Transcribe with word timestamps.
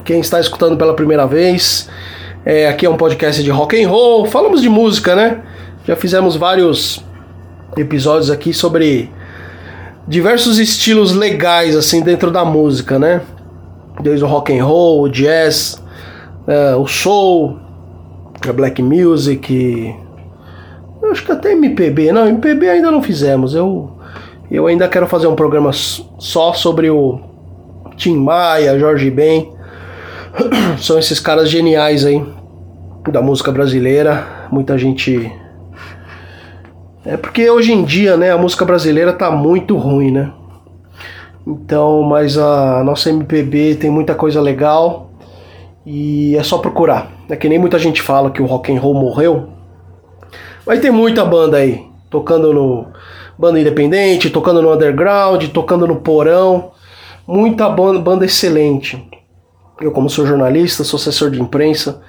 Quem 0.06 0.22
está 0.22 0.40
escutando 0.40 0.78
pela 0.78 0.94
primeira 0.94 1.28
vez, 1.28 1.90
é, 2.46 2.68
aqui 2.68 2.86
é 2.86 2.90
um 2.90 2.98
podcast 2.98 3.44
de 3.44 3.50
rock 3.50 3.84
and 3.84 3.90
roll. 3.90 4.26
Falamos 4.26 4.62
de 4.62 4.70
música, 4.70 5.16
né? 5.16 5.42
Já 5.86 5.96
fizemos 5.96 6.36
vários 6.36 7.04
episódios 7.76 8.32
aqui 8.32 8.54
sobre 8.54 9.12
diversos 10.08 10.60
estilos 10.60 11.14
legais 11.14 11.76
assim 11.76 12.02
dentro 12.02 12.32
da 12.32 12.46
música, 12.46 12.98
né? 12.98 13.22
Desde 14.02 14.24
o 14.24 14.28
rock 14.28 14.58
and 14.58 14.64
roll, 14.64 15.02
o 15.02 15.10
jazz, 15.10 15.82
é, 16.48 16.76
o 16.76 16.88
soul, 16.88 17.60
a 18.48 18.54
black 18.54 18.82
music, 18.82 19.96
eu 21.02 21.12
acho 21.12 21.26
que 21.26 21.32
até 21.32 21.52
MPB, 21.54 22.12
não, 22.12 22.28
MPB 22.28 22.70
ainda 22.70 22.92
não 22.92 23.02
fizemos. 23.02 23.56
Eu 23.56 23.92
eu 24.52 24.66
ainda 24.66 24.88
quero 24.88 25.06
fazer 25.06 25.28
um 25.28 25.36
programa 25.36 25.72
só 25.72 26.54
sobre 26.54 26.90
o 26.90 27.20
Tim 27.96 28.16
Maia, 28.18 28.80
Jorge 28.80 29.12
Ben. 29.12 29.52
São 30.80 30.98
esses 30.98 31.20
caras 31.20 31.50
geniais 31.50 32.04
aí 32.04 32.24
da 33.12 33.22
música 33.22 33.52
brasileira. 33.52 34.48
Muita 34.52 34.76
gente 34.76 35.32
é 37.06 37.16
porque 37.16 37.50
hoje 37.50 37.72
em 37.72 37.84
dia, 37.84 38.18
né, 38.18 38.32
a 38.32 38.38
música 38.38 38.66
brasileira 38.66 39.14
tá 39.14 39.30
muito 39.30 39.78
ruim, 39.78 40.12
né? 40.12 40.32
Então, 41.46 42.04
mas 42.04 42.38
a 42.38 42.84
nossa 42.84 43.10
MPB 43.10 43.76
tem 43.76 43.90
muita 43.90 44.14
coisa 44.14 44.42
legal 44.42 45.10
e 45.86 46.36
é 46.36 46.44
só 46.44 46.58
procurar. 46.58 47.12
É 47.30 47.36
que 47.36 47.50
nem 47.50 47.58
muita 47.58 47.80
gente 47.80 48.02
fala 48.02 48.32
que 48.32 48.42
o 48.42 48.46
rock 48.46 48.72
and 48.72 48.80
roll 48.80 48.94
morreu. 48.94 49.50
Mas 50.66 50.80
tem 50.80 50.92
muita 50.92 51.26
banda 51.26 51.58
aí 51.58 51.84
tocando 52.10 52.54
no 52.54 52.88
banda 53.38 53.60
independente, 53.60 54.30
tocando 54.30 54.62
no 54.62 54.74
underground, 54.74 55.48
tocando 55.48 55.88
no 55.88 55.98
porão. 55.98 56.72
Muita 57.26 57.70
banda, 57.70 58.00
banda 58.00 58.26
excelente. 58.26 59.08
Eu, 59.80 59.92
como 59.92 60.10
sou 60.10 60.26
jornalista, 60.26 60.84
sou 60.84 60.98
assessor 60.98 61.32
de 61.32 61.42
imprensa, 61.42 62.02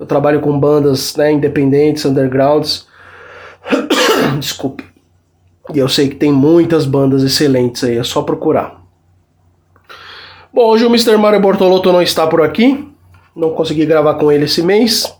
eu 0.00 0.04
trabalho 0.04 0.40
com 0.40 0.58
bandas 0.58 1.14
né, 1.14 1.30
independentes, 1.30 2.04
undergrounds. 2.04 2.86
Desculpe. 4.40 4.93
E 5.72 5.78
eu 5.78 5.88
sei 5.88 6.08
que 6.08 6.16
tem 6.16 6.32
muitas 6.32 6.84
bandas 6.84 7.22
excelentes 7.22 7.84
aí, 7.84 7.96
é 7.96 8.04
só 8.04 8.22
procurar. 8.22 8.82
Bom, 10.52 10.66
hoje 10.66 10.84
o 10.84 10.88
Mr. 10.88 11.16
Mario 11.16 11.40
Bortolotto 11.40 11.92
não 11.92 12.02
está 12.02 12.26
por 12.26 12.42
aqui. 12.42 12.88
Não 13.34 13.50
consegui 13.50 13.84
gravar 13.84 14.14
com 14.14 14.30
ele 14.30 14.44
esse 14.44 14.62
mês. 14.62 15.12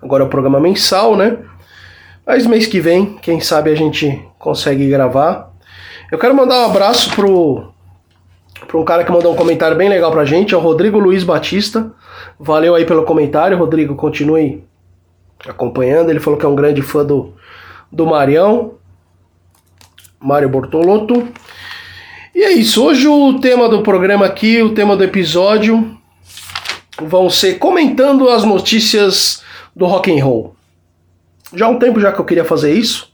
Agora 0.00 0.22
é 0.22 0.26
o 0.26 0.30
programa 0.30 0.60
mensal, 0.60 1.16
né? 1.16 1.38
Mas 2.24 2.46
mês 2.46 2.66
que 2.66 2.80
vem, 2.80 3.16
quem 3.22 3.40
sabe 3.40 3.70
a 3.70 3.74
gente 3.74 4.22
consegue 4.38 4.88
gravar. 4.88 5.52
Eu 6.10 6.18
quero 6.18 6.34
mandar 6.34 6.60
um 6.60 6.70
abraço 6.70 7.12
pro, 7.14 7.72
pro 8.68 8.80
um 8.80 8.84
cara 8.84 9.02
que 9.02 9.10
mandou 9.10 9.32
um 9.32 9.36
comentário 9.36 9.76
bem 9.76 9.88
legal 9.88 10.12
pra 10.12 10.24
gente, 10.24 10.54
é 10.54 10.56
o 10.56 10.60
Rodrigo 10.60 10.98
Luiz 10.98 11.24
Batista. 11.24 11.92
Valeu 12.38 12.74
aí 12.74 12.84
pelo 12.84 13.04
comentário, 13.04 13.58
Rodrigo, 13.58 13.96
continue 13.96 14.62
acompanhando. 15.48 16.10
Ele 16.10 16.20
falou 16.20 16.38
que 16.38 16.46
é 16.46 16.48
um 16.48 16.54
grande 16.54 16.82
fã 16.82 17.04
do, 17.04 17.34
do 17.90 18.06
Marião, 18.06 18.74
Mário 20.20 20.48
Bortolotto. 20.48 21.28
E 22.34 22.42
é 22.42 22.52
isso, 22.52 22.84
hoje 22.84 23.08
o 23.08 23.38
tema 23.40 23.68
do 23.68 23.82
programa 23.82 24.26
aqui, 24.26 24.62
o 24.62 24.74
tema 24.74 24.96
do 24.96 25.04
episódio, 25.04 25.96
vão 27.00 27.30
ser 27.30 27.58
comentando 27.58 28.28
as 28.28 28.44
notícias 28.44 29.42
do 29.74 29.86
rock 29.86 30.10
and 30.10 30.24
roll 30.24 30.56
já 31.54 31.66
há 31.66 31.68
um 31.68 31.78
tempo 31.78 32.00
já 32.00 32.12
que 32.12 32.20
eu 32.20 32.24
queria 32.24 32.44
fazer 32.44 32.72
isso. 32.72 33.12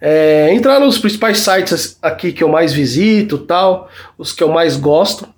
É, 0.00 0.52
entrar 0.54 0.80
nos 0.80 0.98
principais 0.98 1.38
sites 1.38 1.98
aqui 2.00 2.32
que 2.32 2.42
eu 2.42 2.48
mais 2.48 2.72
visito, 2.72 3.38
tal, 3.38 3.90
os 4.16 4.32
que 4.32 4.42
eu 4.42 4.48
mais 4.48 4.76
gosto, 4.76 5.28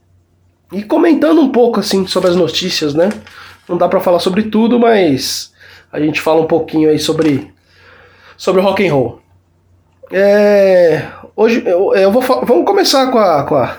e 0.73 0.83
comentando 0.83 1.41
um 1.41 1.51
pouco 1.51 1.81
assim 1.81 2.07
sobre 2.07 2.31
as 2.31 2.37
notícias, 2.37 2.95
né? 2.95 3.11
Não 3.69 3.77
dá 3.77 3.89
para 3.89 4.01
falar 4.01 4.21
sobre 4.21 4.45
tudo, 4.45 4.79
mas 4.79 5.53
a 5.91 5.99
gente 5.99 6.21
fala 6.21 6.41
um 6.41 6.47
pouquinho 6.47 6.89
aí 6.89 6.99
sobre 6.99 7.53
sobre 8.37 8.63
rock 8.63 8.87
and 8.87 8.95
roll. 8.95 9.22
É, 10.11 11.09
hoje 11.37 11.63
eu, 11.65 11.95
eu 11.95 12.11
vou 12.11 12.23
vamos 12.23 12.65
começar 12.65 13.11
com 13.11 13.19
a 13.19 13.45
com 13.45 13.55
a, 13.55 13.77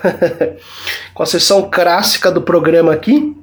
com 1.12 1.22
a 1.22 1.26
sessão 1.26 1.68
clássica 1.70 2.30
do 2.30 2.42
programa 2.42 2.92
aqui, 2.92 3.36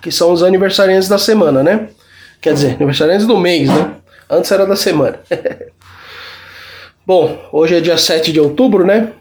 que 0.00 0.10
são 0.10 0.32
os 0.32 0.42
aniversariantes 0.42 1.08
da 1.08 1.18
semana, 1.18 1.62
né? 1.62 1.88
Quer 2.40 2.54
dizer, 2.54 2.74
aniversariantes 2.74 3.26
do 3.26 3.38
mês, 3.38 3.68
né? 3.68 3.94
Antes 4.28 4.50
era 4.50 4.66
da 4.66 4.76
semana. 4.76 5.20
Bom, 7.06 7.38
hoje 7.52 7.76
é 7.76 7.80
dia 7.80 7.96
7 7.96 8.32
de 8.32 8.40
outubro, 8.40 8.84
né? 8.84 9.12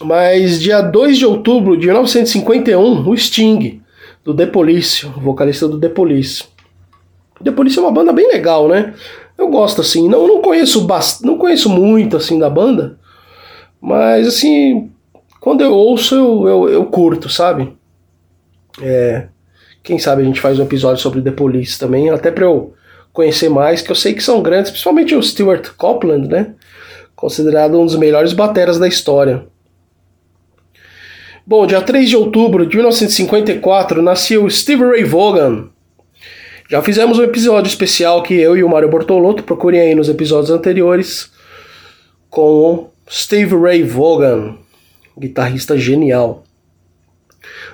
Mas 0.00 0.60
dia 0.60 0.80
2 0.80 1.18
de 1.18 1.26
outubro 1.26 1.76
de 1.76 1.86
1951, 1.86 3.08
o 3.08 3.16
Sting, 3.16 3.82
do 4.24 4.34
The 4.34 4.46
Police, 4.46 5.06
o 5.06 5.20
vocalista 5.20 5.66
do 5.66 5.78
The 5.78 5.88
Police. 5.88 6.44
The 7.42 7.50
Police 7.50 7.78
é 7.78 7.82
uma 7.82 7.92
banda 7.92 8.12
bem 8.12 8.28
legal, 8.28 8.68
né? 8.68 8.94
Eu 9.40 9.48
gosto 9.48 9.80
assim, 9.80 10.06
não, 10.06 10.28
não 10.28 10.42
conheço 10.42 10.82
bast... 10.82 11.24
não 11.24 11.38
conheço 11.38 11.70
muito 11.70 12.14
assim 12.14 12.38
da 12.38 12.50
banda, 12.50 12.98
mas 13.80 14.28
assim, 14.28 14.90
quando 15.40 15.62
eu 15.62 15.72
ouço 15.72 16.14
eu, 16.14 16.46
eu, 16.46 16.68
eu 16.68 16.84
curto, 16.84 17.30
sabe? 17.30 17.74
É, 18.82 19.28
quem 19.82 19.98
sabe 19.98 20.20
a 20.20 20.24
gente 20.26 20.42
faz 20.42 20.58
um 20.58 20.62
episódio 20.64 21.02
sobre 21.02 21.22
The 21.22 21.30
Police 21.30 21.78
também, 21.78 22.10
até 22.10 22.30
pra 22.30 22.44
eu 22.44 22.74
conhecer 23.14 23.48
mais, 23.48 23.80
que 23.80 23.90
eu 23.90 23.96
sei 23.96 24.12
que 24.12 24.22
são 24.22 24.42
grandes, 24.42 24.70
principalmente 24.70 25.14
o 25.14 25.22
Stuart 25.22 25.70
Copeland, 25.74 26.28
né? 26.28 26.54
Considerado 27.16 27.80
um 27.80 27.86
dos 27.86 27.96
melhores 27.96 28.34
bateras 28.34 28.78
da 28.78 28.86
história. 28.86 29.46
Bom, 31.46 31.66
dia 31.66 31.80
3 31.80 32.10
de 32.10 32.16
outubro 32.16 32.66
de 32.66 32.76
1954 32.76 34.02
nasceu 34.02 34.48
Steve 34.50 34.84
Ray 34.84 35.02
Vaughan. 35.02 35.70
Já 36.70 36.80
fizemos 36.80 37.18
um 37.18 37.24
episódio 37.24 37.68
especial 37.68 38.22
que 38.22 38.32
eu 38.32 38.56
e 38.56 38.62
o 38.62 38.68
Mário 38.68 38.88
Bortolotto, 38.88 39.42
procurem 39.42 39.80
aí 39.80 39.92
nos 39.92 40.08
episódios 40.08 40.52
anteriores, 40.52 41.28
com 42.28 42.90
Steve 43.10 43.56
Ray 43.56 43.82
Vaughan, 43.82 44.56
guitarrista 45.18 45.76
genial. 45.76 46.44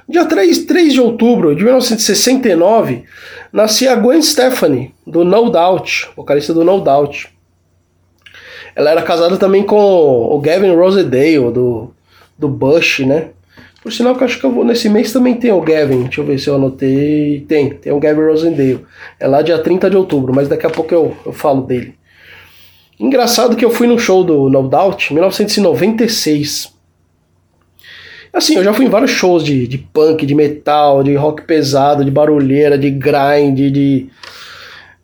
Dia 0.08 0.24
3, 0.24 0.64
3 0.64 0.94
de 0.94 1.00
outubro 1.02 1.54
de 1.54 1.62
1969, 1.62 3.04
nascia 3.52 3.94
Gwen 3.96 4.22
Stefani, 4.22 4.94
do 5.06 5.26
No 5.26 5.50
Doubt, 5.50 6.08
vocalista 6.16 6.54
do 6.54 6.64
No 6.64 6.80
Doubt. 6.80 7.28
Ela 8.74 8.92
era 8.92 9.02
casada 9.02 9.36
também 9.36 9.62
com 9.62 9.76
o 9.76 10.40
Gavin 10.40 10.74
Rosedale, 10.74 11.52
do, 11.52 11.92
do 12.38 12.48
Bush, 12.48 13.00
né? 13.00 13.28
Por 13.86 13.92
sinal 13.92 14.16
que 14.16 14.24
acho 14.24 14.40
que 14.40 14.44
eu 14.44 14.50
vou, 14.50 14.64
nesse 14.64 14.88
mês 14.88 15.12
também 15.12 15.36
tem 15.36 15.52
o 15.52 15.60
Gavin, 15.60 16.02
deixa 16.02 16.20
eu 16.20 16.24
ver 16.24 16.40
se 16.40 16.48
eu 16.48 16.56
anotei. 16.56 17.44
Tem, 17.46 17.70
tem 17.70 17.92
o 17.92 18.00
Gavin 18.00 18.22
Rosendale. 18.22 18.84
É 19.20 19.28
lá 19.28 19.42
dia 19.42 19.60
30 19.60 19.88
de 19.88 19.96
outubro, 19.96 20.34
mas 20.34 20.48
daqui 20.48 20.66
a 20.66 20.70
pouco 20.70 20.92
eu, 20.92 21.16
eu 21.24 21.32
falo 21.32 21.62
dele. 21.62 21.94
Engraçado 22.98 23.54
que 23.54 23.64
eu 23.64 23.70
fui 23.70 23.86
no 23.86 23.96
show 23.96 24.24
do 24.24 24.50
No 24.50 24.68
Doubt 24.68 25.12
em 25.12 25.14
1996. 25.14 26.74
Assim, 28.32 28.56
eu 28.56 28.64
já 28.64 28.74
fui 28.74 28.86
em 28.86 28.88
vários 28.88 29.12
shows 29.12 29.44
de, 29.44 29.68
de 29.68 29.78
punk, 29.78 30.26
de 30.26 30.34
metal, 30.34 31.04
de 31.04 31.14
rock 31.14 31.42
pesado, 31.42 32.04
de 32.04 32.10
barulheira, 32.10 32.76
de 32.76 32.90
grind, 32.90 33.70
de. 33.70 34.08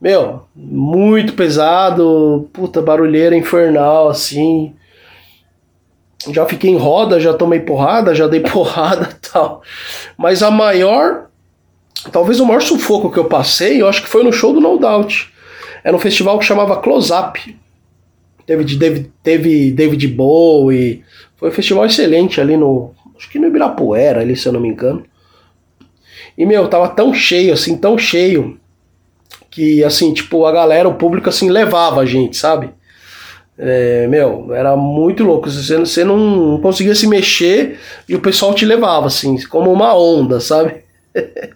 Meu, 0.00 0.42
muito 0.56 1.34
pesado, 1.34 2.50
puta, 2.52 2.82
barulheira 2.82 3.36
infernal, 3.36 4.08
assim. 4.08 4.74
Já 6.30 6.46
fiquei 6.46 6.70
em 6.70 6.76
roda, 6.76 7.18
já 7.18 7.34
tomei 7.34 7.60
porrada, 7.60 8.14
já 8.14 8.26
dei 8.26 8.40
porrada 8.46 9.16
tal. 9.32 9.62
Mas 10.16 10.42
a 10.42 10.50
maior. 10.50 11.26
Talvez 12.10 12.40
o 12.40 12.46
maior 12.46 12.60
sufoco 12.60 13.12
que 13.12 13.18
eu 13.18 13.26
passei, 13.26 13.80
eu 13.80 13.88
acho 13.88 14.02
que 14.02 14.08
foi 14.08 14.24
no 14.24 14.32
show 14.32 14.52
do 14.52 14.60
No 14.60 14.76
Doubt. 14.76 15.32
Era 15.84 15.96
um 15.96 16.00
festival 16.00 16.38
que 16.38 16.44
chamava 16.44 16.76
Close 16.78 17.12
Up. 17.12 17.56
Teve, 18.44 18.76
teve, 18.76 19.12
teve 19.22 19.70
David 19.70 20.08
Bowie. 20.08 21.04
Foi 21.36 21.48
um 21.48 21.52
festival 21.52 21.86
excelente 21.86 22.40
ali 22.40 22.56
no, 22.56 22.92
acho 23.16 23.30
que 23.30 23.38
no 23.38 23.46
Ibirapuera 23.46 24.20
ali, 24.20 24.36
se 24.36 24.48
eu 24.48 24.52
não 24.52 24.60
me 24.60 24.68
engano. 24.68 25.04
E, 26.36 26.44
meu, 26.44 26.66
tava 26.68 26.88
tão 26.88 27.12
cheio, 27.14 27.52
assim, 27.52 27.76
tão 27.76 27.96
cheio, 27.96 28.58
que, 29.50 29.84
assim, 29.84 30.12
tipo, 30.12 30.44
a 30.46 30.52
galera, 30.52 30.88
o 30.88 30.94
público, 30.94 31.28
assim, 31.28 31.50
levava 31.50 32.00
a 32.00 32.06
gente, 32.06 32.36
sabe? 32.36 32.70
É, 33.64 34.08
meu, 34.08 34.52
era 34.52 34.76
muito 34.76 35.22
louco. 35.22 35.48
Você, 35.48 35.78
você 35.78 36.02
não 36.02 36.60
conseguia 36.60 36.96
se 36.96 37.06
mexer 37.06 37.78
e 38.08 38.16
o 38.16 38.20
pessoal 38.20 38.52
te 38.52 38.66
levava, 38.66 39.06
assim, 39.06 39.40
como 39.46 39.72
uma 39.72 39.96
onda, 39.96 40.40
sabe? 40.40 40.82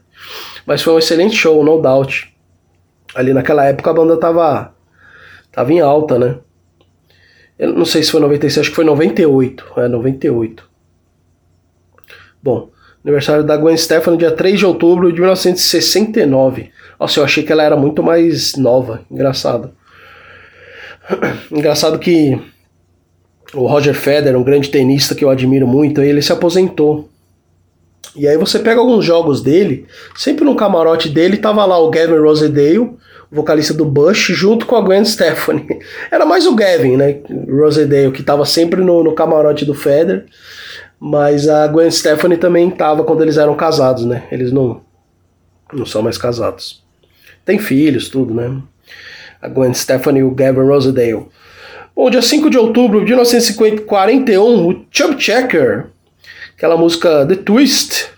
Mas 0.65 0.83
foi 0.83 0.93
um 0.93 0.99
excelente 0.99 1.35
show, 1.35 1.65
no 1.65 1.83
doubt. 1.83 2.33
Ali 3.13 3.33
naquela 3.33 3.65
época 3.65 3.91
a 3.91 3.95
banda 3.95 4.17
tava, 4.19 4.73
tava 5.51 5.73
em 5.73 5.81
alta, 5.81 6.17
né? 6.17 6.37
Eu 7.59 7.73
não 7.73 7.85
sei 7.85 8.05
se 8.05 8.13
foi 8.13 8.21
96, 8.21 8.59
acho 8.61 8.71
que 8.71 8.77
foi 8.77 8.85
98. 8.85 9.65
É, 9.77 9.89
98. 9.89 10.71
Bom, 12.41 12.71
Aniversário 13.05 13.43
da 13.43 13.57
Gwen 13.57 13.77
Stefani, 13.77 14.17
dia 14.17 14.31
3 14.31 14.61
de 14.61 14.67
outubro 14.67 15.13
de 15.13 15.19
1969. 15.19 16.71
Nossa, 17.01 17.19
eu 17.19 17.25
achei 17.25 17.43
que 17.43 17.51
ela 17.51 17.65
era 17.65 17.77
muito 17.77 18.01
mais 18.01 18.55
nova. 18.55 19.03
Engraçado. 19.11 19.73
Engraçado 21.51 21.99
que 21.99 22.39
o 23.55 23.67
Roger 23.67 23.95
Federer, 23.95 24.39
um 24.39 24.45
grande 24.45 24.71
tenista 24.71 25.15
que 25.15 25.25
eu 25.25 25.31
admiro 25.31 25.67
muito, 25.67 26.01
ele 26.03 26.21
se 26.23 26.33
aposentou. 26.33 27.09
E 28.15 28.27
aí 28.27 28.37
você 28.37 28.59
pega 28.59 28.81
alguns 28.81 29.05
jogos 29.05 29.43
dele, 29.43 29.87
sempre 30.15 30.45
no 30.45 30.57
camarote 30.57 31.09
dele 31.09 31.37
tava 31.37 31.65
lá 31.65 31.79
o 31.79 31.91
Gavin 31.91 32.19
Rosedale, 32.19 32.97
vocalista 33.31 33.75
do 33.75 33.85
Bush, 33.85 34.29
junto 34.33 34.67
com 34.67 34.77
a 34.77 34.81
Gwen 34.81 35.05
Stefani. 35.05 35.67
Era 36.11 36.25
mais 36.25 36.47
o 36.47 36.55
Gavin, 36.55 36.97
né? 36.97 37.19
Rosedale, 37.49 38.13
que 38.13 38.23
tava 38.23 38.45
sempre 38.47 38.81
no, 38.83 39.05
no 39.05 39.15
camarote 39.15 39.65
do 39.65 39.75
Federer. 39.75 40.25
Mas 40.99 41.47
a 41.47 41.67
Gwen 41.67 41.91
Stefani 41.91 42.39
também 42.39 42.71
tava 42.71 43.05
quando 43.05 43.23
eles 43.23 43.37
eram 43.37 43.55
casados, 43.55 44.07
né? 44.07 44.27
Eles 44.33 44.51
não, 44.51 44.81
não 45.73 45.85
são 45.85 46.01
mais 46.01 46.17
casados. 46.17 46.83
Tem 47.45 47.59
filhos, 47.59 48.09
tudo, 48.09 48.33
né? 48.33 48.63
A 49.47 49.49
Gwen 49.49 49.73
Stefani 49.73 50.19
e 50.19 50.23
o 50.25 50.33
Gavin 50.33 50.67
Rosedale. 50.67 51.27
Bom, 51.95 52.11
dia 52.11 52.21
5 52.21 52.51
de 52.51 52.59
outubro 52.59 52.99
de 53.05 53.07
1941, 53.07 54.69
o 54.69 54.85
Chub 54.91 55.23
Checker, 55.23 55.87
aquela 56.57 56.77
música 56.77 57.25
The 57.25 57.37
Twist. 57.37 58.09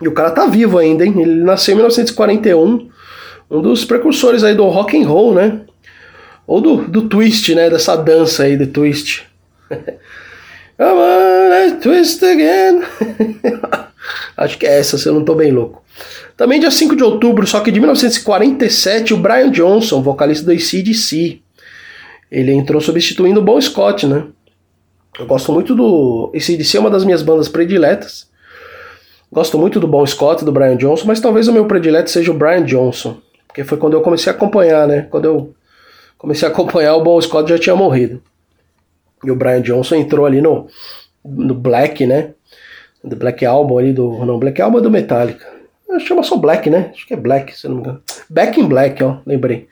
E 0.00 0.06
o 0.06 0.12
cara 0.12 0.30
tá 0.30 0.46
vivo 0.46 0.78
ainda, 0.78 1.04
hein? 1.04 1.12
Ele 1.16 1.42
nasceu 1.42 1.72
em 1.72 1.76
1941, 1.76 2.88
um 3.50 3.60
dos 3.60 3.84
precursores 3.84 4.44
aí 4.44 4.54
do 4.54 4.64
rock 4.68 4.96
and 4.96 5.08
roll, 5.08 5.34
né? 5.34 5.62
Ou 6.46 6.60
do, 6.60 6.76
do 6.82 7.08
twist, 7.08 7.52
né? 7.54 7.68
Dessa 7.68 7.96
dança 7.96 8.44
aí, 8.44 8.56
The 8.56 8.66
Twist. 8.66 9.24
Come 10.82 10.98
on, 10.98 11.48
let's 11.48 11.80
twist 11.80 12.24
again. 12.24 12.82
Acho 14.36 14.58
que 14.58 14.66
é 14.66 14.80
essa, 14.80 14.98
se 14.98 15.08
eu 15.08 15.14
não 15.14 15.24
tô 15.24 15.32
bem 15.36 15.52
louco. 15.52 15.80
Também 16.36 16.58
dia 16.58 16.72
5 16.72 16.96
de 16.96 17.04
outubro, 17.04 17.46
só 17.46 17.60
que 17.60 17.70
de 17.70 17.78
1947, 17.78 19.14
o 19.14 19.16
Brian 19.16 19.48
Johnson, 19.52 20.02
vocalista 20.02 20.44
do 20.44 20.50
ACDC. 20.50 21.40
Ele 22.28 22.52
entrou 22.52 22.80
substituindo 22.80 23.38
o 23.38 23.44
Bon 23.44 23.60
Scott, 23.60 24.08
né? 24.08 24.24
Eu 25.16 25.24
gosto 25.24 25.52
muito 25.52 25.72
do. 25.72 26.32
ACDC 26.34 26.78
é 26.78 26.80
uma 26.80 26.90
das 26.90 27.04
minhas 27.04 27.22
bandas 27.22 27.48
prediletas. 27.48 28.28
Gosto 29.30 29.56
muito 29.56 29.78
do 29.78 29.86
Bon 29.86 30.04
Scott, 30.04 30.44
do 30.44 30.50
Brian 30.50 30.76
Johnson, 30.76 31.06
mas 31.06 31.20
talvez 31.20 31.46
o 31.46 31.52
meu 31.52 31.66
predileto 31.66 32.10
seja 32.10 32.32
o 32.32 32.34
Brian 32.34 32.64
Johnson. 32.64 33.18
Porque 33.46 33.62
foi 33.62 33.78
quando 33.78 33.92
eu 33.92 34.00
comecei 34.00 34.32
a 34.32 34.34
acompanhar, 34.34 34.88
né? 34.88 35.06
Quando 35.08 35.26
eu 35.26 35.54
comecei 36.18 36.48
a 36.48 36.50
acompanhar, 36.50 36.96
o 36.96 37.04
Bon 37.04 37.20
Scott 37.20 37.48
já 37.48 37.56
tinha 37.56 37.76
morrido. 37.76 38.20
E 39.24 39.30
o 39.30 39.36
Brian 39.36 39.62
Johnson 39.62 39.96
entrou 39.96 40.26
ali 40.26 40.40
no, 40.40 40.66
no 41.24 41.54
Black, 41.54 42.06
né? 42.06 42.32
Do 43.02 43.16
Black 43.16 43.44
Album 43.44 43.78
ali 43.78 43.92
do. 43.92 44.24
Não, 44.24 44.38
Black 44.38 44.60
Album 44.60 44.78
é 44.78 44.82
do 44.82 44.90
Metallica. 44.90 45.46
Chama 46.00 46.22
só 46.22 46.36
Black, 46.36 46.70
né? 46.70 46.90
Acho 46.92 47.06
que 47.06 47.14
é 47.14 47.16
Black, 47.16 47.56
se 47.56 47.68
não 47.68 47.76
me 47.76 47.80
engano. 47.82 48.02
Back 48.30 48.58
in 48.58 48.66
Black, 48.66 49.02
ó, 49.04 49.18
lembrei. 49.26 49.68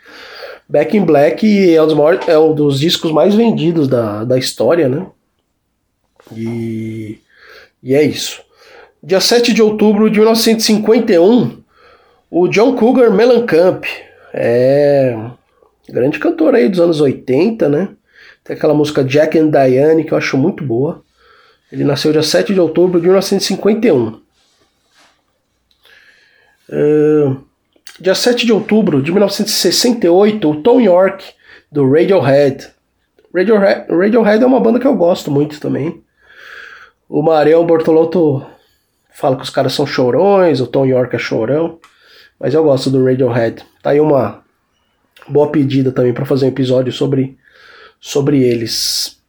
Back 0.68 0.96
in 0.96 1.04
Black 1.04 1.74
é 1.74 1.82
um 1.82 1.86
dos, 1.86 1.96
maiores, 1.96 2.28
é 2.28 2.38
um 2.38 2.54
dos 2.54 2.78
discos 2.78 3.10
mais 3.10 3.34
vendidos 3.34 3.88
da, 3.88 4.24
da 4.24 4.38
história, 4.38 4.88
né? 4.88 5.06
E, 6.32 7.18
e 7.82 7.94
é 7.94 8.02
isso. 8.02 8.42
Dia 9.02 9.20
7 9.20 9.54
de 9.54 9.62
outubro 9.62 10.10
de 10.10 10.18
1951, 10.18 11.58
o 12.30 12.48
John 12.48 12.76
Cougar 12.76 13.10
Mellencamp. 13.10 13.84
É 14.32 15.16
grande 15.92 16.18
cantor 16.18 16.54
aí 16.54 16.68
dos 16.68 16.80
anos 16.80 17.00
80, 17.00 17.68
né? 17.68 17.88
Tem 18.50 18.56
aquela 18.56 18.74
música 18.74 19.04
Jack 19.04 19.38
and 19.38 19.48
Diane 19.48 20.02
que 20.02 20.10
eu 20.10 20.18
acho 20.18 20.36
muito 20.36 20.64
boa. 20.64 21.04
Ele 21.70 21.84
nasceu 21.84 22.10
dia 22.10 22.20
7 22.20 22.52
de 22.52 22.58
outubro 22.58 22.98
de 22.98 23.06
1951. 23.06 24.20
Uh, 26.68 27.44
Dia 28.00 28.12
7 28.12 28.44
de 28.44 28.52
outubro 28.52 29.00
de 29.00 29.12
1968, 29.12 30.50
o 30.50 30.62
Tom 30.62 30.80
York, 30.80 31.32
do 31.70 31.88
Radiohead. 31.88 32.66
Radiohead. 33.32 33.86
Radiohead 33.88 34.42
é 34.42 34.46
uma 34.48 34.58
banda 34.58 34.80
que 34.80 34.86
eu 34.86 34.96
gosto 34.96 35.30
muito 35.30 35.60
também. 35.60 36.02
O 37.08 37.22
Mariel 37.22 37.64
Bortolotto 37.64 38.44
fala 39.12 39.36
que 39.36 39.44
os 39.44 39.50
caras 39.50 39.74
são 39.74 39.86
chorões, 39.86 40.60
o 40.60 40.66
Tom 40.66 40.86
York 40.86 41.14
é 41.14 41.20
chorão. 41.20 41.78
Mas 42.40 42.52
eu 42.52 42.64
gosto 42.64 42.90
do 42.90 43.04
Radiohead. 43.04 43.64
Tá 43.80 43.90
aí 43.90 44.00
uma 44.00 44.42
boa 45.28 45.52
pedida 45.52 45.92
também 45.92 46.12
para 46.12 46.26
fazer 46.26 46.46
um 46.46 46.48
episódio 46.48 46.92
sobre, 46.92 47.38
sobre 48.00 48.42
eles. 48.42 49.20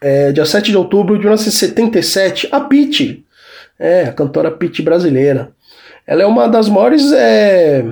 É, 0.00 0.32
dia 0.32 0.44
7 0.44 0.70
de 0.70 0.76
outubro 0.76 1.14
de 1.14 1.20
1977, 1.20 2.48
a 2.50 2.60
Pete. 2.60 3.24
É, 3.78 4.04
a 4.04 4.12
cantora 4.12 4.50
Pete 4.50 4.82
brasileira. 4.82 5.52
Ela 6.06 6.22
é 6.22 6.26
uma 6.26 6.48
das 6.48 6.68
maiores 6.68 7.12
é, 7.12 7.84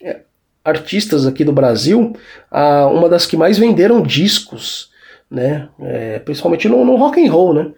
é, 0.00 0.20
artistas 0.64 1.26
aqui 1.26 1.44
do 1.44 1.52
Brasil, 1.52 2.16
a, 2.50 2.86
uma 2.86 3.08
das 3.08 3.26
que 3.26 3.36
mais 3.36 3.58
venderam 3.58 4.02
discos, 4.02 4.90
né? 5.30 5.68
É, 5.80 6.18
principalmente 6.18 6.68
no, 6.68 6.84
no, 6.84 6.96
rock 6.96 7.24
and 7.24 7.30
roll, 7.30 7.54
né? 7.54 7.70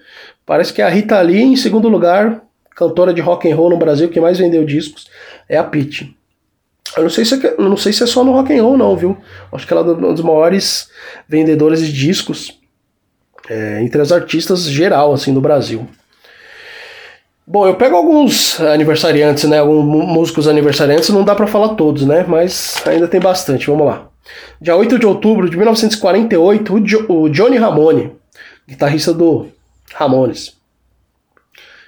Parece 0.45 0.73
que 0.73 0.83
a 0.83 0.89
Rita 0.89 1.21
Lee, 1.21 1.43
em 1.43 1.57
segundo 1.57 1.89
lugar, 1.89 2.43
cantora 2.75 3.15
de 3.15 3.21
rock 3.21 3.51
and 3.51 3.57
roll 3.57 3.71
no 3.71 3.79
Brasil 3.79 4.09
que 4.09 4.21
mais 4.21 4.39
vendeu 4.39 4.65
discos, 4.65 5.09
é 5.49 5.57
a 5.57 5.65
Pete. 5.65 6.17
Eu 6.97 7.05
não 7.05 7.11
sei 7.11 7.25
se 7.25 7.47
é, 7.47 7.57
não 7.59 7.77
sei 7.77 7.93
se 7.93 8.03
é 8.03 8.07
só 8.07 8.23
no 8.23 8.33
rock 8.33 8.57
and 8.57 8.63
roll 8.63 8.77
não, 8.77 8.97
viu? 8.97 9.17
Acho 9.53 9.67
que 9.67 9.73
ela 9.73 9.83
é 9.83 9.93
uma 9.95 10.11
das 10.11 10.21
maiores 10.21 10.91
vendedoras 11.29 11.81
de 11.81 11.93
discos 11.93 12.61
é, 13.49 13.83
entre 13.83 14.01
as 14.01 14.13
artistas 14.13 14.65
geral 14.65 15.13
assim 15.13 15.33
do 15.33 15.41
Brasil. 15.41 15.89
Bom, 17.47 17.67
eu 17.67 17.77
pego 17.77 17.95
alguns 17.95 18.61
aniversariantes, 18.61 19.45
né? 19.45 19.61
Alguns 19.61 19.85
músicos 19.85 20.49
aniversariantes, 20.49 21.11
não 21.11 21.23
dá 21.23 21.35
para 21.35 21.47
falar 21.47 21.71
todos, 21.77 22.05
né? 22.05 22.25
Mas 22.27 22.83
ainda 22.85 23.07
tem 23.07 23.21
bastante, 23.21 23.69
vamos 23.69 23.87
lá. 23.87 24.09
Dia 24.61 24.75
8 24.75 24.99
de 24.99 25.07
outubro 25.07 25.49
de 25.49 25.57
1948, 25.57 26.75
o, 26.75 26.81
jo 26.85 27.07
o 27.09 27.29
Johnny 27.29 27.57
Ramone, 27.57 28.13
guitarrista 28.67 29.15
do 29.15 29.47
Ramones. 29.95 30.57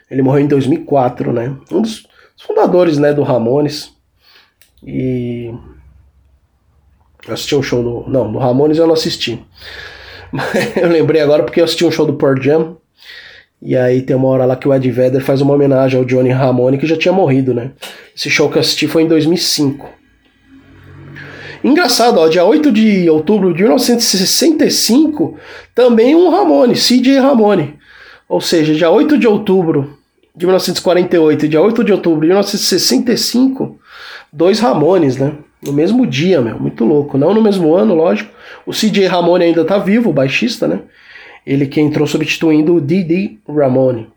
Ele 0.08 0.22
morreu 0.22 0.44
em 0.44 0.46
2004, 0.46 1.32
né? 1.32 1.54
Um 1.70 1.82
dos 1.82 2.06
fundadores, 2.40 2.96
né, 2.96 3.12
do 3.12 3.22
Ramones. 3.22 3.92
E 4.86 5.52
assisti 7.28 7.54
um 7.54 7.62
show 7.62 7.82
do, 7.82 8.10
não, 8.10 8.32
do 8.32 8.38
Ramones 8.38 8.78
eu 8.78 8.86
não 8.86 8.94
assisti. 8.94 9.44
eu 10.76 10.88
lembrei 10.88 11.20
agora 11.20 11.42
porque 11.42 11.60
eu 11.60 11.64
assisti 11.64 11.84
um 11.84 11.90
show 11.90 12.06
do 12.06 12.14
Pearl 12.14 12.40
Jam 12.40 12.76
e 13.60 13.76
aí 13.76 14.02
tem 14.02 14.14
uma 14.14 14.28
hora 14.28 14.44
lá 14.44 14.54
que 14.54 14.69
o 14.69 14.75
Ed 14.75 14.88
Vedder 14.90 15.20
faz 15.20 15.40
uma 15.40 15.54
homenagem 15.54 15.98
ao 15.98 16.04
Johnny 16.04 16.30
Ramone, 16.30 16.78
que 16.78 16.86
já 16.86 16.96
tinha 16.96 17.12
morrido, 17.12 17.52
né? 17.52 17.72
Esse 18.17 18.31
show 18.31 18.48
que 18.48 18.56
eu 18.56 18.60
assisti 18.60 18.86
foi 18.86 19.03
em 19.03 19.08
2005. 19.08 19.88
Engraçado, 21.64 22.19
ó, 22.20 22.29
dia 22.29 22.44
8 22.44 22.70
de 22.70 23.10
outubro 23.10 23.53
de 23.53 23.62
1965, 23.62 25.36
também 25.74 26.14
um 26.14 26.31
Ramone, 26.31 26.74
CJ 26.74 27.19
Ramone. 27.19 27.74
Ou 28.29 28.41
seja, 28.41 28.72
dia 28.74 28.91
8 28.91 29.19
de 29.19 29.26
outubro 29.26 29.98
de 30.36 30.46
1948 30.46 31.46
e 31.46 31.48
dia 31.48 31.60
8 31.60 31.82
de 31.82 31.93
outubro 31.93 32.20
de 32.20 32.29
1965, 32.29 33.76
dois 34.32 34.61
Ramones, 34.61 35.17
né? 35.17 35.32
No 35.63 35.73
mesmo 35.73 36.06
dia, 36.06 36.41
meu, 36.41 36.58
muito 36.58 36.85
louco. 36.85 37.19
Não 37.19 37.35
no 37.35 37.43
mesmo 37.43 37.75
ano, 37.75 37.94
lógico. 37.94 38.32
O 38.65 38.73
CJ 38.73 39.06
Ramone 39.06 39.44
ainda 39.44 39.65
tá 39.65 39.79
vivo, 39.79 40.11
o 40.11 40.13
baixista, 40.13 40.69
né? 40.69 40.81
ele 41.49 41.67
que 41.67 41.81
entrou 41.81 42.06
substituindo 42.06 42.75
o 42.75 42.81
Didi 42.81 43.41
Ramone. 43.49 44.11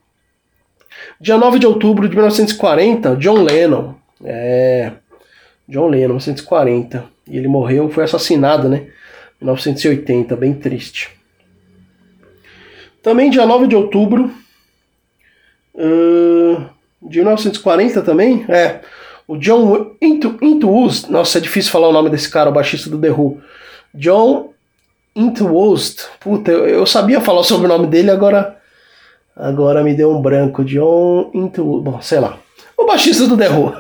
Dia 1.20 1.38
9 1.38 1.60
de 1.60 1.66
outubro 1.66 2.10
de 2.10 2.14
1940, 2.14 3.16
John 3.16 3.42
Lennon. 3.44 3.96
É. 4.22 4.92
John 5.66 5.88
Lennon, 5.88 6.16
1940. 6.16 7.06
E 7.30 7.38
ele 7.38 7.48
morreu, 7.48 7.90
foi 7.90 8.04
assassinado, 8.04 8.68
né? 8.68 8.88
1980, 9.40 10.36
bem 10.36 10.54
triste. 10.54 11.10
Também 13.02 13.30
dia 13.30 13.46
9 13.46 13.66
de 13.66 13.78
outubro 13.78 14.30
uh, 15.74 16.66
de 17.02 17.20
1940 17.20 18.02
também, 18.02 18.46
é. 18.50 18.82
O 19.32 19.38
John 19.38 19.96
Into 20.02 20.38
Nossa, 21.10 21.38
é 21.38 21.42
difícil 21.42 21.72
falar 21.72 21.88
o 21.88 21.94
nome 21.94 22.10
desse 22.10 22.30
cara, 22.30 22.50
o 22.50 22.54
baixista 22.54 22.90
do 22.90 23.00
The 23.00 23.12
Who. 23.12 23.40
John 23.96 24.52
Intwost. 25.16 26.04
Puta, 26.20 26.52
eu, 26.52 26.68
eu, 26.68 26.86
sabia 26.86 27.22
falar 27.22 27.44
sobre 27.44 27.66
o 27.66 27.70
nome 27.70 27.88
dele, 27.88 28.12
agora 28.12 28.58
agora 29.34 29.86
me 29.86 29.94
deu 29.94 30.12
um 30.12 30.22
branco. 30.22 30.66
John 30.66 31.32
Intwost. 31.34 31.82
Bom, 31.82 32.02
sei 32.02 32.20
lá. 32.20 32.40
O 32.78 32.86
baixista 32.86 33.26
do 33.26 33.38
The 33.38 33.48
Who. 33.48 33.74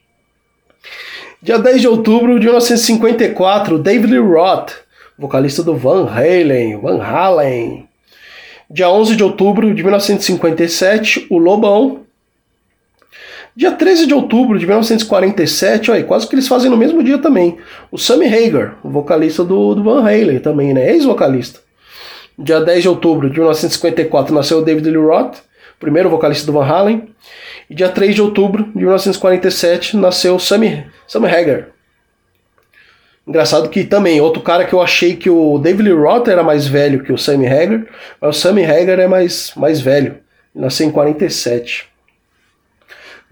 Dia 1.42 1.58
10 1.58 1.82
de 1.82 1.88
outubro 1.88 2.40
de 2.40 2.46
1954, 2.46 3.78
David 3.78 4.14
Lee 4.14 4.18
Roth, 4.18 4.72
vocalista 5.18 5.62
do 5.62 5.76
Van 5.76 6.06
Halen, 6.06 6.80
Van 6.80 7.02
Halen. 7.02 7.86
Dia 8.70 8.88
11 8.88 9.14
de 9.14 9.24
outubro 9.24 9.74
de 9.74 9.82
1957, 9.82 11.26
o 11.28 11.36
Lobão, 11.36 12.06
Dia 13.54 13.72
13 13.72 14.06
de 14.06 14.14
outubro 14.14 14.58
de 14.58 14.64
1947, 14.64 15.90
olha, 15.90 16.04
quase 16.04 16.26
que 16.26 16.34
eles 16.34 16.48
fazem 16.48 16.70
no 16.70 16.76
mesmo 16.76 17.04
dia 17.04 17.18
também. 17.18 17.58
O 17.90 17.98
Sammy 17.98 18.26
Hagar, 18.26 18.78
o 18.82 18.88
vocalista 18.88 19.44
do, 19.44 19.74
do 19.74 19.84
Van 19.84 20.00
Halen 20.00 20.38
também, 20.38 20.72
né? 20.72 20.90
Ex-vocalista. 20.90 21.60
Dia 22.38 22.60
10 22.60 22.82
de 22.82 22.88
outubro 22.88 23.28
de 23.28 23.38
1954 23.38 24.34
nasceu 24.34 24.58
o 24.58 24.62
David 24.62 24.88
Lee 24.88 24.96
Roth, 24.96 25.36
primeiro 25.78 26.08
vocalista 26.08 26.46
do 26.46 26.52
Van 26.52 26.64
Halen. 26.64 27.08
E 27.68 27.74
dia 27.74 27.90
3 27.90 28.14
de 28.14 28.22
outubro 28.22 28.64
de 28.64 28.78
1947 28.78 29.98
nasceu 29.98 30.38
Sammy, 30.38 30.86
Sammy 31.06 31.28
Hagar. 31.28 31.68
Engraçado 33.26 33.68
que 33.68 33.84
também, 33.84 34.18
outro 34.20 34.42
cara 34.42 34.64
que 34.64 34.72
eu 34.72 34.80
achei 34.80 35.14
que 35.14 35.28
o 35.28 35.58
David 35.58 35.90
Lee 35.90 35.92
Roth 35.92 36.26
era 36.26 36.42
mais 36.42 36.66
velho 36.66 37.04
que 37.04 37.12
o 37.12 37.18
Sammy 37.18 37.46
Hagar, 37.46 37.84
mas 38.18 38.36
o 38.36 38.40
Sammy 38.40 38.64
Hagar 38.64 38.98
é 38.98 39.06
mais, 39.06 39.52
mais 39.54 39.78
velho. 39.78 40.16
Nasceu 40.54 40.86
em 40.86 40.90
47. 40.90 41.91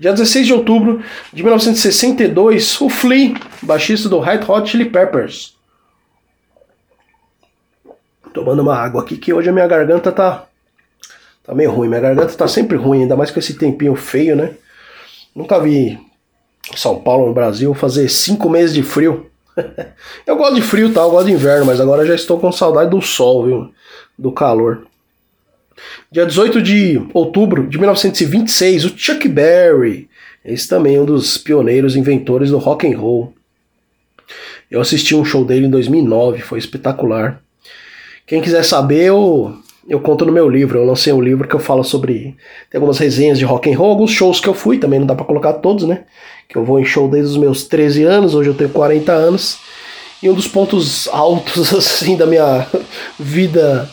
Dia 0.00 0.12
16 0.12 0.46
de 0.46 0.54
outubro 0.54 1.02
de 1.30 1.42
1962, 1.42 2.80
o 2.80 2.88
Flea, 2.88 3.34
baixista 3.60 4.08
do 4.08 4.18
Red 4.18 4.40
Hot 4.48 4.66
Chili 4.66 4.86
Peppers. 4.86 5.54
Tomando 8.32 8.62
uma 8.62 8.74
água 8.74 9.02
aqui 9.02 9.18
que 9.18 9.30
hoje 9.30 9.50
a 9.50 9.52
minha 9.52 9.66
garganta 9.66 10.10
tá 10.10 10.46
tá 11.44 11.54
meio 11.54 11.70
ruim. 11.70 11.86
Minha 11.88 12.00
garganta 12.00 12.32
tá 12.32 12.48
sempre 12.48 12.78
ruim, 12.78 13.02
ainda 13.02 13.14
mais 13.14 13.30
com 13.30 13.38
esse 13.38 13.58
tempinho 13.58 13.94
feio, 13.94 14.34
né? 14.34 14.52
Nunca 15.36 15.60
vi 15.60 16.00
São 16.74 16.98
Paulo 17.02 17.26
no 17.26 17.34
Brasil 17.34 17.74
fazer 17.74 18.08
cinco 18.08 18.48
meses 18.48 18.74
de 18.74 18.82
frio. 18.82 19.30
eu 20.26 20.34
gosto 20.34 20.54
de 20.54 20.62
frio, 20.62 20.94
tá? 20.94 21.02
Eu 21.02 21.10
gosto 21.10 21.26
de 21.26 21.32
inverno, 21.32 21.66
mas 21.66 21.78
agora 21.78 22.06
já 22.06 22.14
estou 22.14 22.40
com 22.40 22.50
saudade 22.50 22.88
do 22.88 23.02
sol, 23.02 23.44
viu? 23.44 23.74
Do 24.18 24.32
calor. 24.32 24.86
Dia 26.10 26.26
18 26.26 26.60
de 26.60 27.00
outubro 27.14 27.68
de 27.68 27.78
1926, 27.78 28.84
o 28.84 28.92
Chuck 28.96 29.28
Berry. 29.28 30.08
Esse 30.44 30.68
também 30.68 30.96
é 30.96 31.00
um 31.00 31.04
dos 31.04 31.38
pioneiros 31.38 31.96
inventores 31.96 32.50
do 32.50 32.58
rock 32.58 32.86
and 32.86 32.98
roll. 32.98 33.32
Eu 34.70 34.80
assisti 34.80 35.14
um 35.14 35.24
show 35.24 35.44
dele 35.44 35.66
em 35.66 35.70
2009, 35.70 36.40
foi 36.40 36.58
espetacular. 36.58 37.40
Quem 38.26 38.40
quiser 38.40 38.64
saber, 38.64 39.04
eu, 39.06 39.54
eu 39.88 40.00
conto 40.00 40.24
no 40.24 40.32
meu 40.32 40.48
livro. 40.48 40.78
Eu 40.78 40.84
lancei 40.84 41.12
um 41.12 41.20
livro 41.20 41.48
que 41.48 41.54
eu 41.54 41.60
falo 41.60 41.82
sobre 41.82 42.36
tem 42.70 42.78
algumas 42.78 42.98
resenhas 42.98 43.38
de 43.38 43.44
rock 43.44 43.72
and 43.72 43.76
roll, 43.76 43.90
alguns 43.90 44.12
shows 44.12 44.40
que 44.40 44.48
eu 44.48 44.54
fui, 44.54 44.78
também 44.78 45.00
não 45.00 45.06
dá 45.06 45.14
para 45.14 45.24
colocar 45.24 45.54
todos, 45.54 45.86
né? 45.86 46.04
Que 46.48 46.56
eu 46.56 46.64
vou 46.64 46.78
em 46.78 46.84
show 46.84 47.08
desde 47.08 47.32
os 47.32 47.36
meus 47.36 47.64
13 47.64 48.04
anos, 48.04 48.34
hoje 48.34 48.50
eu 48.50 48.54
tenho 48.54 48.70
40 48.70 49.12
anos. 49.12 49.58
E 50.22 50.28
um 50.28 50.34
dos 50.34 50.46
pontos 50.46 51.08
altos 51.08 51.72
assim 51.74 52.16
da 52.16 52.26
minha 52.26 52.66
vida 53.18 53.90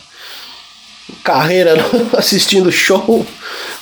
carreira 1.22 1.74
assistindo 2.16 2.70
show 2.72 3.26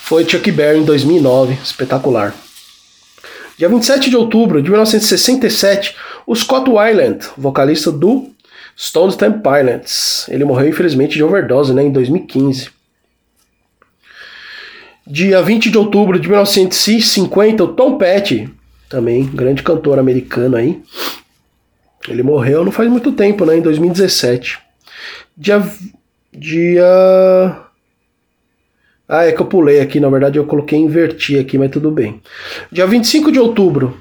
foi 0.00 0.28
Chuck 0.28 0.50
Berry 0.52 0.78
em 0.78 0.84
2009, 0.84 1.58
espetacular. 1.62 2.34
Dia 3.58 3.68
27 3.68 4.10
de 4.10 4.16
outubro 4.16 4.62
de 4.62 4.70
1967, 4.70 5.96
o 6.26 6.34
Scott 6.34 6.70
Weiland, 6.70 7.26
vocalista 7.36 7.90
do 7.90 8.30
Stone 8.78 9.16
Temple 9.16 9.40
Pilots, 9.40 10.26
ele 10.28 10.44
morreu 10.44 10.68
infelizmente 10.68 11.14
de 11.14 11.24
overdose 11.24 11.72
né, 11.72 11.82
em 11.82 11.90
2015. 11.90 12.68
Dia 15.06 15.40
20 15.40 15.70
de 15.70 15.78
outubro 15.78 16.18
de 16.18 16.28
1950, 16.28 17.64
o 17.64 17.68
Tom 17.68 17.96
Petty, 17.96 18.48
também 18.90 19.24
grande 19.24 19.62
cantor 19.62 19.98
americano 19.98 20.56
aí, 20.56 20.82
ele 22.08 22.22
morreu 22.22 22.64
não 22.64 22.72
faz 22.72 22.90
muito 22.90 23.12
tempo, 23.12 23.44
né, 23.44 23.56
em 23.56 23.62
2017. 23.62 24.58
Dia 25.36 25.66
Dia. 26.36 27.56
Ah, 29.08 29.24
é 29.24 29.32
que 29.32 29.40
eu 29.40 29.46
pulei 29.46 29.80
aqui, 29.80 29.98
na 29.98 30.10
verdade 30.10 30.38
eu 30.38 30.44
coloquei 30.44 30.78
inverti 30.78 31.38
aqui, 31.38 31.56
mas 31.56 31.70
tudo 31.70 31.90
bem. 31.90 32.20
Dia 32.70 32.86
25 32.86 33.32
de 33.32 33.38
outubro 33.38 33.96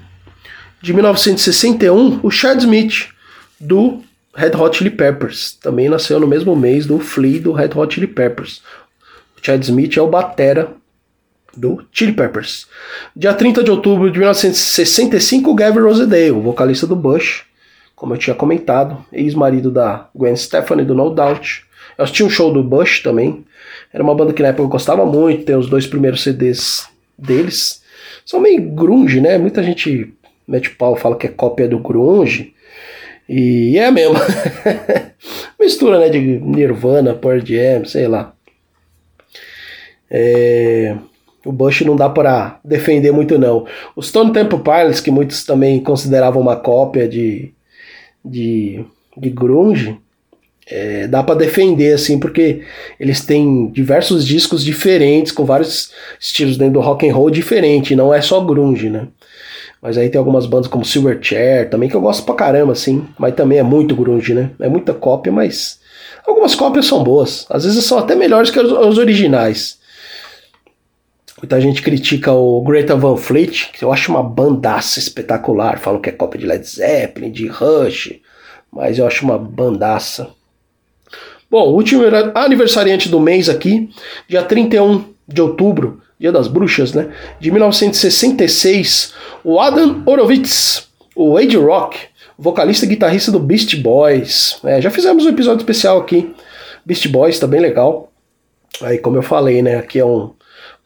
de 0.82 0.94
1961, 0.94 2.20
o 2.22 2.30
Chad 2.30 2.60
Smith, 2.60 3.08
do 3.60 4.01
Red 4.36 4.51
Hot 4.58 4.77
Chili 4.77 4.89
Peppers, 4.89 5.54
também 5.62 5.88
nasceu 5.88 6.20
no 6.20 6.27
mesmo 6.27 6.56
mês 6.56 6.86
do 6.86 7.00
Flea 7.00 7.39
do 7.39 7.54
Red 7.54 7.70
Hot 7.75 7.94
Chili 7.94 8.08
Peppers. 8.08 8.62
O 9.38 9.46
Chad 9.46 9.63
Smith 9.63 9.96
é 9.96 10.01
o 10.01 10.08
batera 10.08 10.74
do 11.56 11.86
Chili 11.92 12.12
Peppers. 12.12 12.68
Dia 13.15 13.34
30 13.34 13.63
de 13.63 13.72
outubro 13.72 14.12
de 14.12 14.20
1965, 14.20 15.50
o 15.50 15.56
Gavin 15.56 15.80
Rosedale, 15.80 16.32
vocalista 16.32 16.86
do 16.86 16.96
Bush, 16.96 17.46
como 17.96 18.13
eu 18.13 18.18
tinha 18.18 18.36
comentado, 18.36 19.06
ex-marido 19.13 19.72
da 19.72 20.10
Gwen 20.13 20.36
Stefani 20.36 20.84
do 20.84 20.94
No 20.94 21.12
Doubt. 21.12 21.65
Eu 21.98 22.04
assisti 22.04 22.24
um 22.24 22.30
show 22.30 22.52
do 22.52 22.64
Bush 22.64 23.02
também. 23.02 23.46
Era 23.94 24.04
uma 24.04 24.16
banda 24.16 24.34
que 24.34 24.42
na 24.42 24.50
época 24.50 24.64
eu 24.64 24.70
gostava 24.70 25.06
muito, 25.06 25.46
tem 25.46 25.56
os 25.56 25.70
dois 25.70 25.88
primeiros 25.88 26.22
CDs 26.24 26.88
deles. 27.18 27.82
São 28.25 28.40
meio 28.40 28.62
grunge, 28.62 29.22
né? 29.22 29.38
Muita 29.38 29.64
gente 29.64 30.14
mete 30.48 30.70
pau, 30.72 30.96
fala 30.96 31.18
que 31.18 31.28
é 31.28 31.30
cópia 31.30 31.68
do 31.68 31.80
grunge. 31.80 32.54
E 33.28 33.78
é 33.78 33.90
mesmo. 33.90 34.16
Mistura, 35.60 36.00
né, 36.00 36.10
de 36.10 36.20
Nirvana, 36.20 37.14
Pearl 37.14 37.40
Jam, 37.40 37.86
sei 37.86 38.08
lá. 38.08 38.34
É... 40.10 40.96
O 41.44 41.52
Bush 41.52 41.82
não 41.82 41.96
dá 41.96 42.10
para 42.10 42.60
defender 42.64 43.12
muito 43.12 43.38
não. 43.38 43.68
Os 43.96 44.08
Stone 44.08 44.34
Temple 44.34 44.60
Pilots, 44.60 45.00
que 45.00 45.12
muitos 45.12 45.46
também 45.46 45.80
consideravam 45.80 46.42
uma 46.42 46.56
cópia 46.56 47.08
de, 47.08 47.54
de, 48.24 48.84
de 49.16 49.30
grunge, 49.30 50.00
é, 50.67 51.07
dá 51.07 51.22
para 51.22 51.36
defender 51.36 51.93
assim 51.93 52.19
porque 52.19 52.62
eles 53.00 53.22
têm 53.22 53.67
diversos 53.67 54.25
discos 54.25 54.63
diferentes 54.63 55.31
com 55.31 55.45
vários 55.45 55.91
estilos 56.19 56.57
dentro 56.57 56.75
do 56.75 56.81
rock 56.81 57.07
and 57.07 57.13
roll 57.13 57.29
diferente 57.29 57.95
não 57.95 58.13
é 58.13 58.22
só 58.22 58.41
grunge 58.41 58.89
né 58.89 59.07
mas 59.81 59.98
aí 59.98 60.10
tem 60.10 60.17
algumas 60.17 60.48
bandas 60.48 60.67
como 60.67 60.84
Silverchair 60.84 61.69
também 61.69 61.88
que 61.88 61.95
eu 61.95 62.01
gosto 62.01 62.25
pra 62.25 62.34
caramba 62.34 62.72
assim 62.72 63.05
mas 63.17 63.36
também 63.36 63.60
é 63.60 63.63
muito 63.63 63.95
grunge 63.95 64.34
né 64.34 64.50
é 64.60 64.67
muita 64.67 64.93
cópia 64.93 65.31
mas 65.31 65.79
algumas 66.25 66.55
cópias 66.55 66.88
são 66.88 67.03
boas 67.03 67.45
às 67.50 67.63
vezes 67.63 67.84
são 67.86 68.00
até 68.00 68.15
melhores 68.15 68.50
que 68.50 68.60
os, 68.60 68.98
originais 68.98 69.77
Muita 71.38 71.60
gente 71.60 71.81
critica 71.81 72.31
o 72.31 72.62
Greta 72.62 72.95
Van 72.95 73.17
Fleet, 73.17 73.69
que 73.74 73.84
eu 73.84 73.91
acho 73.91 74.10
uma 74.10 74.24
bandaça 74.24 75.00
espetacular. 75.00 75.77
Falam 75.79 76.00
que 76.00 76.10
é 76.10 76.13
cópia 76.13 76.39
de 76.39 76.48
Led 76.48 76.65
Zeppelin, 76.65 77.29
de 77.29 77.45
Rush, 77.45 78.13
mas 78.72 78.98
eu 78.98 79.05
acho 79.05 79.25
uma 79.25 79.38
bandaça. 79.38 80.29
Bom, 81.50 81.70
último 81.70 82.04
aniversariante 82.34 83.08
do 83.08 83.20
mês 83.20 83.48
aqui, 83.48 83.90
dia 84.28 84.42
31 84.42 85.06
de 85.28 85.42
outubro, 85.42 86.02
dia 86.20 86.32
das 86.32 86.48
bruxas, 86.48 86.94
né? 86.94 87.10
De 87.40 87.52
1966, 87.52 89.14
o 89.44 89.60
Adam 89.60 90.02
Horowitz, 90.06 90.88
o 91.16 91.38
Age 91.38 91.58
Rock, 91.58 92.00
vocalista 92.38 92.86
e 92.86 92.90
guitarrista 92.90 93.32
do 93.32 93.40
Beast 93.40 93.75
Boys. 93.75 94.60
É, 94.64 94.82
já 94.82 94.90
fizemos 94.90 95.25
um 95.25 95.30
episódio 95.30 95.62
especial 95.62 96.00
aqui. 96.00 96.34
Beast 96.86 97.08
Boys 97.08 97.40
tá 97.40 97.48
bem 97.48 97.62
legal. 97.62 98.12
Aí, 98.82 98.98
como 98.98 99.18
eu 99.18 99.24
falei, 99.24 99.62
né? 99.62 99.78
Aqui 99.78 100.00
é 100.00 100.06
um 100.06 100.32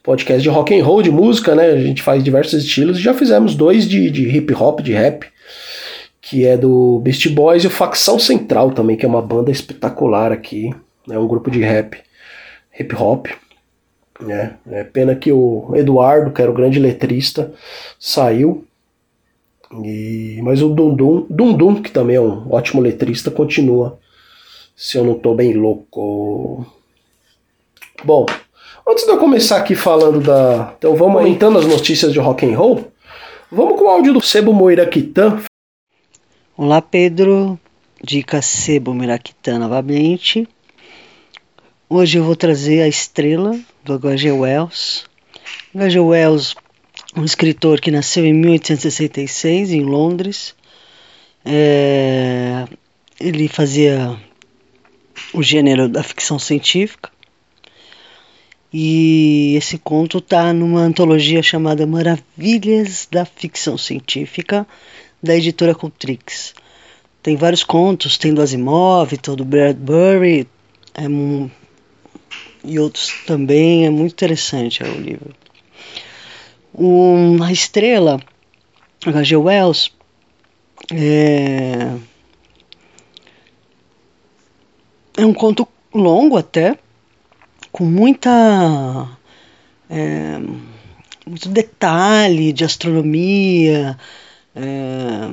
podcast 0.02 0.42
de 0.42 0.48
rock 0.48 0.78
and 0.78 0.84
roll, 0.84 1.02
de 1.02 1.10
música, 1.10 1.54
né? 1.54 1.70
A 1.70 1.80
gente 1.80 2.02
faz 2.02 2.22
diversos 2.22 2.64
estilos. 2.64 2.98
Já 2.98 3.14
fizemos 3.14 3.54
dois 3.54 3.88
de, 3.88 4.10
de 4.10 4.28
hip 4.28 4.54
hop, 4.54 4.80
de 4.80 4.92
rap 4.92 5.26
que 6.30 6.46
é 6.46 6.56
do 6.56 7.00
Beast 7.00 7.28
Boys, 7.30 7.64
e 7.64 7.66
o 7.66 7.70
Facção 7.70 8.16
Central 8.16 8.70
também, 8.70 8.96
que 8.96 9.04
é 9.04 9.08
uma 9.08 9.20
banda 9.20 9.50
espetacular 9.50 10.30
aqui, 10.30 10.72
é 11.08 11.14
né, 11.14 11.18
um 11.18 11.26
grupo 11.26 11.50
de 11.50 11.58
rap, 11.60 12.00
hip 12.78 12.94
hop. 12.94 13.26
Né? 14.20 14.54
É 14.70 14.84
pena 14.84 15.16
que 15.16 15.32
o 15.32 15.72
Eduardo, 15.74 16.30
que 16.30 16.40
era 16.40 16.48
o 16.48 16.54
grande 16.54 16.78
letrista, 16.78 17.52
saiu. 17.98 18.64
E, 19.82 20.38
mas 20.44 20.62
o 20.62 20.68
Dundum, 20.68 21.26
Dundum, 21.28 21.82
que 21.82 21.90
também 21.90 22.14
é 22.14 22.20
um 22.20 22.46
ótimo 22.52 22.80
letrista, 22.80 23.28
continua. 23.28 23.98
Se 24.76 24.98
eu 24.98 25.04
não 25.04 25.14
tô 25.14 25.34
bem 25.34 25.54
louco. 25.54 26.64
Bom, 28.04 28.24
antes 28.88 29.04
de 29.04 29.10
eu 29.10 29.18
começar 29.18 29.56
aqui 29.56 29.74
falando 29.74 30.20
da. 30.20 30.74
Então 30.78 30.94
vamos 30.94 31.16
aumentando 31.16 31.58
as 31.58 31.66
notícias 31.66 32.12
de 32.12 32.20
rock 32.20 32.46
and 32.46 32.56
roll. 32.56 32.84
Vamos 33.50 33.76
com 33.76 33.86
o 33.86 33.88
áudio 33.88 34.12
do 34.12 34.22
Sebo 34.22 34.52
Moiraquitan 34.52 35.40
Olá 36.62 36.82
Pedro, 36.82 37.58
dica 38.04 38.42
Sebo 38.42 38.92
Miraquitã 38.92 39.58
novamente. 39.58 40.46
Hoje 41.88 42.18
eu 42.18 42.22
vou 42.22 42.36
trazer 42.36 42.82
a 42.82 42.86
estrela 42.86 43.58
do 43.82 43.94
H.G. 43.94 44.30
Wells. 44.30 45.06
H.G. 45.74 45.98
Wells, 46.00 46.54
um 47.16 47.24
escritor 47.24 47.80
que 47.80 47.90
nasceu 47.90 48.26
em 48.26 48.34
1866 48.34 49.72
em 49.72 49.80
Londres. 49.80 50.54
É, 51.46 52.66
ele 53.18 53.48
fazia 53.48 54.20
o 55.32 55.42
gênero 55.42 55.88
da 55.88 56.02
ficção 56.02 56.38
científica. 56.38 57.10
E 58.72 59.54
esse 59.56 59.78
conto 59.78 60.18
está 60.18 60.52
numa 60.52 60.80
antologia 60.80 61.42
chamada 61.42 61.86
Maravilhas 61.86 63.08
da 63.10 63.24
Ficção 63.24 63.76
Científica, 63.76 64.66
da 65.22 65.36
editora 65.36 65.74
Cultrix. 65.74 66.54
Tem 67.22 67.36
vários 67.36 67.64
contos, 67.64 68.16
tem 68.16 68.32
do 68.32 68.40
Asimov, 68.40 69.16
tem 69.18 69.34
do 69.34 69.44
Bradbury, 69.44 70.46
é, 70.94 71.02
e 72.64 72.78
outros 72.78 73.12
também, 73.26 73.86
é 73.86 73.90
muito 73.90 74.12
interessante 74.12 74.82
é, 74.82 74.88
o 74.88 75.00
livro. 75.00 75.34
Um, 76.74 77.42
a 77.42 77.50
Estrela, 77.50 78.20
H.G. 79.04 79.36
Wells, 79.36 79.90
é, 80.92 81.92
é 85.16 85.26
um 85.26 85.34
conto 85.34 85.66
longo 85.92 86.36
até, 86.36 86.78
com 87.72 87.84
muita 87.84 89.08
é, 89.88 90.38
muito 91.26 91.48
detalhe 91.48 92.52
de 92.52 92.64
astronomia, 92.64 93.98
é, 94.54 95.28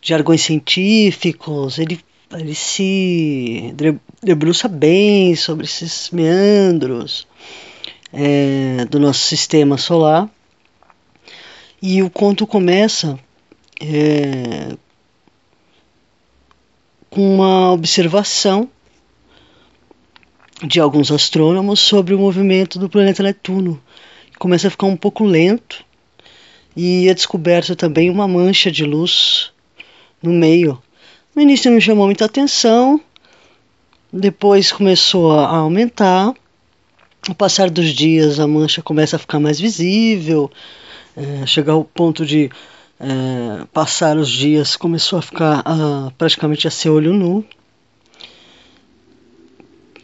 de 0.00 0.08
jargões 0.08 0.42
científicos, 0.42 1.78
ele, 1.78 2.00
ele 2.32 2.54
se 2.54 3.74
debruça 4.22 4.68
bem 4.68 5.34
sobre 5.36 5.64
esses 5.66 6.10
meandros 6.10 7.26
é, 8.12 8.84
do 8.86 8.98
nosso 8.98 9.20
sistema 9.20 9.76
solar. 9.76 10.28
E 11.80 12.02
o 12.02 12.08
conto 12.08 12.46
começa 12.46 13.18
é, 13.80 14.74
com 17.10 17.34
uma 17.34 17.72
observação 17.72 18.70
de 20.62 20.80
alguns 20.80 21.10
astrônomos 21.10 21.80
sobre 21.80 22.14
o 22.14 22.18
movimento 22.18 22.78
do 22.78 22.88
planeta 22.88 23.22
Netuno. 23.22 23.80
Começa 24.38 24.68
a 24.68 24.70
ficar 24.70 24.86
um 24.86 24.96
pouco 24.96 25.24
lento 25.24 25.84
e 26.76 27.08
é 27.08 27.14
descoberta 27.14 27.74
também 27.74 28.10
uma 28.10 28.28
mancha 28.28 28.70
de 28.70 28.84
luz 28.84 29.52
no 30.22 30.32
meio. 30.32 30.80
No 31.34 31.42
início 31.42 31.70
não 31.70 31.80
chamou 31.80 32.06
muita 32.06 32.24
atenção, 32.24 33.00
depois 34.12 34.70
começou 34.70 35.32
a 35.32 35.56
aumentar. 35.56 36.32
Ao 37.26 37.34
passar 37.34 37.70
dos 37.70 37.88
dias, 37.88 38.38
a 38.38 38.46
mancha 38.46 38.82
começa 38.82 39.16
a 39.16 39.18
ficar 39.18 39.40
mais 39.40 39.58
visível, 39.58 40.50
é, 41.16 41.46
chegar 41.46 41.72
ao 41.72 41.84
ponto 41.84 42.24
de 42.24 42.50
é, 43.00 43.64
passar 43.72 44.16
os 44.16 44.28
dias, 44.28 44.76
começou 44.76 45.18
a 45.18 45.22
ficar 45.22 45.62
a, 45.64 46.12
praticamente 46.18 46.68
a 46.68 46.70
ser 46.70 46.90
olho 46.90 47.12
nu. 47.12 47.44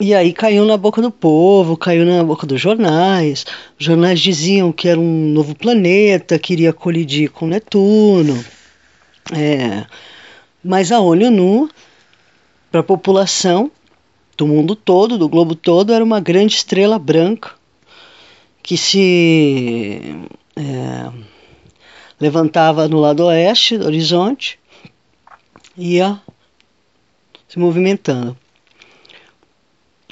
E 0.00 0.14
aí 0.14 0.32
caiu 0.32 0.64
na 0.64 0.78
boca 0.78 1.02
do 1.02 1.10
povo, 1.10 1.76
caiu 1.76 2.06
na 2.06 2.24
boca 2.24 2.46
dos 2.46 2.58
jornais. 2.58 3.44
Os 3.78 3.84
jornais 3.84 4.18
diziam 4.18 4.72
que 4.72 4.88
era 4.88 4.98
um 4.98 5.28
novo 5.28 5.54
planeta, 5.54 6.38
que 6.38 6.54
iria 6.54 6.72
colidir 6.72 7.30
com 7.30 7.46
Netuno. 7.46 8.42
É, 9.30 9.84
mas 10.64 10.90
a 10.90 11.02
olho 11.02 11.30
nu, 11.30 11.68
para 12.72 12.80
a 12.80 12.82
população 12.82 13.70
do 14.38 14.46
mundo 14.46 14.74
todo, 14.74 15.18
do 15.18 15.28
globo 15.28 15.54
todo, 15.54 15.92
era 15.92 16.02
uma 16.02 16.18
grande 16.18 16.54
estrela 16.54 16.98
branca 16.98 17.50
que 18.62 18.78
se 18.78 20.00
é, 20.56 21.12
levantava 22.18 22.88
no 22.88 22.98
lado 22.98 23.26
oeste 23.26 23.76
do 23.76 23.84
horizonte 23.84 24.58
e 25.76 25.96
ia 25.96 26.18
se 27.46 27.58
movimentando. 27.58 28.34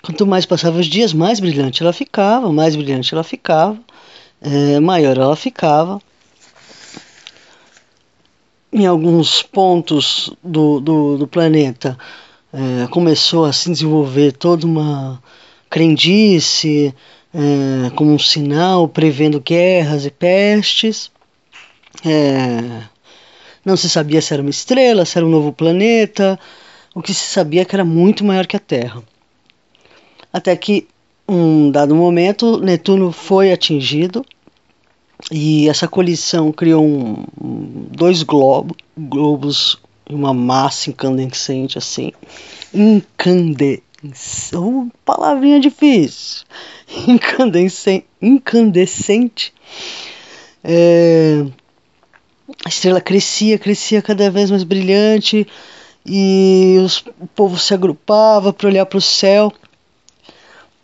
Quanto 0.09 0.27
mais 0.27 0.47
passava 0.47 0.79
os 0.79 0.87
dias, 0.87 1.13
mais 1.13 1.39
brilhante 1.39 1.83
ela 1.83 1.93
ficava, 1.93 2.51
mais 2.51 2.75
brilhante 2.75 3.13
ela 3.13 3.23
ficava, 3.23 3.79
é, 4.41 4.81
maior 4.81 5.19
ela 5.19 5.37
ficava. 5.37 6.01
Em 8.73 8.87
alguns 8.87 9.43
pontos 9.43 10.33
do, 10.43 10.81
do, 10.81 11.19
do 11.19 11.29
planeta 11.29 11.99
é, 12.51 12.87
começou 12.87 13.45
a 13.45 13.53
se 13.53 13.71
desenvolver 13.71 14.33
toda 14.33 14.65
uma 14.65 15.23
crendice, 15.69 16.95
é, 17.35 17.91
como 17.91 18.11
um 18.11 18.19
sinal 18.19 18.89
prevendo 18.89 19.39
guerras 19.39 20.07
e 20.07 20.11
pestes. 20.11 21.11
Não 23.63 23.77
se 23.77 23.91
sabia 23.91 24.23
se 24.23 24.33
era 24.33 24.41
uma 24.41 24.49
estrela, 24.49 25.05
se 25.05 25.19
era 25.19 25.27
um 25.27 25.31
novo 25.31 25.53
planeta. 25.53 26.41
O 26.95 27.03
que 27.03 27.13
se 27.13 27.31
sabia 27.31 27.61
é 27.61 27.65
que 27.67 27.77
era 27.77 27.85
muito 27.85 28.25
maior 28.25 28.47
que 28.47 28.57
a 28.57 28.61
Terra 28.61 29.03
até 30.33 30.57
que 30.57 30.87
um 31.29 31.71
dado 31.71 31.95
momento 31.95 32.59
Netuno 32.59 33.13
foi 33.13 33.53
atingido 33.53 34.25
e 35.31 35.69
essa 35.69 35.89
colisão 35.89 36.53
criou 36.53 36.85
um, 36.85 37.25
dois 37.91 38.23
globo, 38.23 38.75
globos 38.97 39.79
e 40.09 40.15
uma 40.15 40.33
massa 40.33 40.91
incandescente 40.91 41.77
assim, 41.77 42.13
incandescente, 42.73 43.83
oh, 44.55 44.87
palavrinha 45.05 45.61
difícil, 45.61 46.45
incandescente, 47.07 48.07
incandescente. 48.23 49.53
É, 50.63 51.45
a 52.65 52.69
estrela 52.69 53.01
crescia, 53.01 53.59
crescia 53.59 54.01
cada 54.01 54.31
vez 54.31 54.51
mais 54.51 54.65
brilhante 54.65 55.47
e 56.07 56.77
os, 56.81 57.05
o 57.21 57.27
povo 57.27 57.59
se 57.59 57.75
agrupava 57.75 58.53
para 58.53 58.69
olhar 58.69 58.87
para 58.87 58.99
o 58.99 59.03
céu 59.03 59.53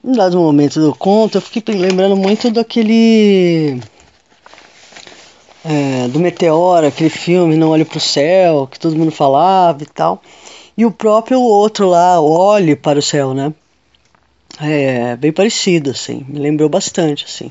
um 0.04 0.12
dado 0.12 0.38
momento 0.38 0.78
do 0.80 0.94
conto, 0.94 1.38
eu 1.38 1.40
fiquei 1.40 1.74
lembrando 1.74 2.14
muito 2.14 2.50
daquele. 2.50 3.80
É, 5.64 6.08
do 6.08 6.20
Meteoro, 6.20 6.86
aquele 6.86 7.08
filme 7.08 7.56
Não 7.56 7.70
Olhe 7.70 7.86
para 7.86 7.96
o 7.96 8.00
Céu, 8.00 8.68
que 8.70 8.78
todo 8.78 8.96
mundo 8.96 9.10
falava 9.10 9.82
e 9.82 9.86
tal. 9.86 10.22
E 10.76 10.84
o 10.84 10.90
próprio 10.90 11.40
outro 11.40 11.88
lá, 11.88 12.20
Olhe 12.20 12.76
para 12.76 12.98
o 12.98 13.02
Céu, 13.02 13.32
né? 13.32 13.54
É 14.60 15.16
bem 15.16 15.32
parecido, 15.32 15.90
assim, 15.90 16.24
me 16.28 16.38
lembrou 16.38 16.68
bastante, 16.68 17.24
assim. 17.24 17.50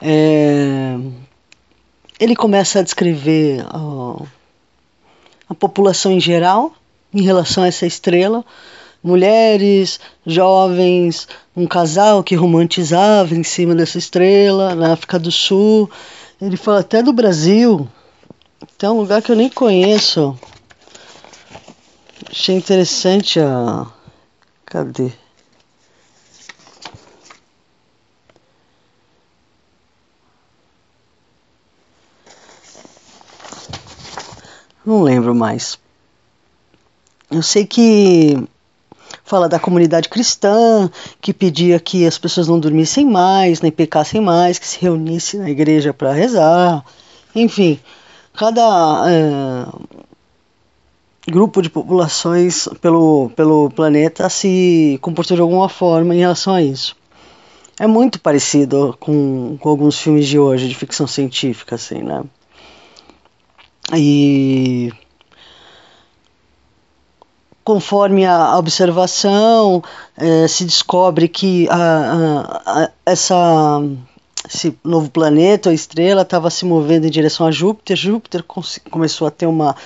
É, 0.00 0.96
ele 2.20 2.36
começa 2.36 2.78
a 2.78 2.82
descrever 2.82 3.66
a, 3.66 4.22
a 5.48 5.54
população 5.54 6.12
em 6.12 6.20
geral 6.20 6.72
em 7.12 7.22
relação 7.22 7.64
a 7.64 7.66
essa 7.66 7.86
estrela 7.86 8.44
mulheres, 9.02 9.98
jovens, 10.26 11.26
um 11.56 11.66
casal 11.66 12.22
que 12.22 12.34
romantizava 12.34 13.34
em 13.34 13.42
cima 13.42 13.74
dessa 13.74 13.98
estrela 13.98 14.74
na 14.74 14.92
África 14.92 15.18
do 15.18 15.32
Sul. 15.32 15.90
Ele 16.40 16.56
fala 16.56 16.80
até 16.80 17.02
do 17.02 17.12
Brasil. 17.12 17.88
Tem 18.76 18.88
um 18.88 19.00
lugar 19.00 19.22
que 19.22 19.32
eu 19.32 19.36
nem 19.36 19.48
conheço. 19.48 20.38
Achei 22.30 22.54
interessante 22.54 23.40
a. 23.40 23.86
Cadê? 24.64 25.10
Não 34.84 35.02
lembro 35.02 35.34
mais. 35.34 35.78
Eu 37.30 37.42
sei 37.42 37.66
que 37.66 38.36
fala 39.30 39.48
da 39.48 39.60
comunidade 39.60 40.08
cristã, 40.08 40.90
que 41.20 41.32
pedia 41.32 41.78
que 41.78 42.04
as 42.04 42.18
pessoas 42.18 42.48
não 42.48 42.58
dormissem 42.58 43.06
mais, 43.06 43.60
nem 43.60 43.70
pecassem 43.70 44.20
mais, 44.20 44.58
que 44.58 44.66
se 44.66 44.80
reunissem 44.80 45.38
na 45.38 45.48
igreja 45.48 45.94
para 45.94 46.12
rezar. 46.12 46.84
Enfim, 47.32 47.78
cada 48.34 49.04
é, 49.08 49.66
grupo 51.30 51.62
de 51.62 51.70
populações 51.70 52.68
pelo, 52.80 53.30
pelo 53.36 53.70
planeta 53.70 54.28
se 54.28 54.98
comportou 55.00 55.36
de 55.36 55.40
alguma 55.40 55.68
forma 55.68 56.12
em 56.12 56.18
relação 56.18 56.52
a 56.52 56.60
isso. 56.60 56.96
É 57.78 57.86
muito 57.86 58.20
parecido 58.20 58.96
com, 58.98 59.56
com 59.60 59.68
alguns 59.68 59.96
filmes 59.96 60.26
de 60.26 60.40
hoje, 60.40 60.68
de 60.68 60.74
ficção 60.74 61.06
científica, 61.06 61.76
assim, 61.76 62.02
né? 62.02 62.24
E 63.94 64.92
conforme 67.70 68.26
a 68.26 68.58
observação, 68.58 69.80
é, 70.16 70.48
se 70.48 70.64
descobre 70.64 71.28
que 71.28 71.68
a, 71.68 71.76
a, 71.76 72.82
a, 72.82 72.90
essa, 73.06 73.80
esse 74.52 74.76
novo 74.82 75.08
planeta, 75.08 75.70
a 75.70 75.72
estrela, 75.72 76.22
estava 76.22 76.50
se 76.50 76.64
movendo 76.64 77.06
em 77.06 77.10
direção 77.10 77.46
a 77.46 77.52
Júpiter. 77.52 77.96
Júpiter 77.96 78.44
começou 78.90 79.28
a 79.28 79.30
ter 79.30 79.46
uma 79.46 79.76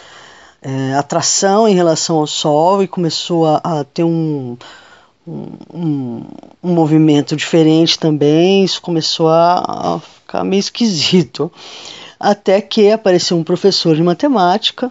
é, 0.62 0.94
atração 0.94 1.68
em 1.68 1.74
relação 1.74 2.16
ao 2.16 2.26
Sol 2.26 2.82
e 2.82 2.88
começou 2.88 3.44
a, 3.44 3.84
ter 3.92 4.02
um, 4.02 4.56
um, 5.26 6.22
um, 6.62 6.72
movimento 6.72 7.36
diferente 7.36 7.98
também. 7.98 8.64
Isso 8.64 8.80
começou 8.80 9.28
a 9.28 10.00
ficar 10.22 10.42
meio 10.42 10.60
esquisito. 10.60 11.52
Até 12.18 12.62
que 12.62 12.90
apareceu 12.90 13.36
um 13.36 13.44
professor 13.44 13.94
de 13.94 14.02
matemática 14.02 14.90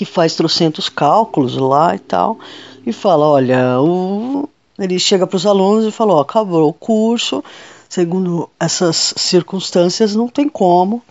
que 0.00 0.06
faz 0.06 0.34
trocentos 0.34 0.88
cálculos 0.88 1.58
lá 1.58 1.94
e 1.94 1.98
tal, 1.98 2.38
e 2.86 2.90
fala, 2.90 3.26
olha, 3.26 3.78
o... 3.82 4.48
ele 4.78 4.98
chega 4.98 5.26
para 5.26 5.36
os 5.36 5.44
alunos 5.44 5.84
e 5.84 5.90
fala, 5.90 6.14
ó, 6.14 6.20
acabou 6.20 6.66
o 6.66 6.72
curso, 6.72 7.44
segundo 7.86 8.48
essas 8.58 9.12
circunstâncias 9.18 10.16
não 10.16 10.26
tem 10.26 10.48
como, 10.48 11.02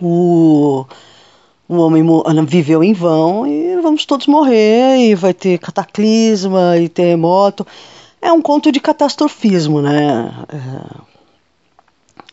o, 0.00 0.86
o 1.68 1.76
homem 1.78 2.04
viveu 2.46 2.84
em 2.84 2.92
vão 2.92 3.44
e 3.44 3.80
vamos 3.80 4.06
todos 4.06 4.28
morrer, 4.28 4.98
e 4.98 5.16
vai 5.16 5.34
ter 5.34 5.58
cataclisma 5.58 6.78
e 6.78 6.88
terremoto. 6.88 7.66
É 8.22 8.30
um 8.30 8.40
conto 8.40 8.70
de 8.70 8.78
catastrofismo, 8.78 9.82
né? 9.82 10.32
É, 10.48 11.00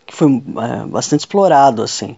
que 0.05 0.13
foi 0.13 0.27
é, 0.27 0.85
bastante 0.85 1.21
explorado, 1.21 1.81
assim. 1.81 2.15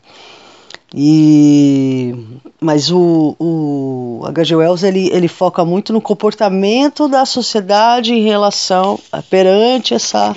E 1.00 2.16
mas 2.60 2.90
o, 2.92 3.36
o 3.40 4.24
H.G. 4.26 4.56
Wells 4.56 4.84
ele, 4.84 5.12
ele 5.14 5.28
foca 5.28 5.64
muito 5.64 5.94
no 5.94 6.02
comportamento 6.02 7.08
da 7.08 7.24
sociedade 7.24 8.16
em 8.16 8.24
relação 8.24 9.00
perante 9.30 9.94
essa 9.94 10.36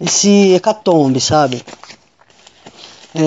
esse 0.00 0.52
hecatombe, 0.54 1.20
sabe? 1.20 1.60
É, 3.16 3.22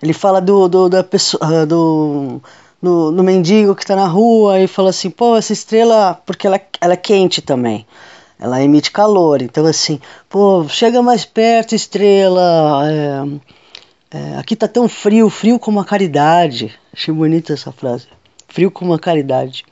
ele 0.00 0.12
fala 0.12 0.40
do, 0.40 0.68
do 0.68 0.88
da 0.88 1.02
pessoa 1.02 1.40
ah, 1.42 1.64
do 1.66 2.40
no, 2.80 3.10
no 3.10 3.24
mendigo 3.24 3.74
que 3.74 3.82
está 3.82 3.96
na 3.96 4.06
rua 4.06 4.60
e 4.60 4.68
fala 4.68 4.90
assim, 4.90 5.10
pô, 5.10 5.36
essa 5.36 5.52
estrela, 5.52 6.20
porque 6.24 6.46
ela, 6.46 6.60
ela 6.80 6.92
é 6.92 6.96
quente 6.96 7.42
também, 7.42 7.84
ela 8.38 8.62
emite 8.62 8.92
calor, 8.92 9.42
então 9.42 9.66
assim, 9.66 10.00
pô, 10.28 10.64
chega 10.68 11.02
mais 11.02 11.24
perto, 11.24 11.74
estrela, 11.74 12.82
é, 12.88 13.57
é, 14.10 14.36
aqui 14.36 14.56
tá 14.56 14.68
tão 14.68 14.88
frio, 14.88 15.28
frio 15.28 15.58
como 15.58 15.80
a 15.80 15.84
caridade, 15.84 16.78
achei 16.92 17.12
bonita 17.12 17.52
essa 17.52 17.72
frase, 17.72 18.06
frio 18.48 18.70
como 18.70 18.92
a 18.92 18.98
caridade, 18.98 19.64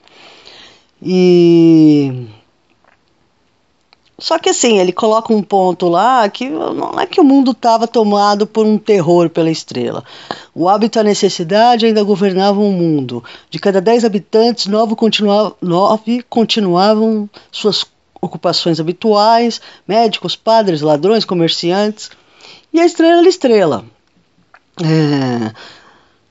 e 1.02 2.28
só 4.18 4.38
que 4.38 4.48
assim, 4.48 4.78
ele 4.78 4.92
coloca 4.92 5.32
um 5.32 5.42
ponto 5.42 5.88
lá 5.88 6.26
que 6.28 6.48
não 6.48 6.98
é 6.98 7.06
que 7.06 7.20
o 7.20 7.24
mundo 7.24 7.50
estava 7.50 7.86
tomado 7.86 8.46
por 8.46 8.64
um 8.64 8.78
terror 8.78 9.28
pela 9.28 9.50
estrela. 9.50 10.02
O 10.54 10.70
hábito 10.70 10.98
a 10.98 11.02
necessidade 11.02 11.84
ainda 11.84 12.02
governavam 12.02 12.66
o 12.66 12.72
mundo. 12.72 13.22
De 13.50 13.58
cada 13.58 13.78
dez 13.78 14.06
habitantes, 14.06 14.66
nove, 14.66 14.94
continuavam, 14.96 15.54
nove 15.60 16.22
continuavam 16.22 17.28
suas 17.52 17.84
ocupações 18.18 18.80
habituais, 18.80 19.60
médicos, 19.86 20.34
padres, 20.34 20.80
ladrões, 20.80 21.26
comerciantes. 21.26 22.10
E 22.72 22.80
a 22.80 22.86
estrela 22.86 23.18
era 23.18 23.28
estrela. 23.28 23.84
É, 24.82 25.52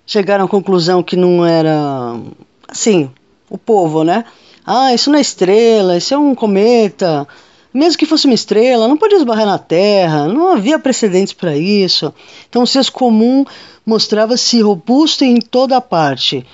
chegaram 0.06 0.46
à 0.46 0.48
conclusão 0.48 1.02
que 1.02 1.16
não 1.16 1.46
era 1.46 2.20
assim, 2.68 3.10
o 3.50 3.58
povo, 3.58 4.04
né? 4.04 4.26
Ah, 4.66 4.94
isso 4.94 5.10
não 5.10 5.18
é 5.18 5.22
estrela, 5.22 5.98
isso 5.98 6.14
é 6.14 6.18
um 6.18 6.34
cometa, 6.34 7.28
mesmo 7.76 8.00
que 8.00 8.06
fosse 8.06 8.26
uma 8.26 8.34
estrela, 8.34 8.88
não 8.88 8.96
podia 8.96 9.18
esbarrar 9.18 9.46
na 9.46 9.58
Terra, 9.58 10.28
não 10.28 10.54
havia 10.54 10.80
precedentes 10.80 11.34
para 11.34 11.58
isso. 11.58 12.14
Então 12.50 12.64
o 12.64 12.68
senso 12.68 12.92
comum 12.92 13.44
mostrava-se 13.86 14.62
robusto 14.62 15.26
em 15.26 15.42
toda 15.42 15.82
parte. 15.82 16.46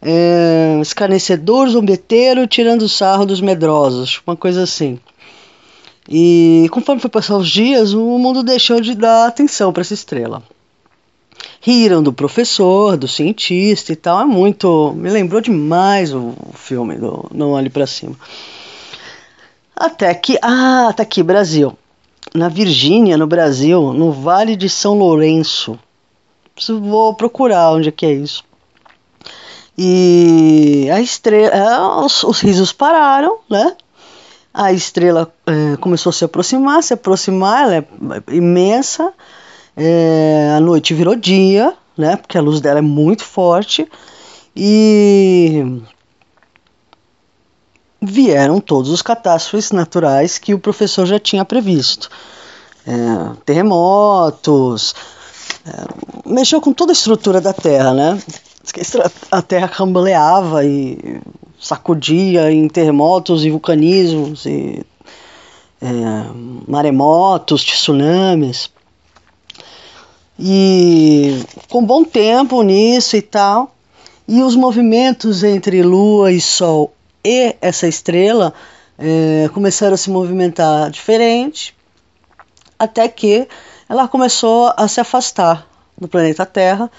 É, 0.00 0.78
escarnecedor, 0.80 1.68
zombeteiro, 1.68 2.46
tirando 2.46 2.88
sarro 2.88 3.26
dos 3.26 3.40
medrosos, 3.40 4.22
uma 4.24 4.36
coisa 4.36 4.62
assim. 4.62 5.00
E 6.08 6.68
conforme 6.70 7.00
foi 7.00 7.10
passar 7.10 7.36
os 7.36 7.50
dias, 7.50 7.92
o 7.92 8.16
mundo 8.16 8.44
deixou 8.44 8.80
de 8.80 8.94
dar 8.94 9.26
atenção 9.26 9.72
para 9.72 9.80
essa 9.80 9.94
estrela. 9.94 10.44
Riram 11.60 12.02
do 12.02 12.12
professor, 12.12 12.96
do 12.96 13.08
cientista 13.08 13.92
e 13.92 13.96
tal. 13.96 14.20
É 14.20 14.24
muito. 14.24 14.92
Me 14.96 15.10
lembrou 15.10 15.40
demais 15.40 16.14
o 16.14 16.34
filme 16.54 16.96
do 16.96 17.28
Não 17.32 17.50
Olhe 17.50 17.70
para 17.70 17.86
Cima. 17.86 18.16
Até 19.74 20.12
que, 20.14 20.38
ah, 20.42 20.92
tá 20.96 21.02
aqui, 21.02 21.22
Brasil. 21.22 21.76
Na 22.34 22.48
Virgínia, 22.48 23.16
no 23.16 23.26
Brasil, 23.26 23.92
no 23.92 24.12
Vale 24.12 24.56
de 24.56 24.68
São 24.68 24.98
Lourenço. 24.98 25.78
Vou 26.68 27.14
procurar 27.14 27.72
onde 27.72 27.88
é 27.88 27.92
que 27.92 28.04
é 28.04 28.12
isso. 28.12 28.44
E 29.80 30.88
a 30.92 31.00
estrela, 31.00 31.54
é, 31.54 31.80
os, 32.04 32.24
os 32.24 32.40
risos 32.40 32.72
pararam, 32.72 33.38
né? 33.48 33.76
A 34.52 34.72
estrela 34.72 35.32
é, 35.46 35.76
começou 35.76 36.10
a 36.10 36.12
se 36.12 36.24
aproximar, 36.24 36.82
se 36.82 36.94
aproximar, 36.94 37.64
ela 37.64 37.76
é 37.76 38.34
imensa. 38.34 39.12
É, 39.80 40.54
a 40.56 40.60
noite 40.60 40.92
virou 40.92 41.14
dia, 41.14 41.72
né? 41.96 42.16
Porque 42.16 42.36
a 42.36 42.42
luz 42.42 42.60
dela 42.60 42.80
é 42.80 42.82
muito 42.82 43.24
forte. 43.24 43.88
E 44.56 45.80
vieram 48.02 48.60
todos 48.60 48.90
os 48.90 49.02
catástrofes 49.02 49.70
naturais 49.70 50.36
que 50.36 50.52
o 50.52 50.58
professor 50.58 51.06
já 51.06 51.18
tinha 51.20 51.44
previsto. 51.44 52.10
É, 52.84 53.36
terremotos, 53.44 54.94
é, 55.64 56.28
mexeu 56.28 56.60
com 56.60 56.72
toda 56.72 56.90
a 56.90 56.94
estrutura 56.94 57.40
da 57.40 57.52
Terra, 57.52 57.94
né? 57.94 58.20
A 59.30 59.40
Terra 59.40 59.68
cambaleava 59.68 60.64
e 60.64 61.20
sacudia 61.58 62.50
em 62.50 62.68
terremotos 62.68 63.44
e 63.44 63.50
vulcanismos 63.50 64.44
e 64.44 64.84
é, 65.80 65.86
maremotos, 66.66 67.62
tsunamis. 67.62 68.70
E 70.38 71.42
com 71.68 71.84
bom 71.84 72.04
tempo 72.04 72.62
nisso 72.62 73.16
e 73.16 73.22
tal. 73.22 73.74
E 74.26 74.42
os 74.42 74.54
movimentos 74.54 75.42
entre 75.42 75.82
Lua 75.82 76.30
e 76.30 76.40
Sol 76.40 76.92
e 77.24 77.56
essa 77.60 77.86
estrela 77.86 78.54
é, 78.98 79.48
começaram 79.52 79.94
a 79.94 79.96
se 79.96 80.10
movimentar 80.10 80.90
diferente, 80.90 81.74
até 82.78 83.08
que 83.08 83.48
ela 83.88 84.06
começou 84.06 84.72
a 84.76 84.86
se 84.86 85.00
afastar 85.00 85.66
do 85.96 86.08
planeta 86.08 86.46
Terra 86.46 86.90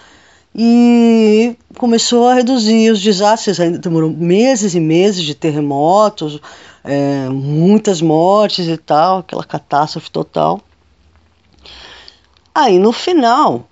e 0.53 1.55
começou 1.77 2.27
a 2.27 2.33
reduzir 2.33 2.91
os 2.91 3.01
desastres. 3.01 3.59
Ainda 3.59 3.77
demorou 3.77 4.09
meses 4.09 4.75
e 4.75 4.79
meses 4.79 5.23
de 5.23 5.35
terremotos, 5.35 6.39
é, 6.83 7.29
muitas 7.29 8.01
mortes 8.01 8.67
e 8.67 8.77
tal, 8.77 9.19
aquela 9.19 9.43
catástrofe 9.43 10.09
total. 10.09 10.61
Aí 12.59 12.77
no 12.77 12.91
final 12.91 13.65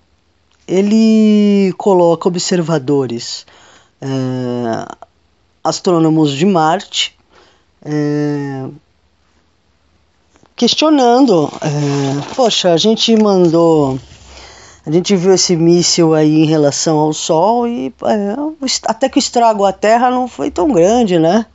ele 0.66 1.74
coloca 1.78 2.30
observadores 2.30 3.46
é, 4.00 4.08
astrônomos 5.62 6.32
de 6.32 6.46
Marte, 6.46 7.14
é, 7.84 8.66
questionando, 10.56 11.52
é, 11.60 12.34
poxa, 12.34 12.72
a 12.72 12.78
gente 12.78 13.14
mandou, 13.22 14.00
a 14.86 14.90
gente 14.90 15.18
viu 15.18 15.34
esse 15.34 15.58
míssil 15.58 16.14
aí 16.14 16.44
em 16.44 16.46
relação 16.46 16.98
ao 16.98 17.12
Sol 17.12 17.68
e 17.68 17.94
é, 18.06 18.36
até 18.84 19.10
que 19.10 19.18
o 19.18 19.20
estrago 19.20 19.66
à 19.66 19.74
Terra 19.74 20.10
não 20.10 20.30
foi 20.30 20.50
tão 20.50 20.72
grande, 20.72 21.20
né? 21.20 21.46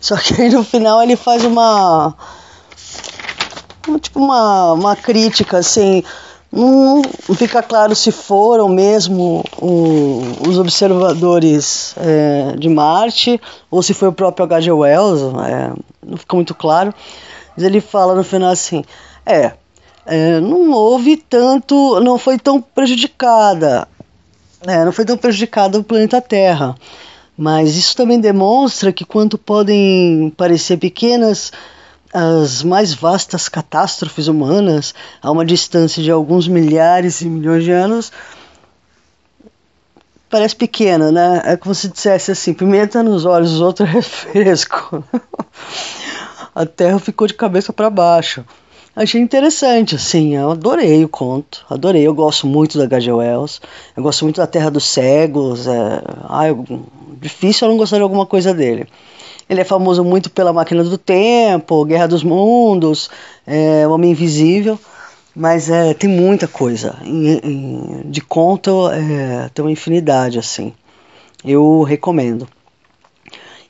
Só 0.00 0.16
que 0.16 0.42
aí 0.42 0.50
no 0.50 0.64
final 0.64 1.00
ele 1.00 1.14
faz 1.14 1.44
uma, 1.44 2.16
tipo 4.00 4.18
uma, 4.18 4.72
uma 4.72 4.96
crítica 4.96 5.58
assim, 5.58 6.02
não 6.50 7.02
fica 7.34 7.62
claro 7.62 7.94
se 7.94 8.10
foram 8.10 8.68
mesmo 8.68 9.44
o, 9.60 10.22
os 10.48 10.58
observadores 10.58 11.94
é, 11.98 12.56
de 12.56 12.68
Marte 12.68 13.40
ou 13.70 13.82
se 13.82 13.92
foi 13.92 14.08
o 14.08 14.12
próprio 14.12 14.44
H.G. 14.44 14.72
Wells, 14.72 15.20
é, 15.46 15.72
não 16.04 16.16
fica 16.16 16.34
muito 16.34 16.54
claro. 16.54 16.94
Mas 17.54 17.64
ele 17.64 17.80
fala 17.80 18.14
no 18.14 18.24
final 18.24 18.50
assim: 18.50 18.82
é, 19.26 19.52
é 20.06 20.40
não 20.40 20.70
houve 20.70 21.16
tanto, 21.16 22.00
não 22.00 22.16
foi 22.16 22.38
tão 22.38 22.62
prejudicada, 22.62 23.86
é, 24.66 24.84
não 24.84 24.92
foi 24.92 25.04
tão 25.04 25.16
prejudicada 25.16 25.78
o 25.78 25.84
planeta 25.84 26.20
Terra. 26.20 26.74
Mas 27.36 27.76
isso 27.76 27.96
também 27.96 28.18
demonstra 28.18 28.92
que, 28.92 29.04
quanto 29.04 29.38
podem 29.38 30.32
parecer 30.36 30.76
pequenas 30.76 31.52
as 32.12 32.62
mais 32.62 32.94
vastas 32.94 33.48
catástrofes 33.48 34.28
humanas 34.28 34.94
a 35.22 35.30
uma 35.30 35.44
distância 35.44 36.02
de 36.02 36.10
alguns 36.10 36.48
milhares 36.48 37.20
e 37.20 37.26
milhões 37.26 37.64
de 37.64 37.70
anos 37.70 38.12
parece 40.30 40.54
pequena, 40.54 41.10
né? 41.10 41.42
É 41.44 41.56
como 41.56 41.74
se 41.74 41.88
dissesse 41.88 42.30
assim, 42.30 42.52
pimenta 42.52 43.02
nos 43.02 43.24
olhos, 43.24 43.52
os 43.52 43.60
outros 43.60 43.88
é 43.88 43.92
refresco. 43.92 45.04
a 46.54 46.66
Terra 46.66 46.98
ficou 46.98 47.26
de 47.26 47.34
cabeça 47.34 47.72
para 47.72 47.90
baixo. 47.90 48.44
Achei 48.94 49.20
interessante, 49.20 49.94
assim, 49.94 50.34
eu 50.34 50.50
adorei 50.50 51.04
o 51.04 51.08
conto, 51.08 51.64
adorei, 51.70 52.04
eu 52.04 52.12
gosto 52.12 52.48
muito 52.48 52.76
da 52.76 52.84
H.G. 52.84 53.12
Wells, 53.12 53.60
eu 53.96 54.02
gosto 54.02 54.24
muito 54.24 54.38
da 54.38 54.46
Terra 54.46 54.72
dos 54.72 54.84
Cegos, 54.86 55.68
é, 55.68 56.02
ah, 56.28 56.48
eu, 56.48 56.64
difícil 57.20 57.66
eu 57.66 57.70
não 57.70 57.78
gostar 57.78 57.98
de 57.98 58.02
alguma 58.02 58.26
coisa 58.26 58.52
dele. 58.52 58.88
Ele 59.48 59.60
é 59.60 59.64
famoso 59.64 60.04
muito 60.04 60.30
pela 60.30 60.52
Máquina 60.52 60.84
do 60.84 60.98
Tempo, 60.98 61.84
Guerra 61.84 62.06
dos 62.06 62.22
Mundos, 62.22 63.08
é, 63.46 63.86
Homem 63.88 64.10
Invisível, 64.10 64.78
mas 65.34 65.70
é, 65.70 65.94
tem 65.94 66.10
muita 66.10 66.46
coisa. 66.46 66.98
Em, 67.02 67.38
em, 67.38 68.02
de 68.10 68.20
conto 68.20 68.90
é, 68.90 69.48
tem 69.54 69.64
uma 69.64 69.72
infinidade, 69.72 70.38
assim. 70.38 70.72
Eu 71.44 71.82
recomendo. 71.82 72.46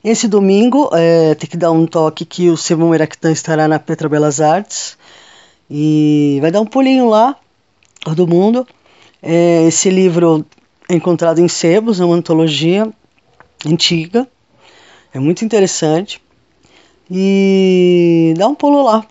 Esse 0.03 0.27
domingo 0.27 0.89
é, 0.93 1.35
tem 1.35 1.49
que 1.49 1.57
dar 1.57 1.71
um 1.71 1.85
toque 1.85 2.25
que 2.25 2.49
o 2.49 2.57
Simão 2.57 2.93
Eractan 2.93 3.31
estará 3.31 3.67
na 3.67 3.79
Petra 3.79 4.07
Belas 4.07 4.39
Artes 4.39 4.97
e 5.69 6.39
vai 6.41 6.51
dar 6.51 6.61
um 6.61 6.65
pulinho 6.65 7.07
lá, 7.09 7.35
todo 8.03 8.27
mundo. 8.27 8.65
É, 9.21 9.65
esse 9.67 9.89
livro 9.89 10.45
é 10.87 10.95
encontrado 10.95 11.39
em 11.39 11.47
sebos, 11.47 11.99
é 11.99 12.05
uma 12.05 12.15
antologia 12.15 12.89
antiga. 13.65 14.27
É 15.13 15.19
muito 15.19 15.43
interessante. 15.43 16.21
E 17.09 18.33
dá 18.37 18.47
um 18.47 18.55
pulo 18.55 18.83
lá. 18.83 19.05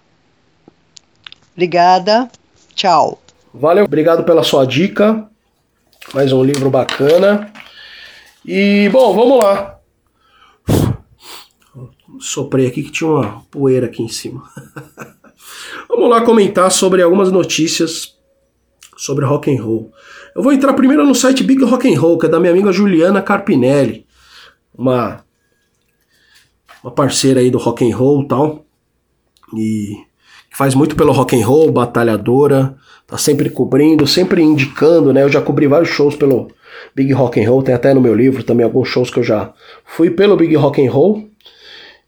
Obrigada. 1.52 2.30
Tchau. 2.74 3.20
Valeu, 3.52 3.84
obrigado 3.84 4.22
pela 4.24 4.44
sua 4.44 4.64
dica. 4.64 5.28
Mais 6.14 6.32
um 6.32 6.44
livro 6.44 6.70
bacana. 6.70 7.52
E 8.46 8.88
bom, 8.92 9.12
vamos 9.14 9.38
lá. 9.38 9.78
Soprei 12.20 12.66
aqui 12.66 12.82
que 12.82 12.92
tinha 12.92 13.11
uma 13.11 13.42
poeira 13.50 13.87
aqui 13.87 14.02
em 14.02 14.08
cima. 14.08 14.42
Vamos 15.88 16.11
lá 16.11 16.20
comentar 16.22 16.70
sobre 16.70 17.02
algumas 17.02 17.32
notícias 17.32 18.16
sobre 18.96 19.24
rock 19.24 19.54
and 19.54 19.62
roll. 19.62 19.92
Eu 20.34 20.42
vou 20.42 20.52
entrar 20.52 20.72
primeiro 20.74 21.06
no 21.06 21.14
site 21.14 21.44
Big 21.44 21.62
Rock 21.64 21.92
and 21.92 21.98
Roll, 21.98 22.18
que 22.18 22.26
é 22.26 22.28
da 22.28 22.40
minha 22.40 22.52
amiga 22.52 22.72
Juliana 22.72 23.22
Carpinelli, 23.22 24.06
uma 24.74 25.24
uma 26.83 26.93
parceira 26.93 27.41
aí 27.41 27.51
do 27.51 27.59
rock 27.59 27.91
and 27.91 27.97
roll, 27.97 28.27
tal, 28.27 28.64
e 29.57 29.97
que 30.51 30.57
faz 30.57 30.75
muito 30.75 30.97
pelo 30.97 31.12
rock 31.12 31.41
and 31.41 31.47
roll, 31.47 31.71
batalhadora, 31.71 32.77
tá 33.07 33.19
sempre 33.19 33.51
cobrindo, 33.51 34.07
sempre 34.07 34.43
indicando, 34.43 35.12
né? 35.12 35.23
Eu 35.23 35.29
já 35.29 35.41
cobri 35.41 35.67
vários 35.67 35.91
shows 35.91 36.17
pelo 36.17 36.49
Big 36.95 37.12
Rock 37.12 37.41
and 37.41 37.49
Roll, 37.49 37.62
tem 37.62 37.75
até 37.75 37.93
no 37.95 38.01
meu 38.01 38.14
livro 38.14 38.43
também 38.43 38.64
alguns 38.64 38.88
shows 38.88 39.11
que 39.11 39.19
eu 39.19 39.25
já 39.25 39.53
fui 39.85 40.11
pelo 40.11 40.37
Big 40.37 40.55
Rock 40.57 40.87
and 40.87 40.91
Roll. 40.91 41.29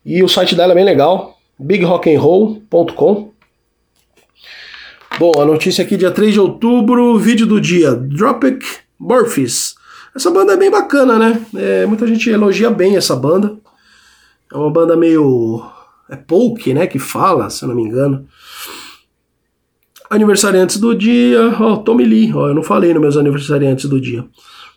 E 0.05 0.23
o 0.23 0.29
site 0.29 0.55
dela 0.55 0.73
é 0.73 0.75
bem 0.75 0.85
legal, 0.85 1.39
bigrockandroll.com. 1.59 3.31
Bom, 5.19 5.33
a 5.39 5.45
notícia 5.45 5.85
aqui, 5.85 5.97
dia 5.97 6.11
3 6.11 6.33
de 6.33 6.41
outubro, 6.41 7.19
vídeo 7.19 7.47
do 7.47 7.61
dia, 7.61 7.95
Dropic 7.95 8.63
Burfies. 8.99 9.75
Essa 10.17 10.31
banda 10.31 10.55
é 10.55 10.57
bem 10.57 10.71
bacana, 10.71 11.19
né? 11.19 11.41
É, 11.55 11.87
muita 11.87 12.07
gente 12.07 12.31
elogia 12.31 12.71
bem 12.71 12.97
essa 12.97 13.15
banda. 13.15 13.57
É 14.53 14.57
uma 14.57 14.71
banda 14.71 14.97
meio. 14.97 15.63
É 16.09 16.19
folk, 16.29 16.75
né? 16.75 16.87
Que 16.87 16.99
fala, 16.99 17.49
se 17.51 17.65
eu 17.65 17.69
não 17.69 17.77
me 17.77 17.83
engano. 17.83 18.27
Aniversariantes 20.09 20.79
do 20.79 20.95
dia. 20.95 21.57
Ó, 21.61 21.73
oh, 21.73 21.77
Tommy 21.79 22.05
Lee. 22.05 22.33
Ó, 22.33 22.45
oh, 22.45 22.49
eu 22.49 22.55
não 22.55 22.63
falei 22.63 22.93
nos 22.93 23.01
meus 23.01 23.17
aniversariantes 23.17 23.89
do 23.89 24.01
dia. 24.01 24.27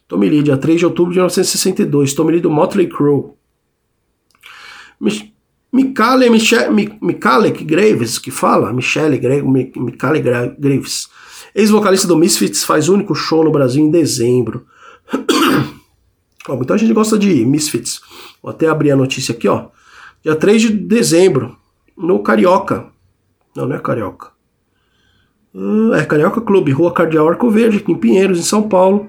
Tommy 0.07 0.29
Lee, 0.29 0.43
dia 0.43 0.57
3 0.57 0.79
de 0.79 0.85
outubro 0.85 1.11
de 1.11 1.17
1962. 1.17 2.13
Tommy 2.13 2.33
Lee 2.33 2.41
do 2.41 2.51
Motley 2.51 2.87
Crue. 2.87 3.31
Michale, 5.73 6.29
Michale 6.29 7.51
Graves, 7.51 8.19
que 8.19 8.29
fala, 8.29 8.71
Michale 8.71 9.17
Graves, 9.17 11.09
ex-vocalista 11.55 12.07
do 12.07 12.15
Misfits, 12.15 12.63
faz 12.63 12.89
único 12.89 13.15
show 13.15 13.43
no 13.43 13.51
Brasil 13.51 13.83
em 13.83 13.89
dezembro. 13.89 14.67
Ó, 16.47 16.55
muita 16.55 16.77
gente 16.77 16.93
gosta 16.93 17.17
de 17.17 17.45
Misfits. 17.45 18.01
Vou 18.41 18.49
até 18.51 18.67
abrir 18.67 18.91
a 18.91 18.95
notícia 18.95 19.33
aqui, 19.33 19.47
ó. 19.47 19.67
Dia 20.23 20.35
3 20.35 20.61
de 20.61 20.69
dezembro, 20.69 21.57
no 21.97 22.19
Carioca. 22.19 22.87
Não, 23.55 23.67
não 23.67 23.75
é 23.75 23.79
Carioca. 23.79 24.31
Uh, 25.53 25.93
é 25.93 26.03
Carioca 26.05 26.41
Clube, 26.41 26.71
Rua 26.71 26.91
Cardeal 26.91 27.29
Arco 27.29 27.49
Verde, 27.49 27.77
aqui 27.77 27.91
em 27.91 27.97
Pinheiros, 27.97 28.39
em 28.39 28.43
São 28.43 28.63
Paulo. 28.63 29.07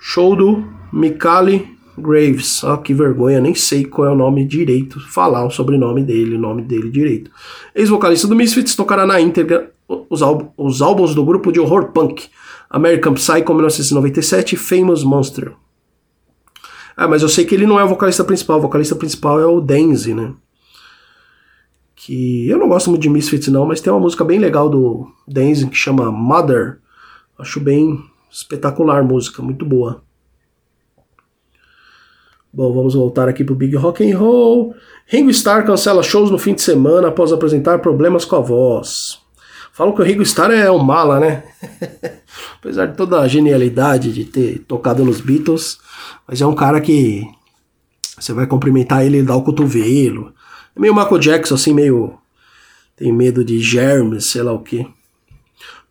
Show 0.00 0.34
do 0.34 0.64
Michale 0.92 1.68
Graves. 1.98 2.64
Ah, 2.64 2.78
que 2.78 2.94
vergonha, 2.94 3.40
nem 3.40 3.54
sei 3.54 3.84
qual 3.84 4.08
é 4.08 4.10
o 4.10 4.16
nome 4.16 4.46
direito, 4.46 4.98
falar 5.00 5.44
o 5.44 5.50
sobrenome 5.50 6.02
dele, 6.02 6.36
o 6.36 6.38
nome 6.38 6.62
dele 6.62 6.90
direito. 6.90 7.30
Ex-vocalista 7.74 8.26
do 8.26 8.34
Misfits 8.34 8.74
tocará 8.74 9.06
na 9.06 9.20
íntegra 9.20 9.70
os, 10.08 10.20
os 10.56 10.80
álbuns 10.80 11.14
do 11.14 11.24
grupo 11.24 11.52
de 11.52 11.60
horror 11.60 11.92
punk 11.92 12.28
American 12.70 13.14
Psycho 13.14 13.52
1997 13.52 14.54
e 14.54 14.58
Famous 14.58 15.04
Monster. 15.04 15.52
Ah, 17.00 17.08
mas 17.08 17.22
eu 17.22 17.30
sei 17.30 17.46
que 17.46 17.54
ele 17.54 17.66
não 17.66 17.80
é 17.80 17.82
o 17.82 17.88
vocalista 17.88 18.22
principal, 18.22 18.58
o 18.58 18.60
vocalista 18.60 18.94
principal 18.94 19.40
é 19.40 19.46
o 19.46 19.58
Denzi, 19.58 20.12
né? 20.12 20.34
Que 21.96 22.46
eu 22.46 22.58
não 22.58 22.68
gosto 22.68 22.90
muito 22.90 23.00
de 23.00 23.08
Misfits 23.08 23.48
não, 23.48 23.64
mas 23.64 23.80
tem 23.80 23.90
uma 23.90 23.98
música 23.98 24.22
bem 24.22 24.38
legal 24.38 24.68
do 24.68 25.10
Denzi 25.26 25.66
que 25.66 25.74
chama 25.74 26.12
Mother. 26.12 26.78
Acho 27.38 27.58
bem 27.58 28.04
espetacular 28.30 29.02
música, 29.02 29.40
muito 29.40 29.64
boa. 29.64 30.02
Bom, 32.52 32.70
vamos 32.70 32.92
voltar 32.92 33.30
aqui 33.30 33.44
pro 33.44 33.54
Big 33.54 33.74
Rock 33.76 34.04
and 34.04 34.18
Roll. 34.18 34.74
Ringo 35.06 35.30
Starr 35.30 35.64
cancela 35.64 36.02
shows 36.02 36.30
no 36.30 36.36
fim 36.36 36.52
de 36.52 36.60
semana 36.60 37.08
após 37.08 37.32
apresentar 37.32 37.78
problemas 37.78 38.26
com 38.26 38.36
a 38.36 38.40
voz. 38.40 39.19
Falam 39.80 39.94
que 39.94 40.02
o 40.02 40.04
Ringo 40.04 40.22
Starr 40.22 40.50
é 40.50 40.70
um 40.70 40.78
mala, 40.78 41.18
né? 41.18 41.42
Apesar 42.60 42.84
de 42.84 42.98
toda 42.98 43.18
a 43.18 43.26
genialidade 43.26 44.12
de 44.12 44.26
ter 44.26 44.58
tocado 44.68 45.02
nos 45.02 45.22
Beatles, 45.22 45.78
mas 46.28 46.38
é 46.42 46.44
um 46.44 46.54
cara 46.54 46.82
que 46.82 47.26
você 48.14 48.34
vai 48.34 48.46
cumprimentar 48.46 49.06
ele 49.06 49.20
e 49.20 49.22
dá 49.22 49.34
o 49.34 49.42
cotovelo. 49.42 50.34
É 50.76 50.80
meio 50.80 50.94
Michael 50.94 51.18
Jackson, 51.18 51.54
assim, 51.54 51.72
meio. 51.72 52.12
tem 52.94 53.10
medo 53.10 53.42
de 53.42 53.58
germes, 53.58 54.26
sei 54.26 54.42
lá 54.42 54.52
o 54.52 54.58
que. 54.58 54.86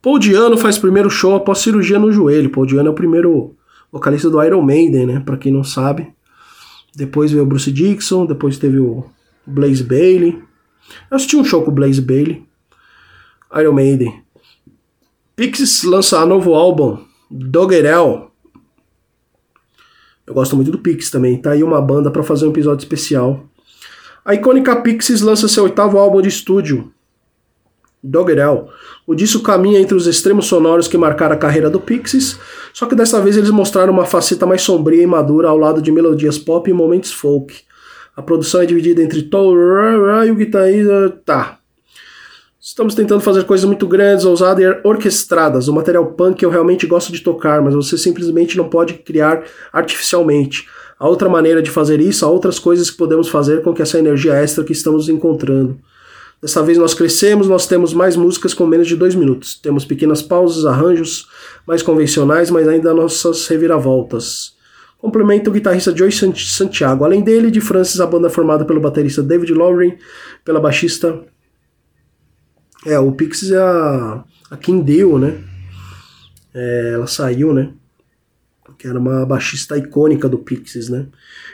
Paul 0.03 0.19
Diano 0.19 0.55
faz 0.55 0.77
primeiro 0.77 1.09
show 1.09 1.33
após 1.33 1.57
cirurgia 1.57 1.97
no 1.97 2.11
joelho. 2.11 2.51
Paul 2.51 2.67
Diano 2.67 2.89
é 2.89 2.91
o 2.91 2.95
primeiro 2.95 3.55
vocalista 3.91 4.29
do 4.29 4.43
Iron 4.43 4.61
Maiden, 4.61 5.07
né? 5.07 5.19
Pra 5.19 5.35
quem 5.35 5.51
não 5.51 5.63
sabe. 5.63 6.13
Depois 6.95 7.31
veio 7.31 7.43
o 7.43 7.47
Bruce 7.47 7.71
Dixon, 7.71 8.27
depois 8.27 8.59
teve 8.59 8.77
o 8.77 9.03
Blaze 9.47 9.83
Bailey. 9.83 10.39
Eu 11.09 11.15
assisti 11.15 11.35
um 11.35 11.43
show 11.43 11.63
com 11.63 11.71
o 11.71 11.73
Blaze 11.73 11.99
Bailey. 11.99 12.47
Iron 13.57 13.73
Maiden. 13.73 14.23
Pixies 15.35 15.83
lança 15.83 16.25
novo 16.25 16.53
álbum, 16.53 16.99
Doggerel. 17.31 18.31
Eu 20.27 20.33
gosto 20.33 20.55
muito 20.55 20.69
do 20.69 20.79
Pixies 20.79 21.09
também. 21.09 21.41
Tá 21.41 21.51
aí 21.51 21.63
uma 21.63 21.81
banda 21.81 22.11
para 22.11 22.21
fazer 22.21 22.45
um 22.45 22.51
episódio 22.51 22.83
especial. 22.83 23.45
A 24.23 24.35
icônica 24.35 24.75
Pixies 24.81 25.21
lança 25.21 25.47
seu 25.47 25.63
oitavo 25.63 25.97
álbum 25.97 26.21
de 26.21 26.29
estúdio, 26.29 26.93
Doggerel. 28.03 28.69
O 29.07 29.15
disco 29.15 29.41
caminha 29.41 29.79
entre 29.79 29.95
os 29.95 30.07
extremos 30.07 30.45
sonoros 30.45 30.87
que 30.87 30.97
marcaram 30.97 31.35
a 31.35 31.37
carreira 31.37 31.69
do 31.69 31.79
Pixies, 31.79 32.39
só 32.73 32.85
que 32.85 32.95
dessa 32.95 33.21
vez 33.21 33.37
eles 33.37 33.49
mostraram 33.49 33.91
uma 33.91 34.05
faceta 34.05 34.45
mais 34.45 34.61
sombria 34.61 35.01
e 35.01 35.07
madura 35.07 35.49
ao 35.49 35.57
lado 35.57 35.81
de 35.81 35.91
melodias 35.91 36.37
pop 36.37 36.69
e 36.69 36.73
momentos 36.73 37.11
folk. 37.11 37.61
A 38.15 38.21
produção 38.21 38.61
é 38.61 38.65
dividida 38.65 39.01
entre 39.01 39.23
Tom 39.23 39.53
e 40.25 40.31
o 40.31 40.35
guitarrista. 40.35 41.09
Tá. 41.25 41.58
Estamos 42.61 42.93
tentando 42.93 43.21
fazer 43.21 43.45
coisas 43.45 43.65
muito 43.65 43.87
grandes, 43.87 44.25
ousadas 44.25 44.61
e 44.61 44.81
orquestradas. 44.85 45.69
O 45.69 45.73
material 45.73 46.05
punk 46.07 46.43
eu 46.43 46.49
realmente 46.49 46.85
gosto 46.85 47.09
de 47.09 47.21
tocar, 47.21 47.61
mas 47.61 47.73
você 47.73 47.97
simplesmente 47.97 48.57
não 48.57 48.67
pode 48.67 48.95
criar 48.95 49.45
artificialmente. 49.71 50.67
Há 50.99 51.07
outra 51.07 51.29
maneira 51.29 51.61
de 51.61 51.71
fazer 51.71 52.01
isso, 52.01 52.25
há 52.25 52.29
outras 52.29 52.59
coisas 52.59 52.91
que 52.91 52.97
podemos 52.97 53.29
fazer 53.29 53.61
com 53.61 53.73
que 53.73 53.81
essa 53.81 53.97
energia 53.97 54.33
extra 54.33 54.65
que 54.65 54.73
estamos 54.73 55.07
encontrando. 55.07 55.79
Dessa 56.41 56.61
vez 56.61 56.77
nós 56.77 56.93
crescemos, 56.93 57.47
nós 57.47 57.65
temos 57.65 57.93
mais 57.93 58.17
músicas 58.17 58.53
com 58.53 58.65
menos 58.65 58.89
de 58.89 58.97
dois 58.97 59.15
minutos. 59.15 59.55
Temos 59.55 59.85
pequenas 59.85 60.21
pausas, 60.21 60.65
arranjos 60.65 61.29
mais 61.65 61.81
convencionais, 61.81 62.51
mas 62.51 62.67
ainda 62.67 62.93
nossas 62.93 63.47
reviravoltas. 63.47 64.53
Complementa 64.97 65.49
o 65.49 65.53
guitarrista 65.53 65.95
Joey 65.95 66.11
Santiago. 66.11 67.05
Além 67.05 67.21
dele, 67.21 67.49
de 67.51 67.61
Francis, 67.61 68.01
a 68.01 68.05
banda 68.05 68.29
formada 68.29 68.65
pelo 68.65 68.81
baterista 68.81 69.23
David 69.23 69.53
Lowry, 69.53 69.97
pela 70.43 70.59
baixista. 70.59 71.23
É, 72.89 72.97
o 72.97 73.11
Pixies 73.11 73.51
é 73.51 73.61
a, 73.61 74.23
a 74.49 74.57
Kim 74.57 74.81
Deal, 74.81 75.19
né? 75.19 75.43
É, 76.53 76.91
ela 76.95 77.05
saiu, 77.05 77.53
né? 77.53 77.71
Que 78.79 78.87
era 78.87 78.97
uma 78.97 79.25
baixista 79.25 79.77
icônica 79.77 80.27
do 80.27 80.39
Pixies, 80.39 80.89
né? 80.89 81.05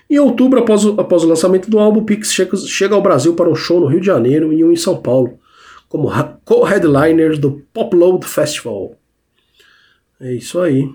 Em 0.09 0.17
outubro, 0.17 0.59
após 0.59 0.85
o, 0.85 0.99
após 0.99 1.23
o 1.23 1.27
lançamento 1.27 1.69
do 1.69 1.77
álbum, 1.77 2.05
Pix 2.05 2.31
chega, 2.31 2.55
chega 2.55 2.95
ao 2.95 3.01
Brasil 3.01 3.33
para 3.33 3.49
um 3.49 3.55
show 3.55 3.81
no 3.81 3.87
Rio 3.87 3.99
de 3.99 4.05
Janeiro 4.05 4.53
e 4.53 4.63
um 4.63 4.71
em 4.71 4.77
São 4.77 5.01
Paulo, 5.01 5.37
como 5.89 6.09
co-headliners 6.45 7.37
do 7.37 7.63
Popload 7.73 8.25
Festival. 8.25 8.95
É 10.21 10.33
isso 10.33 10.61
aí. 10.61 10.89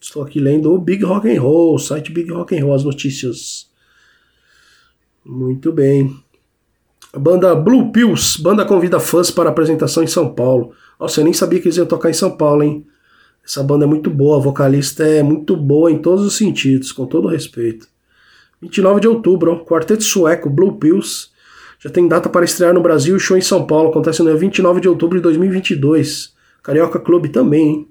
Estou 0.00 0.22
aqui 0.22 0.40
lendo 0.40 0.72
o 0.72 0.78
Big 0.78 1.04
Rock 1.04 1.28
and 1.28 1.42
Roll, 1.42 1.74
o 1.74 1.78
site 1.78 2.10
Big 2.10 2.30
Rock 2.30 2.56
and 2.56 2.64
Roll, 2.64 2.74
as 2.74 2.84
notícias. 2.84 3.68
Muito 5.24 5.72
bem. 5.72 6.23
A 7.14 7.18
banda 7.18 7.54
Blue 7.54 7.92
Pills, 7.92 8.42
banda 8.42 8.64
convida 8.64 8.98
fãs 8.98 9.30
para 9.30 9.48
apresentação 9.48 10.02
em 10.02 10.06
São 10.08 10.34
Paulo. 10.34 10.72
Nossa, 10.98 11.20
eu 11.20 11.24
nem 11.24 11.32
sabia 11.32 11.60
que 11.60 11.68
eles 11.68 11.76
iam 11.76 11.86
tocar 11.86 12.10
em 12.10 12.14
São 12.14 12.36
Paulo, 12.36 12.64
hein? 12.64 12.84
Essa 13.46 13.62
banda 13.62 13.84
é 13.84 13.86
muito 13.86 14.10
boa, 14.10 14.38
a 14.38 14.40
vocalista 14.40 15.04
é 15.04 15.22
muito 15.22 15.56
boa 15.56 15.92
em 15.92 15.98
todos 15.98 16.24
os 16.24 16.36
sentidos, 16.36 16.90
com 16.90 17.06
todo 17.06 17.28
respeito. 17.28 17.86
29 18.60 19.00
de 19.00 19.06
outubro, 19.06 19.52
ó, 19.52 19.64
quarteto 19.64 20.02
sueco 20.02 20.50
Blue 20.50 20.76
Pills 20.76 21.28
já 21.78 21.88
tem 21.88 22.08
data 22.08 22.28
para 22.28 22.44
estrear 22.44 22.74
no 22.74 22.80
Brasil 22.80 23.16
e 23.16 23.20
show 23.20 23.36
em 23.36 23.42
São 23.42 23.64
Paulo, 23.64 23.90
acontece 23.90 24.20
no 24.20 24.30
dia 24.30 24.36
29 24.36 24.80
de 24.80 24.88
outubro 24.88 25.16
de 25.16 25.22
2022. 25.22 26.32
Carioca 26.64 26.98
Clube 26.98 27.28
também, 27.28 27.68
hein? 27.68 27.88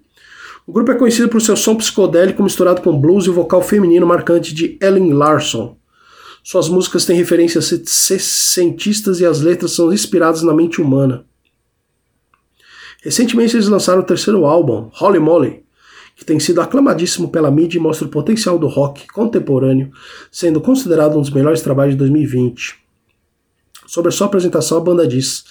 O 0.67 0.73
grupo 0.73 0.91
é 0.91 0.95
conhecido 0.95 1.29
por 1.29 1.41
seu 1.41 1.55
som 1.55 1.75
psicodélico 1.77 2.43
misturado 2.43 2.81
com 2.81 2.99
blues 2.99 3.25
e 3.25 3.29
vocal 3.29 3.61
feminino 3.61 4.05
marcante 4.05 4.53
de 4.53 4.77
Ellen 4.81 5.13
Larson. 5.13 5.77
Suas 6.43 6.67
músicas 6.67 7.05
têm 7.05 7.15
referências 7.15 7.73
sessentistas 7.85 9.21
e 9.21 9.25
as 9.25 9.39
letras 9.39 9.71
são 9.71 9.93
inspiradas 9.93 10.43
na 10.43 10.53
mente 10.53 10.81
humana. 10.81 11.25
Recentemente 13.01 13.55
eles 13.55 13.69
lançaram 13.69 14.01
o 14.01 14.05
terceiro 14.05 14.45
álbum, 14.45 14.89
Holy 14.99 15.19
Moly, 15.19 15.63
que 16.17 16.25
tem 16.25 16.39
sido 16.41 16.59
aclamadíssimo 16.59 17.29
pela 17.29 17.49
mídia 17.49 17.77
e 17.77 17.81
mostra 17.81 18.05
o 18.05 18.11
potencial 18.11 18.59
do 18.59 18.67
rock 18.67 19.07
contemporâneo, 19.07 19.91
sendo 20.29 20.59
considerado 20.59 21.17
um 21.17 21.21
dos 21.21 21.29
melhores 21.29 21.61
trabalhos 21.61 21.93
de 21.93 21.99
2020. 21.99 22.83
Sobre 23.87 24.09
a 24.09 24.11
sua 24.11 24.27
apresentação, 24.27 24.77
a 24.77 24.81
banda 24.81 25.07
diz: 25.07 25.45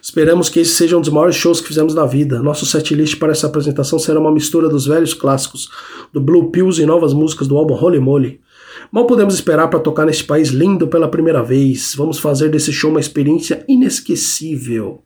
Esperamos 0.00 0.48
que 0.48 0.60
esse 0.60 0.72
seja 0.72 0.96
um 0.96 1.00
dos 1.00 1.10
maiores 1.10 1.36
shows 1.36 1.60
que 1.60 1.68
fizemos 1.68 1.94
na 1.94 2.06
vida. 2.06 2.42
Nosso 2.42 2.66
setlist 2.66 3.18
para 3.18 3.32
essa 3.32 3.46
apresentação 3.46 3.98
será 3.98 4.20
uma 4.20 4.32
mistura 4.32 4.68
dos 4.68 4.86
velhos 4.86 5.14
clássicos, 5.14 5.68
do 6.12 6.20
Blue 6.20 6.50
Pills 6.50 6.80
e 6.80 6.86
novas 6.86 7.12
músicas 7.12 7.48
do 7.48 7.56
álbum 7.56 7.74
Holy 7.74 7.98
Moly. 7.98 8.40
Mal 8.90 9.06
podemos 9.06 9.34
esperar 9.34 9.68
para 9.68 9.80
tocar 9.80 10.06
neste 10.06 10.24
país 10.24 10.48
lindo 10.48 10.88
pela 10.88 11.08
primeira 11.08 11.42
vez. 11.42 11.94
Vamos 11.94 12.18
fazer 12.18 12.50
desse 12.50 12.72
show 12.72 12.90
uma 12.90 13.00
experiência 13.00 13.64
inesquecível. 13.68 15.02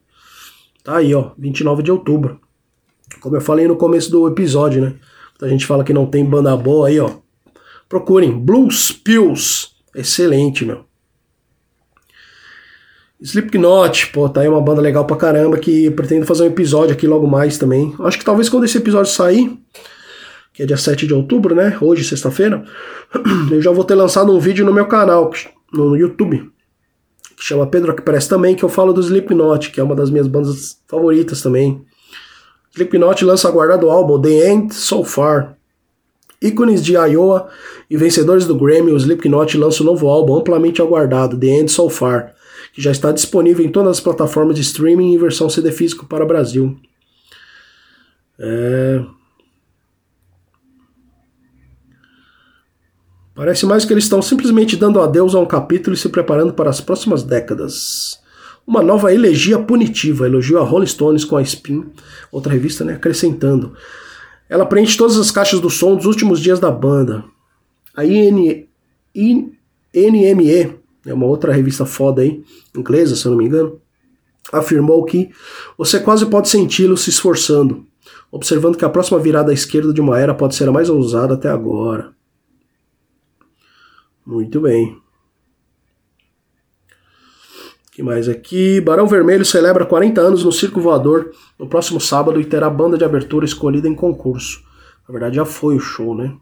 Tá 0.84 0.96
aí, 0.96 1.14
ó, 1.14 1.32
29 1.38 1.82
de 1.82 1.90
outubro. 1.90 2.40
Como 3.20 3.36
eu 3.36 3.40
falei 3.40 3.66
no 3.66 3.76
começo 3.76 4.10
do 4.10 4.26
episódio, 4.28 4.82
né? 4.82 4.94
A 5.42 5.48
gente 5.48 5.66
fala 5.66 5.84
que 5.84 5.92
não 5.92 6.06
tem 6.06 6.24
banda 6.24 6.56
boa 6.56 6.88
aí, 6.88 7.00
ó. 7.00 7.10
Procurem 7.88 8.38
Blues 8.38 8.92
Pills. 8.92 9.68
Excelente, 9.94 10.64
meu. 10.64 10.84
Slipknot, 13.20 14.06
pô, 14.12 14.28
tá 14.28 14.40
aí 14.40 14.48
uma 14.48 14.62
banda 14.62 14.80
legal 14.80 15.04
pra 15.04 15.16
caramba 15.16 15.58
que 15.58 15.90
pretendo 15.90 16.24
fazer 16.24 16.44
um 16.44 16.46
episódio 16.46 16.94
aqui 16.94 17.06
logo 17.06 17.26
mais 17.26 17.58
também. 17.58 17.94
Acho 18.00 18.18
que 18.18 18.24
talvez 18.24 18.48
quando 18.48 18.64
esse 18.64 18.78
episódio 18.78 19.12
sair, 19.12 19.58
que 20.52 20.62
é 20.62 20.66
dia 20.66 20.76
7 20.76 21.06
de 21.06 21.14
outubro, 21.14 21.54
né? 21.54 21.76
Hoje, 21.80 22.04
sexta-feira, 22.04 22.64
eu 23.50 23.62
já 23.62 23.70
vou 23.70 23.84
ter 23.84 23.94
lançado 23.94 24.34
um 24.34 24.38
vídeo 24.38 24.64
no 24.64 24.72
meu 24.72 24.86
canal, 24.86 25.30
no 25.72 25.96
YouTube, 25.96 26.50
que 27.36 27.44
chama 27.44 27.66
Pedro 27.66 27.92
Express 27.92 28.26
também, 28.26 28.54
que 28.54 28.64
eu 28.64 28.68
falo 28.68 28.92
do 28.92 29.00
Slipknot, 29.00 29.70
que 29.70 29.80
é 29.80 29.82
uma 29.82 29.94
das 29.94 30.10
minhas 30.10 30.26
bandas 30.26 30.78
favoritas 30.88 31.40
também. 31.40 31.84
Slipknot 32.74 33.24
lança 33.24 33.48
aguardado 33.48 33.90
álbum 33.90 34.20
The 34.20 34.50
End 34.50 34.74
So 34.74 35.04
Far. 35.04 35.56
Ícones 36.42 36.82
de 36.82 36.94
Iowa 36.94 37.48
e 37.88 37.96
vencedores 37.96 38.46
do 38.46 38.54
Grammy, 38.54 38.92
o 38.92 38.96
Slipknot 38.96 39.58
lança 39.58 39.82
um 39.82 39.86
novo 39.86 40.08
álbum 40.08 40.36
amplamente 40.36 40.80
aguardado, 40.80 41.38
The 41.38 41.46
End 41.46 41.70
So 41.70 41.90
Far, 41.90 42.34
que 42.72 42.80
já 42.80 42.90
está 42.90 43.12
disponível 43.12 43.64
em 43.64 43.70
todas 43.70 43.90
as 43.90 44.00
plataformas 44.00 44.56
de 44.56 44.62
streaming 44.62 45.12
em 45.12 45.18
versão 45.18 45.50
CD 45.50 45.70
físico 45.70 46.06
para 46.06 46.24
o 46.24 46.26
Brasil. 46.26 46.76
É... 48.38 49.04
Parece 53.40 53.64
mais 53.64 53.86
que 53.86 53.92
eles 53.94 54.04
estão 54.04 54.20
simplesmente 54.20 54.76
dando 54.76 55.00
adeus 55.00 55.34
a 55.34 55.40
um 55.40 55.46
capítulo 55.46 55.94
e 55.94 55.98
se 55.98 56.10
preparando 56.10 56.52
para 56.52 56.68
as 56.68 56.78
próximas 56.78 57.22
décadas 57.22 58.20
uma 58.66 58.82
nova 58.82 59.14
elegia 59.14 59.58
punitiva, 59.58 60.26
elogiou 60.26 60.60
a 60.60 60.62
Rolling 60.62 60.84
Stones 60.84 61.24
com 61.24 61.38
a 61.38 61.42
Spin, 61.42 61.86
outra 62.30 62.52
revista, 62.52 62.84
né, 62.84 62.96
acrescentando. 62.96 63.72
Ela 64.46 64.66
preenche 64.66 64.98
todas 64.98 65.16
as 65.16 65.30
caixas 65.30 65.58
do 65.58 65.70
som 65.70 65.96
dos 65.96 66.04
últimos 66.04 66.38
dias 66.38 66.60
da 66.60 66.70
banda. 66.70 67.24
A 67.96 68.04
IN, 68.04 68.66
IN, 69.14 69.52
NME, 69.94 70.78
é 71.06 71.14
uma 71.14 71.24
outra 71.24 71.50
revista 71.50 71.86
foda 71.86 72.20
aí, 72.20 72.44
inglesa, 72.76 73.16
se 73.16 73.24
eu 73.24 73.30
não 73.30 73.38
me 73.38 73.46
engano, 73.46 73.80
afirmou 74.52 75.02
que 75.02 75.30
você 75.78 75.98
quase 75.98 76.26
pode 76.26 76.50
senti-lo 76.50 76.94
se 76.94 77.08
esforçando, 77.08 77.86
observando 78.30 78.76
que 78.76 78.84
a 78.84 78.90
próxima 78.90 79.18
virada 79.18 79.50
à 79.50 79.54
esquerda 79.54 79.94
de 79.94 80.00
uma 80.02 80.20
era 80.20 80.34
pode 80.34 80.54
ser 80.54 80.68
a 80.68 80.72
mais 80.72 80.90
ousada 80.90 81.32
até 81.32 81.48
agora. 81.48 82.19
Muito 84.30 84.60
bem 84.60 85.00
que 88.00 88.02
mais 88.02 88.30
aqui? 88.30 88.80
Barão 88.80 89.06
Vermelho 89.06 89.44
celebra 89.44 89.84
40 89.84 90.20
anos 90.22 90.42
no 90.42 90.50
Circo 90.50 90.80
Voador 90.80 91.32
no 91.58 91.68
próximo 91.68 92.00
sábado 92.00 92.40
e 92.40 92.44
terá 92.46 92.70
banda 92.70 92.96
de 92.96 93.04
abertura 93.04 93.44
escolhida 93.44 93.86
em 93.86 93.94
concurso. 93.94 94.62
Na 95.06 95.12
verdade, 95.12 95.36
já 95.36 95.44
foi 95.44 95.76
o 95.76 95.80
show, 95.80 96.14
né? 96.14 96.34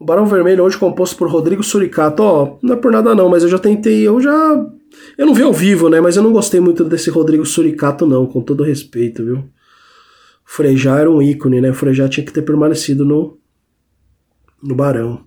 O 0.00 0.04
Barão 0.06 0.24
Vermelho, 0.24 0.64
hoje 0.64 0.78
composto 0.78 1.16
por 1.16 1.28
Rodrigo 1.28 1.62
Suricato. 1.62 2.22
Ó, 2.22 2.56
não 2.62 2.74
é 2.74 2.76
por 2.76 2.90
nada 2.90 3.14
não, 3.14 3.28
mas 3.28 3.42
eu 3.42 3.48
já 3.50 3.58
tentei, 3.58 4.08
eu 4.08 4.18
já... 4.20 4.66
Eu 5.18 5.26
não 5.26 5.34
vi 5.34 5.42
ao 5.42 5.52
vivo, 5.52 5.90
né? 5.90 6.00
Mas 6.00 6.16
eu 6.16 6.22
não 6.22 6.32
gostei 6.32 6.58
muito 6.58 6.82
desse 6.82 7.10
Rodrigo 7.10 7.44
Suricato 7.44 8.06
não, 8.06 8.26
com 8.26 8.40
todo 8.40 8.64
respeito, 8.64 9.22
viu? 9.22 9.44
Frejá 10.46 10.98
era 10.98 11.10
um 11.10 11.20
ícone, 11.20 11.60
né? 11.60 11.74
Frejá 11.74 12.08
tinha 12.08 12.24
que 12.24 12.32
ter 12.32 12.42
permanecido 12.42 13.04
no, 13.04 13.38
no 14.62 14.74
Barão. 14.74 15.26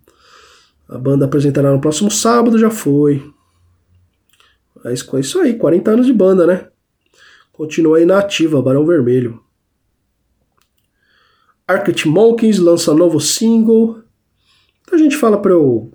A 0.88 0.98
banda 0.98 1.26
apresentará 1.26 1.72
no 1.72 1.82
próximo 1.82 2.10
sábado, 2.12 2.60
já 2.60 2.70
foi. 2.70 3.34
Com 5.08 5.18
isso 5.18 5.40
aí, 5.40 5.58
40 5.58 5.92
anos 5.92 6.06
de 6.06 6.14
banda, 6.14 6.46
né? 6.46 6.68
Continua 7.52 7.98
aí 7.98 8.06
na 8.06 8.20
ativa, 8.20 8.62
Barão 8.62 8.86
Vermelho. 8.86 9.42
Arctic 11.68 12.06
Monkeys 12.06 12.60
lança 12.60 12.94
novo 12.94 13.20
single. 13.20 14.04
Muita 14.86 15.04
gente 15.04 15.18
fala 15.18 15.42
pra 15.42 15.52
eu. 15.54 15.92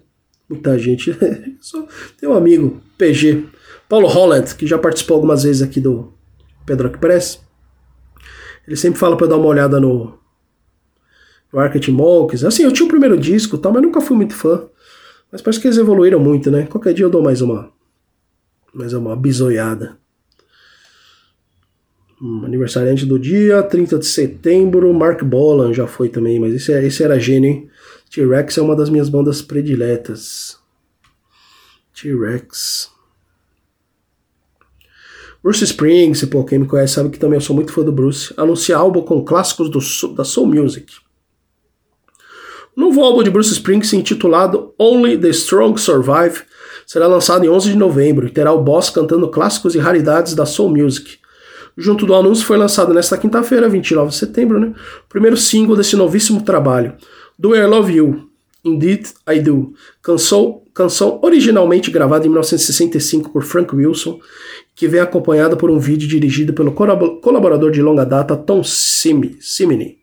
Muita 0.49 0.77
gente. 0.77 1.15
Tem 2.19 2.29
um 2.29 2.35
amigo, 2.35 2.83
PG, 2.99 3.47
Paulo 3.89 4.09
Holland, 4.09 4.53
que 4.57 4.67
já 4.67 4.77
participou 4.77 5.15
algumas 5.15 5.45
vezes 5.45 5.63
aqui 5.63 5.81
do 5.81 6.13
Pedro 6.67 6.91
Press. 6.99 7.41
Ele 8.67 8.77
sempre 8.77 8.99
fala 8.99 9.17
pra 9.17 9.27
eu 9.27 9.31
dar 9.31 9.37
uma 9.37 9.47
olhada 9.47 9.79
no, 9.79 10.20
Arctic 11.59 11.89
Monkeys. 11.89 12.45
Assim, 12.45 12.63
eu 12.63 12.73
tinha 12.73 12.87
o 12.87 12.89
primeiro 12.89 13.19
disco 13.19 13.59
tal, 13.59 13.73
mas 13.73 13.83
nunca 13.83 14.01
fui 14.01 14.17
muito 14.17 14.35
fã. 14.35 14.65
Mas 15.31 15.43
parece 15.43 15.61
que 15.61 15.67
eles 15.67 15.79
evoluíram 15.79 16.19
muito, 16.19 16.51
né? 16.51 16.67
Qualquer 16.67 16.93
dia 16.93 17.05
eu 17.05 17.11
dou 17.11 17.23
mais 17.23 17.41
uma. 17.41 17.71
Mais 18.73 18.93
uma 18.93 19.17
bisoiada. 19.17 19.99
Hum, 22.21 22.45
aniversariante 22.45 23.07
do 23.07 23.19
dia, 23.19 23.63
30 23.63 23.99
de 23.99 24.07
setembro, 24.07 24.93
Mark 24.93 25.23
Bolan 25.25 25.73
já 25.73 25.87
foi 25.87 26.09
também, 26.09 26.39
mas 26.39 26.53
esse, 26.53 26.73
é, 26.73 26.85
esse 26.85 27.03
era 27.03 27.19
gênio, 27.19 27.51
hein? 27.51 27.71
T-Rex 28.11 28.59
é 28.59 28.63
uma 28.63 28.77
das 28.77 28.91
minhas 28.91 29.09
bandas 29.09 29.41
prediletas. 29.41 30.59
T-Rex. 31.95 32.91
Bruce 35.43 35.65
Springs, 35.65 36.23
pô, 36.27 36.45
quem 36.45 36.59
me 36.59 36.67
conhece 36.67 36.95
sabe 36.95 37.09
que 37.09 37.19
também 37.19 37.39
eu 37.39 37.41
sou 37.41 37.57
muito 37.57 37.73
fã 37.73 37.83
do 37.83 37.93
Bruce. 37.93 38.35
Anuncia 38.37 38.77
álbum 38.77 39.01
com 39.01 39.25
clássicos 39.25 39.71
do, 39.71 40.15
da 40.15 40.25
Soul 40.25 40.49
Music. 40.49 40.93
Novo 42.77 43.03
álbum 43.03 43.23
de 43.25 43.31
Bruce 43.31 43.53
Springsteen, 43.53 44.01
intitulado 44.01 44.73
Only 44.79 45.19
the 45.19 45.31
Strong 45.31 45.81
Survive, 45.81 46.43
será 46.87 47.09
lançado 47.09 47.45
em 47.45 47.49
11 47.49 47.71
de 47.71 47.77
novembro 47.77 48.29
e 48.29 48.31
terá 48.31 48.53
o 48.53 48.63
Boss 48.63 48.91
cantando 48.91 49.29
clássicos 49.29 49.75
e 49.75 49.79
raridades 49.79 50.35
da 50.35 50.47
soul 50.47 50.71
music. 50.71 51.19
Junto 51.77 52.07
do 52.07 52.15
anúncio 52.15 52.45
foi 52.47 52.57
lançado 52.57 52.95
nesta 52.95 53.19
quinta-feira, 53.19 53.69
29 53.69 54.11
de 54.11 54.17
setembro, 54.17 54.61
né, 54.61 54.69
o 55.05 55.09
primeiro 55.09 55.37
single 55.37 55.77
desse 55.77 55.97
novíssimo 55.97 56.43
trabalho, 56.43 56.95
Do 57.37 57.57
I 57.57 57.67
Love 57.67 57.93
You, 57.93 58.29
Indeed 58.65 59.09
I 59.29 59.41
Do, 59.41 59.75
canção, 60.01 60.63
canção 60.73 61.19
originalmente 61.23 61.91
gravada 61.91 62.27
em 62.27 62.29
1965 62.29 63.31
por 63.31 63.43
Frank 63.43 63.75
Wilson, 63.75 64.21
que 64.77 64.87
vem 64.87 65.01
acompanhada 65.01 65.57
por 65.57 65.71
um 65.71 65.79
vídeo 65.79 66.09
dirigido 66.09 66.53
pelo 66.53 66.73
colaborador 66.73 67.73
de 67.73 67.83
longa 67.83 68.05
data 68.05 68.37
Tom 68.37 68.63
Simini 68.63 70.00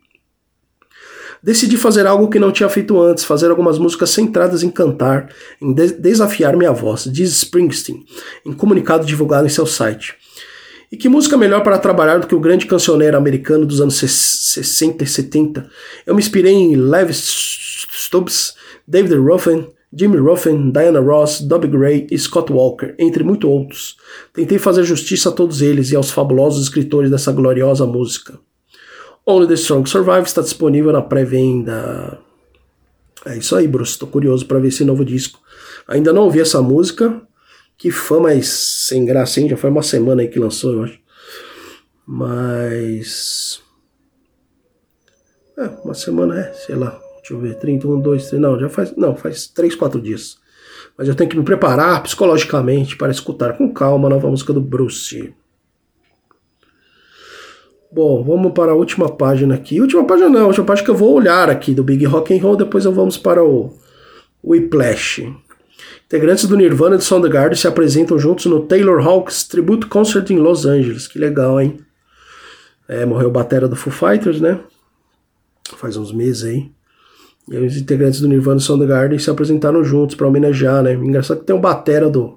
decidi 1.47 1.77
fazer 1.77 2.05
algo 2.05 2.27
que 2.29 2.39
não 2.39 2.51
tinha 2.51 2.67
feito 2.67 3.01
antes, 3.01 3.23
fazer 3.23 3.49
algumas 3.49 3.79
músicas 3.79 4.09
centradas 4.09 4.63
em 4.63 4.69
cantar, 4.69 5.29
em 5.61 5.73
de 5.73 5.93
desafiar 5.93 6.57
minha 6.57 6.73
voz, 6.73 7.05
diz 7.05 7.31
Springsteen, 7.31 8.05
em 8.45 8.51
comunicado 8.51 9.05
divulgado 9.05 9.47
em 9.47 9.49
seu 9.49 9.65
site. 9.65 10.13
E 10.91 10.97
que 10.97 11.07
música 11.07 11.37
melhor 11.37 11.63
para 11.63 11.77
trabalhar 11.77 12.17
do 12.17 12.27
que 12.27 12.35
o 12.35 12.39
grande 12.41 12.65
cancioneiro 12.65 13.15
americano 13.15 13.65
dos 13.65 13.79
anos 13.79 13.95
60 13.95 15.05
e 15.05 15.07
70? 15.07 15.69
Eu 16.05 16.13
me 16.13 16.19
inspirei 16.19 16.51
em 16.51 16.75
Levi 16.75 17.13
Stubbs, 17.13 18.53
David 18.85 19.15
Ruffin, 19.15 19.67
Jimmy 19.97 20.17
Ruffin, 20.17 20.69
Diana 20.69 20.99
Ross, 20.99 21.39
Dobby 21.39 21.67
Gray 21.67 22.07
e 22.11 22.19
Scott 22.19 22.51
Walker, 22.51 22.93
entre 22.99 23.23
muitos 23.23 23.49
outros. 23.49 23.95
Tentei 24.33 24.59
fazer 24.59 24.83
justiça 24.83 25.29
a 25.29 25.31
todos 25.31 25.61
eles 25.61 25.91
e 25.91 25.95
aos 25.95 26.11
fabulosos 26.11 26.63
escritores 26.63 27.09
dessa 27.09 27.31
gloriosa 27.31 27.85
música. 27.85 28.37
Only 29.29 29.45
the 29.45 29.55
Strong 29.55 29.89
Survive 29.89 30.23
está 30.23 30.41
disponível 30.41 30.93
na 30.93 31.01
pré-venda. 31.01 32.17
É 33.25 33.37
isso 33.37 33.57
aí, 33.57 33.67
Bruce. 33.67 33.91
Estou 33.91 34.07
curioso 34.07 34.45
para 34.45 34.57
ver 34.57 34.69
esse 34.69 34.85
novo 34.85 35.03
disco. 35.03 35.41
Ainda 35.85 36.13
não 36.13 36.23
ouvi 36.23 36.39
essa 36.39 36.61
música. 36.61 37.21
Que 37.77 37.91
fã 37.91 38.21
mais 38.21 38.47
sem 38.47 39.03
graça, 39.03 39.41
hein? 39.41 39.49
Já 39.49 39.57
foi 39.57 39.69
uma 39.69 39.83
semana 39.83 40.21
aí 40.21 40.29
que 40.29 40.39
lançou, 40.39 40.71
eu 40.71 40.83
acho. 40.85 40.97
Mas. 42.05 43.61
É, 45.57 45.65
uma 45.83 45.93
semana 45.93 46.39
é, 46.39 46.53
sei 46.53 46.75
lá. 46.75 46.97
Deixa 47.17 47.33
eu 47.33 47.39
ver. 47.41 47.55
31, 47.55 47.99
2, 47.99 48.27
3. 48.29 48.41
Não, 48.41 48.57
já 48.57 48.69
faz. 48.69 48.95
Não, 48.95 49.13
faz 49.13 49.47
3, 49.47 49.75
4 49.75 49.99
dias. 49.99 50.37
Mas 50.97 51.09
eu 51.09 51.15
tenho 51.15 51.29
que 51.29 51.37
me 51.37 51.43
preparar 51.43 52.01
psicologicamente 52.01 52.95
para 52.95 53.11
escutar 53.11 53.57
com 53.57 53.73
calma 53.73 54.07
a 54.07 54.11
nova 54.11 54.29
música 54.29 54.53
do 54.53 54.61
Bruce. 54.61 55.35
Bom, 57.91 58.21
vamos 58.23 58.51
para 58.51 58.73
a 58.73 58.75
última 58.75 59.09
página 59.09 59.55
aqui. 59.55 59.79
Última 59.79 60.05
página 60.05 60.29
não, 60.29 60.47
última 60.47 60.65
página 60.65 60.85
que 60.85 60.91
eu 60.91 60.95
vou 60.95 61.13
olhar 61.13 61.49
aqui 61.49 61.73
do 61.73 61.83
Big 61.83 62.03
Rock 62.05 62.37
and 62.37 62.41
Roll, 62.41 62.57
depois 62.57 62.83
vamos 62.83 63.17
para 63.17 63.43
o 63.43 63.73
Whiplash. 64.43 65.33
Integrantes 66.05 66.45
do 66.45 66.57
Nirvana 66.57 66.95
e 66.95 66.97
do 66.97 67.03
Soundgarden 67.03 67.57
se 67.57 67.67
apresentam 67.67 68.19
juntos 68.19 68.45
no 68.45 68.61
Taylor 68.65 69.05
Hawks 69.05 69.47
Tribute 69.47 69.87
Concert 69.87 70.29
em 70.31 70.37
Los 70.37 70.65
Angeles. 70.65 71.07
Que 71.07 71.17
legal, 71.17 71.59
hein? 71.59 71.79
É, 72.87 73.05
morreu 73.05 73.29
o 73.29 73.31
batera 73.31 73.67
do 73.67 73.75
Foo 73.75 73.91
Fighters, 73.91 74.39
né? 74.39 74.59
Faz 75.75 75.97
uns 75.97 76.11
meses 76.11 76.43
aí. 76.43 76.71
E 77.49 77.57
os 77.57 77.77
integrantes 77.77 78.19
do 78.19 78.27
Nirvana 78.27 78.57
e 78.57 78.59
do 78.59 78.63
Soundgarden 78.63 79.19
se 79.19 79.29
apresentaram 79.29 79.83
juntos 79.83 80.15
para 80.15 80.27
homenagear, 80.27 80.83
né? 80.83 80.93
Engraçado 80.93 81.39
que 81.39 81.45
tem 81.45 81.55
o 81.55 81.59
batera 81.59 82.09
do 82.09 82.36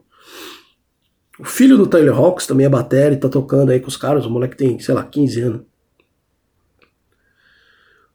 o 1.41 1.45
filho 1.45 1.79
do 1.79 1.87
Tyler 1.87 2.15
Hawks 2.15 2.47
também 2.47 2.67
é 2.67 2.69
bateria, 2.69 3.19
tá 3.19 3.29
tocando 3.29 3.71
aí 3.71 3.81
com 3.81 3.89
os 3.89 3.97
caras. 3.97 4.27
O 4.27 4.31
moleque 4.31 4.57
tem, 4.57 4.79
sei 4.79 4.95
lá, 4.95 5.03
15 5.03 5.41
anos. 5.41 5.61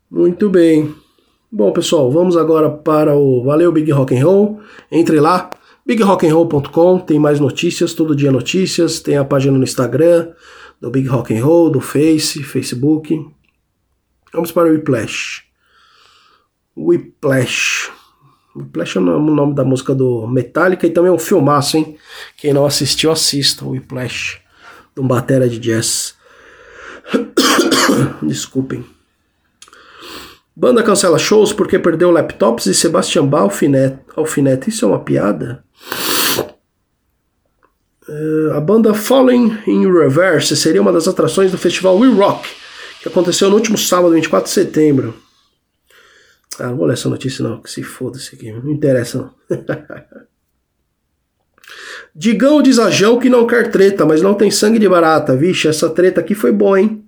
Muito 0.10 0.50
bem. 0.50 0.94
Bom, 1.52 1.72
pessoal, 1.72 2.12
vamos 2.12 2.38
agora 2.38 2.70
para 2.70 3.16
o 3.16 3.44
Valeu 3.44 3.72
Big 3.72 3.92
Rock 3.92 4.16
and 4.16 4.24
Roll. 4.24 4.60
Entre 4.92 5.20
lá, 5.20 5.50
BigRock'n'Roll.com 5.86 7.00
tem 7.00 7.20
mais 7.20 7.40
notícias, 7.40 7.94
todo 7.94 8.16
dia 8.16 8.32
notícias. 8.32 9.00
Tem 9.00 9.18
a 9.18 9.26
página 9.26 9.58
no 9.58 9.64
Instagram 9.64 10.32
do 10.80 10.92
Big 10.92 11.08
Rock 11.08 11.36
and 11.36 11.44
Roll, 11.44 11.70
do 11.70 11.80
Face, 11.80 12.44
Facebook. 12.44 13.18
Vamos 14.34 14.52
para 14.52 14.68
o 14.68 14.72
Whiplash. 14.72 15.44
Whiplash. 16.76 17.92
Whiplash 18.56 18.98
é 18.98 19.02
o 19.02 19.20
nome 19.20 19.54
da 19.54 19.66
música 19.66 19.94
do 19.94 20.26
Metallica 20.28 20.88
e 20.88 20.90
também 20.90 21.12
é 21.12 21.14
um 21.14 21.20
filmaço, 21.20 21.78
hein? 21.78 21.98
Quem 22.38 22.54
não 22.54 22.66
assistiu, 22.66 23.12
assista 23.12 23.66
o 23.66 23.72
Whiplash, 23.72 24.40
de 24.96 25.02
um 25.02 25.08
batera 25.08 25.50
de 25.50 25.60
jazz. 25.60 26.16
Desculpem. 28.24 28.86
Banda 30.56 30.82
cancela 30.82 31.20
shows 31.20 31.52
porque 31.52 31.78
perdeu 31.78 32.12
laptops 32.12 32.66
e 32.68 32.74
Sebastian 32.74 33.26
Bach 33.26 33.52
alfinete. 34.16 34.70
Isso 34.70 34.86
é 34.86 34.88
uma 34.88 35.00
piada? 35.00 35.64
Uh, 38.08 38.54
a 38.54 38.62
banda 38.62 38.94
Falling 38.94 39.58
in 39.68 39.92
Reverse 39.92 40.56
seria 40.56 40.82
uma 40.82 40.94
das 40.94 41.08
atrações 41.08 41.52
do 41.52 41.58
festival 41.58 41.98
We 41.98 42.08
Rock, 42.08 42.48
que 43.02 43.10
aconteceu 43.10 43.50
no 43.50 43.56
último 43.56 43.78
sábado, 43.78 44.14
24 44.14 44.48
de 44.48 44.54
setembro. 44.54 45.25
Ah, 46.60 46.68
não 46.68 46.78
vou 46.78 46.86
ler 46.86 46.94
essa 46.94 47.10
notícia 47.10 47.44
não, 47.44 47.62
que 47.62 47.70
se 47.70 47.84
foda 47.84 48.18
isso 48.18 48.34
aqui, 48.34 48.52
não 48.52 48.72
interessa 48.72 49.18
não. 49.18 49.34
Digão 52.16 52.62
diz 52.62 52.80
a 52.80 52.90
Jão 52.90 53.20
que 53.20 53.30
não 53.30 53.46
quer 53.46 53.70
treta, 53.70 54.06
mas 54.06 54.22
não 54.22 54.34
tem 54.34 54.50
sangue 54.50 54.80
de 54.80 54.88
barata. 54.88 55.36
Vixe, 55.36 55.68
essa 55.68 55.90
treta 55.90 56.22
aqui 56.22 56.34
foi 56.34 56.52
boa, 56.52 56.80
hein? 56.80 57.06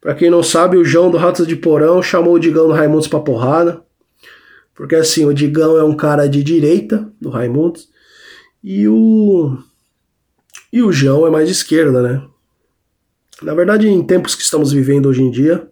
Pra 0.00 0.14
quem 0.14 0.30
não 0.30 0.42
sabe, 0.42 0.76
o 0.76 0.84
João 0.84 1.10
do 1.10 1.18
Ratos 1.18 1.46
de 1.46 1.54
Porão 1.54 2.02
chamou 2.02 2.34
o 2.34 2.38
Digão 2.38 2.66
do 2.66 2.72
Raimundos 2.72 3.06
pra 3.06 3.20
porrada. 3.20 3.82
Porque 4.74 4.96
assim, 4.96 5.24
o 5.26 5.34
Digão 5.34 5.76
é 5.78 5.84
um 5.84 5.94
cara 5.94 6.26
de 6.26 6.42
direita 6.42 7.08
do 7.20 7.28
Raimundos. 7.28 7.88
E 8.64 8.88
o. 8.88 9.56
E 10.72 10.82
o 10.82 10.90
João 10.90 11.26
é 11.26 11.30
mais 11.30 11.46
de 11.46 11.52
esquerda, 11.52 12.00
né? 12.02 12.22
Na 13.42 13.54
verdade, 13.54 13.86
em 13.86 14.02
tempos 14.02 14.34
que 14.34 14.42
estamos 14.42 14.72
vivendo 14.72 15.06
hoje 15.06 15.22
em 15.22 15.30
dia, 15.30 15.68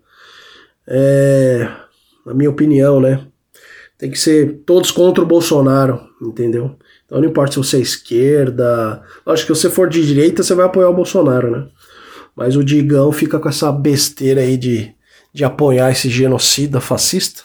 é. 0.87 1.69
Na 2.31 2.35
minha 2.35 2.49
opinião, 2.49 3.01
né? 3.01 3.27
Tem 3.99 4.09
que 4.09 4.19
ser 4.19 4.63
todos 4.65 4.93
contra 4.93 5.21
o 5.23 5.27
Bolsonaro, 5.27 6.01
entendeu? 6.23 6.77
Então 7.05 7.21
não 7.21 7.29
importa 7.29 7.55
se 7.55 7.59
você 7.59 7.79
é 7.79 7.81
esquerda. 7.81 9.03
Acho 9.27 9.45
que 9.45 9.53
se 9.53 9.63
você 9.63 9.69
for 9.69 9.89
de 9.89 10.07
direita, 10.07 10.45
você 10.45 10.55
vai 10.55 10.65
apoiar 10.65 10.89
o 10.91 10.95
Bolsonaro, 10.95 11.51
né? 11.51 11.67
Mas 12.37 12.55
o 12.55 12.63
Digão 12.63 13.11
fica 13.11 13.41
com 13.41 13.49
essa 13.49 13.73
besteira 13.73 14.43
aí 14.43 14.57
de, 14.57 14.95
de 15.33 15.45
apoiar 15.45 15.91
esse 15.91 16.09
genocida 16.09 16.81
fascista. 16.81 17.43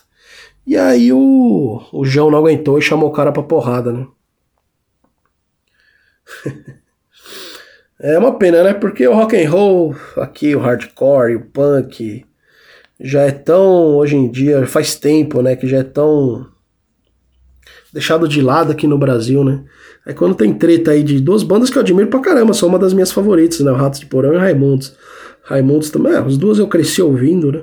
E 0.68 0.78
aí 0.78 1.12
o, 1.12 1.82
o 1.92 2.06
João 2.06 2.30
não 2.30 2.38
aguentou 2.38 2.78
e 2.78 2.82
chamou 2.84 3.10
o 3.10 3.14
cara 3.14 3.32
pra 3.32 3.42
porrada, 3.42 3.92
né? 3.92 4.06
é 8.00 8.20
uma 8.20 8.38
pena, 8.38 8.64
né? 8.64 8.76
Porque 8.76 9.08
o 9.08 9.16
rock 9.16 9.36
and 9.36 9.50
roll, 9.50 9.96
aqui 10.18 10.56
o 10.56 10.60
hardcore, 10.60 11.38
o 11.38 11.46
punk, 11.46 12.24
já 13.00 13.22
é 13.22 13.32
tão 13.32 13.98
hoje 13.98 14.16
em 14.16 14.30
dia, 14.30 14.66
faz 14.66 14.96
tempo, 14.96 15.42
né, 15.42 15.56
que 15.56 15.68
já 15.68 15.78
é 15.78 15.84
tão 15.84 16.48
deixado 17.92 18.28
de 18.28 18.42
lado 18.42 18.72
aqui 18.72 18.88
no 18.88 18.98
Brasil, 18.98 19.44
né? 19.44 19.64
Aí 20.06 20.14
quando 20.14 20.36
tem 20.36 20.54
treta 20.54 20.92
aí 20.92 21.02
de 21.02 21.20
duas 21.22 21.44
bandas 21.44 21.70
que 21.70 21.78
eu 21.78 21.82
admiro 21.82 22.10
pra 22.10 22.20
caramba, 22.20 22.54
são 22.54 22.68
uma 22.68 22.78
das 22.78 22.94
minhas 22.94 23.12
favoritas, 23.12 23.62
né? 23.62 23.72
O 23.72 23.76
Ratos 23.76 24.02
de 24.02 24.06
Porão 24.06 24.34
e 24.34 24.38
Raimundos. 24.38 24.94
Raimundos 25.44 25.90
também, 25.90 26.12
é, 26.12 26.18
as 26.18 26.38
duas 26.38 26.60
eu 26.60 26.68
cresci 26.68 27.02
ouvindo, 27.02 27.52
né? 27.52 27.62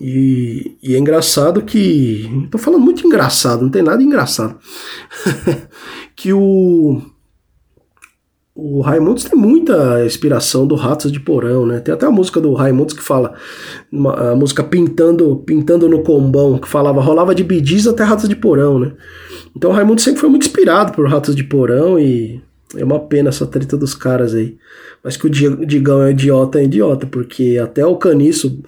E, 0.00 0.76
e, 0.82 0.94
é 0.94 0.98
engraçado 0.98 1.62
que. 1.62 2.48
Tô 2.50 2.58
falando 2.58 2.82
muito 2.82 3.06
engraçado, 3.06 3.62
não 3.62 3.70
tem 3.70 3.82
nada 3.82 4.02
engraçado. 4.02 4.56
que 6.14 6.32
o. 6.32 7.00
O 8.60 8.80
Raimundos 8.80 9.22
tem 9.22 9.38
muita 9.38 10.04
inspiração 10.04 10.66
do 10.66 10.74
Ratos 10.74 11.12
de 11.12 11.20
Porão, 11.20 11.64
né? 11.64 11.78
Tem 11.78 11.94
até 11.94 12.06
a 12.06 12.10
música 12.10 12.40
do 12.40 12.52
Raimundos 12.54 12.92
que 12.92 13.00
fala, 13.00 13.34
uma, 13.90 14.32
a 14.32 14.34
música 14.34 14.64
Pintando 14.64 15.36
pintando 15.46 15.88
no 15.88 16.02
Combão, 16.02 16.58
que 16.58 16.66
falava, 16.66 17.00
rolava 17.00 17.36
de 17.36 17.44
bidis 17.44 17.86
até 17.86 18.02
Ratos 18.02 18.28
de 18.28 18.34
Porão, 18.34 18.80
né? 18.80 18.94
Então 19.56 19.70
o 19.70 19.72
Raimundo 19.72 20.00
sempre 20.00 20.20
foi 20.20 20.28
muito 20.28 20.44
inspirado 20.44 20.92
por 20.92 21.08
Ratos 21.08 21.36
de 21.36 21.44
Porão 21.44 22.00
e 22.00 22.42
é 22.76 22.82
uma 22.82 22.98
pena 22.98 23.28
essa 23.28 23.46
treta 23.46 23.76
dos 23.76 23.94
caras 23.94 24.34
aí. 24.34 24.56
Mas 25.04 25.16
que 25.16 25.28
o 25.28 25.30
Digão 25.30 26.02
é 26.02 26.10
idiota, 26.10 26.58
é 26.58 26.64
idiota, 26.64 27.06
porque 27.06 27.60
até 27.62 27.86
o 27.86 27.94
Caniço, 27.94 28.60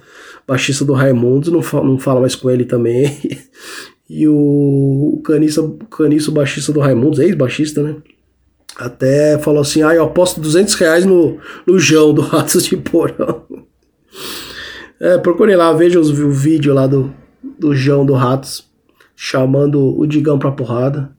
baixista 0.47 0.85
do 0.85 0.93
Raimundo, 0.93 1.51
não 1.51 1.61
fala, 1.61 1.83
não 1.83 1.99
fala 1.99 2.21
mais 2.21 2.33
com 2.33 2.49
ele 2.49 2.63
também. 2.63 3.19
e 4.09 4.25
o 4.25 5.21
Caniço, 5.25 5.77
Caniço 5.91 6.31
baixista 6.31 6.71
do 6.71 6.79
Raimundo, 6.79 7.21
ex-baixista, 7.21 7.83
né? 7.83 7.97
Até 8.77 9.37
falou 9.39 9.61
assim: 9.61 9.83
ah, 9.83 9.93
eu 9.93 10.03
aposto 10.03 10.39
200 10.41 10.73
reais 10.75 11.05
no, 11.05 11.37
no 11.65 11.79
João 11.79 12.13
do 12.13 12.21
Ratos 12.21 12.65
de 12.65 12.77
Porão. 12.77 13.43
É, 14.99 15.17
procurem 15.17 15.55
lá, 15.55 15.73
vejam 15.73 16.01
o 16.01 16.31
vídeo 16.31 16.73
lá 16.73 16.85
do, 16.85 17.13
do 17.57 17.73
João 17.75 18.05
do 18.05 18.13
Ratos 18.13 18.69
chamando 19.15 19.99
o 19.99 20.07
Digão 20.07 20.39
pra 20.39 20.51
porrada. 20.51 21.11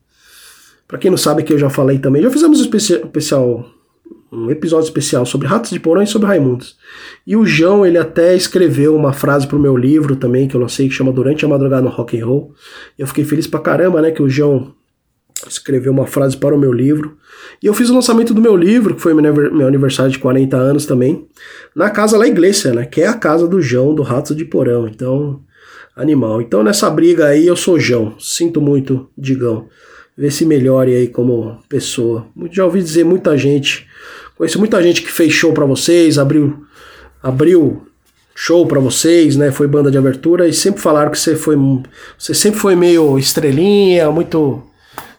Pra 0.89 0.99
quem 0.99 1.11
não 1.11 1.17
sabe, 1.17 1.45
que 1.45 1.53
eu 1.53 1.59
já 1.59 1.71
falei 1.71 1.99
também, 1.99 2.21
já 2.21 2.31
fizemos 2.31 2.61
um 2.61 2.65
especial, 2.65 3.65
um 4.31 4.51
episódio 4.51 4.87
especial 4.87 5.25
sobre 5.25 5.47
Ratos 5.47 5.71
de 5.71 5.79
Porão 5.79 6.03
e 6.03 6.07
sobre 6.07 6.27
Raimundos. 6.27 6.77
E 7.25 7.37
o 7.37 7.47
João, 7.47 7.87
ele 7.87 7.97
até 7.97 8.35
escreveu 8.35 8.97
uma 8.97 9.13
frase 9.13 9.47
pro 9.47 9.59
meu 9.59 9.77
livro 9.77 10.17
também, 10.17 10.49
que 10.49 10.57
eu 10.57 10.61
lancei, 10.61 10.89
que 10.89 10.95
chama 10.95 11.13
Durante 11.13 11.45
a 11.45 11.49
Madrugada 11.49 11.83
no 11.83 11.91
Rock 11.91 12.21
and 12.21 12.27
Roll. 12.27 12.55
Eu 12.99 13.07
fiquei 13.07 13.25
feliz 13.25 13.47
pra 13.47 13.61
caramba, 13.61 14.03
né, 14.03 14.11
que 14.11 14.23
o 14.23 14.29
João 14.29 14.75
escreveu 15.49 15.93
uma 15.93 16.07
frase 16.07 16.37
para 16.37 16.55
o 16.55 16.59
meu 16.59 16.73
livro. 16.73 17.17
E 17.63 17.67
eu 17.67 17.75
fiz 17.75 17.91
o 17.91 17.95
lançamento 17.95 18.35
do 18.35 18.41
meu 18.41 18.57
livro, 18.57 18.95
que 18.95 19.01
foi 19.01 19.15
meu 19.15 19.67
aniversário 19.67 20.11
de 20.11 20.19
40 20.19 20.57
anos 20.57 20.87
também, 20.87 21.27
na 21.75 21.91
Casa 21.91 22.17
La 22.17 22.27
Iglesia, 22.27 22.73
né, 22.73 22.85
que 22.85 23.01
é 23.01 23.07
a 23.07 23.15
casa 23.15 23.47
do 23.47 23.61
João, 23.61 23.95
do 23.95 24.03
Ratos 24.03 24.37
de 24.37 24.45
Porão. 24.45 24.87
Então, 24.87 25.41
animal. 25.97 26.41
Então 26.41 26.63
nessa 26.63 26.91
briga 26.91 27.27
aí 27.27 27.47
eu 27.47 27.57
sou 27.57 27.79
João. 27.79 28.15
Sinto 28.19 28.61
muito, 28.61 29.09
Digão. 29.17 29.69
Vê 30.17 30.31
se 30.31 30.45
melhore 30.45 30.95
aí 30.95 31.09
como 31.09 31.59
pessoa. 31.69 32.27
Já 32.51 32.65
ouvi 32.65 32.83
dizer 32.83 33.05
muita 33.05 33.37
gente. 33.37 33.87
Conheço 34.37 34.59
muita 34.59 34.83
gente 34.83 35.03
que 35.03 35.11
fez 35.11 35.33
show 35.33 35.53
para 35.53 35.65
vocês, 35.65 36.19
abriu 36.19 36.65
abriu 37.23 37.87
show 38.35 38.67
para 38.67 38.81
vocês, 38.81 39.37
né? 39.37 39.53
Foi 39.53 39.67
banda 39.67 39.91
de 39.91 39.99
abertura 39.99 40.49
e 40.49 40.53
sempre 40.53 40.81
falaram 40.81 41.11
que 41.11 41.19
você 41.19 41.37
foi 41.37 41.57
você 42.19 42.35
sempre 42.35 42.59
foi 42.59 42.75
meio 42.75 43.19
estrelinha, 43.19 44.11
muito 44.11 44.63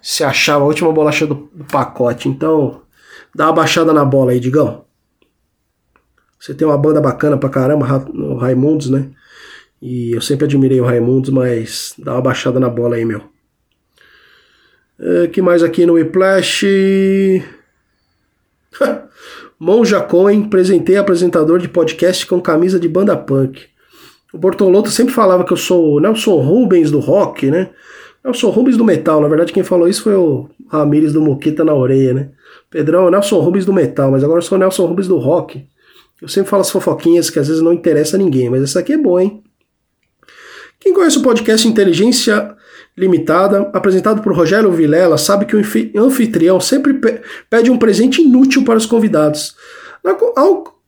se 0.04 0.22
achava 0.22 0.66
a 0.66 0.68
última 0.68 0.92
bolacha 0.92 1.26
do, 1.26 1.50
do 1.54 1.64
pacote. 1.64 2.28
Então, 2.28 2.82
dá 3.34 3.48
uma 3.48 3.54
baixada 3.54 3.94
na 3.94 4.04
bola 4.04 4.34
aí, 4.34 4.40
Digão. 4.40 4.84
Você 6.38 6.54
tem 6.54 6.68
uma 6.68 6.78
banda 6.78 7.00
bacana 7.00 7.38
pra 7.38 7.48
caramba, 7.48 8.06
no 8.14 8.36
Raimundos, 8.36 8.90
né? 8.90 9.10
E 9.82 10.12
eu 10.12 10.20
sempre 10.20 10.44
admirei 10.44 10.82
o 10.82 10.86
Raimundos, 10.86 11.30
mas 11.30 11.94
dá 11.98 12.16
uma 12.16 12.22
baixada 12.22 12.60
na 12.60 12.68
bola 12.68 12.98
aí, 12.98 13.06
meu. 13.06 13.22
Uh, 15.00 15.30
que 15.32 15.42
mais 15.42 15.64
aqui 15.64 15.86
no 15.86 15.94
Whiplash? 15.94 16.66
Monja 19.58 20.02
Cohen, 20.02 20.50
presentei 20.50 20.98
apresentador 20.98 21.60
de 21.60 21.70
podcast 21.70 22.28
com 22.28 22.42
camisa 22.42 22.78
de 22.78 22.90
banda 22.90 23.16
punk. 23.16 23.68
O 24.34 24.38
Bortolotto 24.38 24.90
sempre 24.90 25.14
falava 25.14 25.46
que 25.46 25.54
eu 25.54 25.58
sou 25.58 25.94
o 25.94 26.00
Nelson 26.02 26.42
Rubens 26.42 26.92
do 26.92 27.00
rock, 27.00 27.50
né? 27.50 27.70
Nelson 28.24 28.50
Rubens 28.50 28.78
do 28.78 28.86
metal. 28.86 29.22
Na 29.22 29.28
verdade, 29.28 29.52
quem 29.52 29.64
falou 29.64 29.88
isso 29.88 30.04
foi 30.04 30.16
o 30.16 30.50
Ramires 30.70 31.12
do 31.12 31.22
Moquita 31.22 31.64
na 31.64 31.74
orelha, 31.74 32.14
né? 32.14 32.30
Pedrão, 32.70 33.10
Nelson 33.10 33.40
Rubens 33.40 33.66
do 33.66 33.74
metal, 33.74 34.12
mas 34.12 34.24
agora 34.24 34.40
eu 34.40 34.44
sou 34.44 34.58
Nelson 34.58 34.86
Rubens 34.86 35.08
do 35.08 35.18
rock. 35.18 35.68
Eu 36.22 36.28
sempre 36.28 36.50
falo 36.50 36.62
as 36.62 36.72
fofoquinhas 36.72 37.30
que 37.30 37.38
às 37.38 37.48
vezes 37.48 37.62
não 37.62 37.74
interessa 37.74 38.16
a 38.16 38.20
ninguém, 38.20 38.50
mas 38.50 38.64
essa 38.64 38.80
aqui 38.80 38.94
é 38.94 38.98
boa, 38.98 39.22
hein? 39.22 39.44
Quem 40.80 40.94
conhece 40.94 41.18
o 41.18 41.22
podcast 41.22 41.68
Inteligência 41.68 42.56
Limitada, 42.96 43.70
apresentado 43.74 44.22
por 44.22 44.36
Rogério 44.36 44.72
Vilela, 44.72 45.18
sabe 45.18 45.46
que 45.46 45.56
o 45.56 45.62
anfitrião 45.98 46.60
sempre 46.60 47.00
pede 47.50 47.72
um 47.72 47.78
presente 47.78 48.22
inútil 48.22 48.64
para 48.64 48.78
os 48.78 48.86
convidados. 48.86 49.56
Na, 50.04 50.16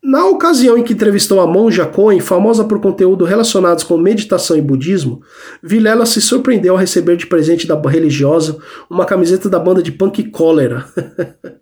na 0.06 0.24
ocasião 0.28 0.78
em 0.78 0.84
que 0.84 0.93
entrevistou 0.93 1.41
a 1.41 1.47
Monja 1.47 1.84
Cohen, 1.84 2.20
famosa 2.20 2.64
por 2.64 2.80
conteúdo 2.80 3.26
relacionados 3.26 3.84
com 3.84 3.97
meditação 3.97 4.56
e 4.56 4.62
budismo, 4.62 5.24
Vilela 5.64 6.06
se 6.06 6.22
surpreendeu 6.22 6.74
ao 6.74 6.80
receber 6.80 7.18
de 7.18 7.26
presente 7.26 7.66
da 7.66 7.76
religiosa 7.89 8.60
uma 8.88 9.03
camiseta 9.03 9.49
da 9.49 9.58
banda 9.58 9.82
de 9.82 9.91
punk 9.91 10.26
Cólera. 10.26 10.86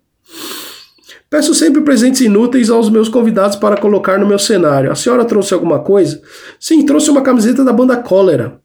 Peço 1.30 1.56
sempre 1.56 1.84
presentes 1.84 2.20
inúteis 2.20 2.70
aos 2.70 2.89
meus 2.89 3.08
convidados 3.08 3.56
para 3.56 3.78
colocar 3.78 4.20
no 4.20 4.28
meu 4.28 4.38
cenário. 4.38 4.91
A 4.91 4.96
senhora 4.96 5.24
trouxe 5.24 5.54
alguma 5.54 5.80
coisa? 5.80 6.22
Sim, 6.60 6.86
trouxe 6.86 7.10
uma 7.10 7.22
camiseta 7.22 7.64
da 7.64 7.72
banda 7.72 7.96
Cólera. 7.96 8.60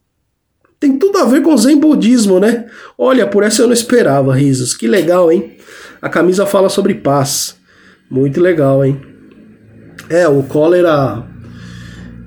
Tem 0.77 0.99
tudo 0.99 1.19
a 1.19 1.25
ver 1.25 1.41
com 1.41 1.55
Zen 1.55 1.77
Budismo, 1.77 2.37
né? 2.37 2.65
Olha, 2.97 3.25
por 3.25 3.43
essa 3.43 3.61
eu 3.61 3.67
não 3.67 3.73
esperava, 3.73 4.35
risos. 4.35 4.75
Que 4.75 4.89
legal, 4.89 5.31
hein? 5.31 5.57
A 6.01 6.09
camisa 6.09 6.45
fala 6.45 6.67
sobre 6.67 6.95
paz. 6.95 7.57
Muito 8.11 8.41
legal, 8.41 8.83
hein? 8.83 9.08
É, 10.09 10.27
o 10.27 10.43
Cólera 10.43 11.23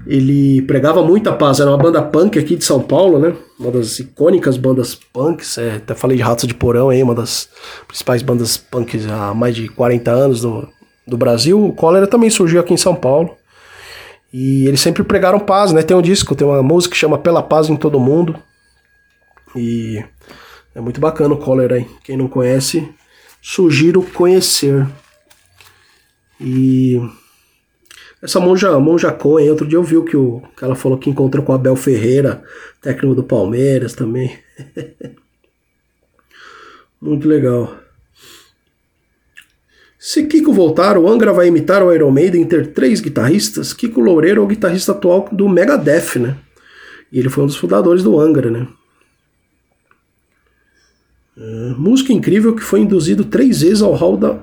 ele 0.07 0.63
pregava 0.63 1.03
muita 1.03 1.33
paz, 1.33 1.61
era 1.61 1.71
uma 1.71 1.79
banda 1.79 2.03
punk 2.03 2.39
aqui 2.39 2.57
de 2.57 2.65
São 2.65 2.83
Paulo, 2.83 3.19
né? 3.19 3.35
uma 3.63 3.71
das 3.71 3.99
icônicas 4.01 4.57
bandas 4.57 4.95
punks, 4.95 5.57
é, 5.59 5.77
até 5.77 5.95
falei 5.95 6.17
de 6.17 6.23
Ratos 6.23 6.47
de 6.47 6.55
Porão 6.55 6.91
aí, 6.91 7.03
uma 7.03 7.15
das 7.15 7.49
principais 7.87 8.23
bandas 8.23 8.57
punks 8.57 9.07
há 9.07 9.33
mais 9.33 9.55
de 9.55 9.69
40 9.69 10.11
anos 10.11 10.41
do, 10.41 10.69
do 11.07 11.17
Brasil. 11.17 11.65
O 11.65 11.73
Cólera 11.73 12.07
também 12.07 12.29
surgiu 12.29 12.61
aqui 12.61 12.75
em 12.75 12.77
São 12.77 12.95
Paulo. 12.95 13.37
E 14.33 14.67
eles 14.67 14.81
sempre 14.81 15.05
pregaram 15.05 15.39
paz, 15.39 15.73
né? 15.73 15.83
Tem 15.83 15.97
um 15.97 16.03
disco, 16.03 16.35
tem 16.35 16.47
uma 16.47 16.63
música 16.63 16.95
que 16.95 16.99
chama 16.99 17.19
Pela 17.19 17.43
Paz 17.43 17.69
em 17.69 17.77
Todo 17.77 18.01
Mundo. 18.01 18.35
E 19.55 20.03
é 20.75 20.81
muito 20.81 21.01
bacana 21.01 21.35
o 21.35 21.39
Cólera 21.39 21.77
aí. 21.77 21.87
Quem 22.03 22.17
não 22.17 22.27
conhece, 22.27 22.89
sugiro 23.43 24.03
conhecer. 24.03 24.87
E 26.41 26.99
essa 28.23 28.39
Monja, 28.39 28.79
Monja 28.79 29.11
Cohen, 29.11 29.51
outro 29.51 29.67
dia 29.67 29.77
eu 29.77 29.83
vi 29.83 30.01
que, 30.05 30.17
o, 30.17 30.41
que 30.57 30.65
ela 30.65 30.77
falou 30.77 30.97
que 30.97 31.11
encontrou 31.11 31.45
com 31.45 31.51
o 31.51 31.55
Abel 31.57 31.75
Ferreira, 31.75 32.45
técnico 32.81 33.17
do 33.17 33.25
Palmeiras 33.25 33.95
também. 33.95 34.39
muito 37.03 37.27
legal. 37.27 37.77
Se 39.99 40.25
Kiko 40.27 40.53
voltar, 40.53 40.97
o 40.97 41.09
Angra 41.09 41.33
vai 41.33 41.49
imitar 41.49 41.83
o 41.83 41.93
Iron 41.93 42.13
Maiden 42.13 42.45
ter 42.45 42.73
três 42.73 43.01
guitarristas. 43.01 43.73
Kiko 43.73 44.01
Loureiro 44.01 44.41
é 44.41 44.45
o 44.45 44.49
guitarrista 44.49 44.93
atual 44.93 45.29
do 45.33 45.49
Megadeth, 45.49 46.19
né? 46.21 46.37
E 47.11 47.19
ele 47.19 47.29
foi 47.29 47.43
um 47.43 47.47
dos 47.49 47.57
fundadores 47.57 48.05
do 48.05 48.19
Angra, 48.19 48.51
né? 48.51 48.69
Uh, 51.37 51.75
música 51.79 52.13
incrível 52.13 52.55
que 52.55 52.63
foi 52.63 52.81
induzido 52.81 53.25
três 53.25 53.63
vezes 53.63 53.83
ao 53.83 53.95
hall 53.95 54.17
da, 54.17 54.39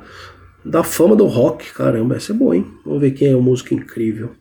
da 0.64 0.84
fama 0.84 1.16
do 1.16 1.26
rock. 1.26 1.74
Caramba, 1.74 2.16
essa 2.16 2.32
é 2.32 2.36
boa, 2.36 2.55
hein? 2.55 2.66
Vamos 2.86 3.01
ver 3.01 3.12
quem 3.12 3.32
é 3.32 3.36
o 3.36 3.41
músico 3.41 3.74
incrível. 3.74 4.32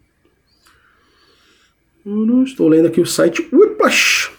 Estou 2.44 2.68
lendo 2.68 2.88
aqui 2.88 3.00
o 3.00 3.06
site 3.06 3.46
Whiplash. 3.52 4.32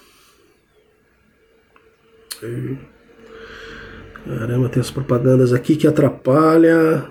Caramba, 4.26 4.70
tem 4.70 4.82
as 4.82 4.92
propagandas 4.92 5.54
aqui 5.54 5.76
que 5.76 5.88
atrapalha. 5.88 7.06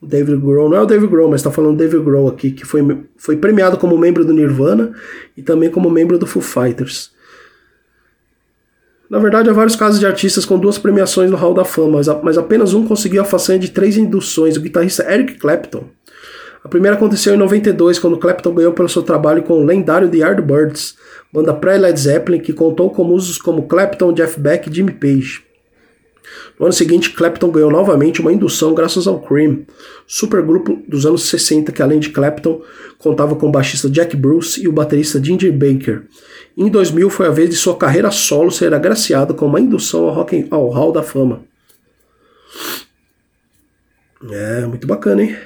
David 0.00 0.40
Grohl, 0.40 0.70
não 0.70 0.76
é 0.76 0.80
o 0.80 0.86
David 0.86 1.08
Grohl, 1.10 1.30
mas 1.30 1.40
está 1.40 1.50
falando 1.50 1.76
David 1.76 2.02
Grohl 2.02 2.28
aqui, 2.28 2.52
que 2.52 2.64
foi, 2.64 2.80
foi 3.16 3.36
premiado 3.36 3.76
como 3.76 3.98
membro 3.98 4.24
do 4.24 4.32
Nirvana 4.32 4.94
e 5.36 5.42
também 5.42 5.70
como 5.70 5.90
membro 5.90 6.18
do 6.18 6.26
Foo 6.26 6.40
Fighters. 6.40 7.12
Na 9.10 9.18
verdade, 9.18 9.48
há 9.48 9.52
vários 9.52 9.74
casos 9.74 9.98
de 9.98 10.06
artistas 10.06 10.44
com 10.44 10.58
duas 10.58 10.76
premiações 10.76 11.30
no 11.30 11.36
Hall 11.36 11.54
da 11.54 11.64
Fama, 11.64 12.00
mas 12.22 12.36
apenas 12.36 12.74
um 12.74 12.86
conseguiu 12.86 13.22
a 13.22 13.24
façanha 13.24 13.58
de 13.58 13.70
três 13.70 13.96
induções, 13.96 14.56
o 14.56 14.60
guitarrista 14.60 15.10
Eric 15.10 15.34
Clapton. 15.34 15.84
A 16.62 16.68
primeira 16.68 16.96
aconteceu 16.96 17.34
em 17.34 17.38
92, 17.38 17.98
quando 17.98 18.18
Clapton 18.18 18.52
ganhou 18.52 18.72
pelo 18.72 18.88
seu 18.88 19.02
trabalho 19.02 19.42
com 19.42 19.54
o 19.54 19.64
lendário 19.64 20.08
The 20.08 20.18
Yardbirds, 20.18 20.96
banda 21.32 21.54
pré-Led 21.54 21.98
Zeppelin 21.98 22.40
que 22.40 22.52
contou 22.52 22.90
com 22.90 23.04
músicos 23.04 23.38
como 23.38 23.66
Clapton, 23.66 24.12
Jeff 24.12 24.38
Beck 24.38 24.68
e 24.68 24.74
Jimmy 24.74 24.92
Page. 24.92 25.47
No 26.58 26.66
ano 26.66 26.72
seguinte, 26.72 27.10
Clapton 27.10 27.50
ganhou 27.50 27.70
novamente 27.70 28.20
uma 28.20 28.32
indução 28.32 28.74
graças 28.74 29.06
ao 29.06 29.20
Cream, 29.20 29.64
supergrupo 30.06 30.82
dos 30.88 31.06
anos 31.06 31.28
60 31.28 31.70
que, 31.70 31.82
além 31.82 32.00
de 32.00 32.10
Clapton, 32.10 32.62
contava 32.98 33.36
com 33.36 33.48
o 33.48 33.52
baixista 33.52 33.88
Jack 33.88 34.16
Bruce 34.16 34.62
e 34.62 34.66
o 34.66 34.72
baterista 34.72 35.22
Ginger 35.22 35.52
Baker. 35.52 36.02
Em 36.56 36.68
2000 36.68 37.08
foi 37.10 37.26
a 37.26 37.30
vez 37.30 37.50
de 37.50 37.56
sua 37.56 37.76
carreira 37.76 38.10
solo 38.10 38.50
ser 38.50 38.74
agraciada 38.74 39.32
com 39.32 39.46
uma 39.46 39.60
indução 39.60 40.08
ao, 40.08 40.14
rock, 40.14 40.46
ao 40.50 40.68
Hall 40.70 40.92
da 40.92 41.02
Fama. 41.02 41.42
É, 44.30 44.66
muito 44.66 44.86
bacana, 44.86 45.22
hein? 45.22 45.36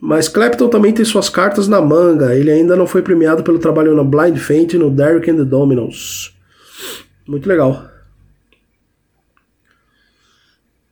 Mas 0.00 0.28
Clapton 0.28 0.68
também 0.68 0.92
tem 0.92 1.04
suas 1.04 1.28
cartas 1.28 1.66
na 1.66 1.80
manga. 1.80 2.34
Ele 2.34 2.50
ainda 2.50 2.76
não 2.76 2.86
foi 2.86 3.02
premiado 3.02 3.42
pelo 3.42 3.58
trabalho 3.58 3.94
na 3.94 4.04
Blind 4.04 4.36
Faint 4.36 4.74
e 4.74 4.78
no 4.78 4.90
Derek 4.90 5.28
and 5.28 5.36
the 5.36 5.44
Dominos. 5.44 6.36
Muito 7.26 7.48
legal. 7.48 7.95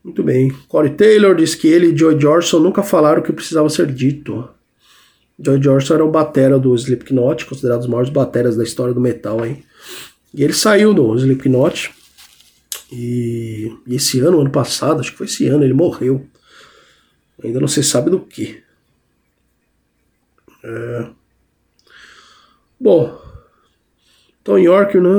Muito 0.05 0.21
bem. 0.21 0.51
Corey 0.67 0.91
Taylor 0.93 1.33
diz 1.33 1.55
que 1.55 1.67
ele 1.67 1.87
e 1.87 1.97
Joy 1.97 2.21
Jordison 2.21 2.59
nunca 2.59 2.83
falaram 2.83 3.21
o 3.21 3.25
que 3.25 3.33
precisava 3.33 3.67
ser 3.69 3.91
dito. 3.91 4.47
Joy 5.39 5.59
Jordison 5.59 5.95
era 5.95 6.05
o 6.05 6.11
batera 6.11 6.59
do 6.59 6.75
Slipknot, 6.75 7.43
considerado 7.47 7.81
os 7.81 7.87
maiores 7.87 8.11
bateras 8.11 8.55
da 8.55 8.63
história 8.63 8.93
do 8.93 9.01
metal, 9.01 9.43
hein? 9.43 9.63
E 10.31 10.43
ele 10.43 10.53
saiu 10.53 10.93
do 10.93 11.15
Slipknot. 11.15 11.91
E, 12.91 13.75
e 13.87 13.95
esse 13.95 14.19
ano, 14.19 14.41
ano 14.41 14.51
passado, 14.51 14.99
acho 14.99 15.09
que 15.11 15.17
foi 15.17 15.25
esse 15.25 15.47
ano, 15.47 15.63
ele 15.63 15.73
morreu. 15.73 16.23
Ainda 17.43 17.59
não 17.59 17.67
se 17.67 17.83
sabe 17.83 18.11
do 18.11 18.19
que. 18.19 18.61
É. 20.63 21.09
Bom, 22.79 23.19
Tom 24.45 24.59
York, 24.59 24.99
né? 24.99 25.09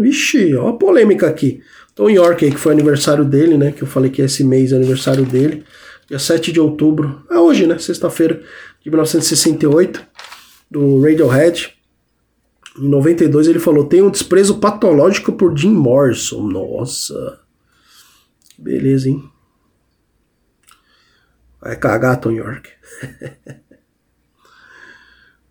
Vixe, 0.00 0.56
ó 0.56 0.70
a 0.70 0.72
polêmica 0.72 1.28
aqui. 1.28 1.62
Tom 1.94 2.08
York, 2.08 2.42
aí, 2.42 2.50
que 2.50 2.58
foi 2.58 2.72
aniversário 2.72 3.22
dele, 3.22 3.58
né? 3.58 3.70
Que 3.70 3.82
eu 3.82 3.86
falei 3.86 4.10
que 4.10 4.22
esse 4.22 4.42
mês 4.42 4.72
é 4.72 4.76
aniversário 4.76 5.26
dele. 5.26 5.62
Dia 6.08 6.18
7 6.18 6.50
de 6.50 6.58
outubro. 6.58 7.22
É 7.30 7.38
hoje, 7.38 7.66
né? 7.66 7.78
Sexta-feira 7.78 8.42
de 8.82 8.90
1968. 8.90 10.02
Do 10.70 11.02
Radiohead. 11.02 11.74
Em 12.78 12.88
92 12.88 13.46
ele 13.46 13.58
falou: 13.58 13.84
tem 13.84 14.00
um 14.00 14.10
desprezo 14.10 14.58
patológico 14.58 15.32
por 15.34 15.54
Jim 15.56 15.74
Morrison. 15.74 16.48
Nossa. 16.48 17.40
Beleza, 18.58 19.10
hein? 19.10 19.22
Vai 21.60 21.76
cagar, 21.76 22.18
Tom 22.18 22.32
York. 22.32 22.70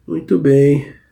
Muito 0.08 0.40
bem. 0.40 1.03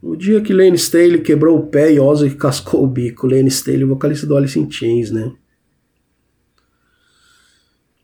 O 0.00 0.14
dia 0.14 0.40
que 0.40 0.52
Lane 0.52 0.76
Staley 0.76 1.20
quebrou 1.20 1.58
o 1.58 1.66
pé 1.66 1.92
e 1.92 1.98
Ozzy 1.98 2.30
cascou 2.30 2.84
o 2.84 2.86
bico. 2.86 3.26
Lane 3.26 3.48
Staley, 3.48 3.84
vocalista 3.84 4.26
do 4.26 4.36
Alice 4.36 4.58
in 4.58 4.70
Chains, 4.70 5.10
né? 5.10 5.32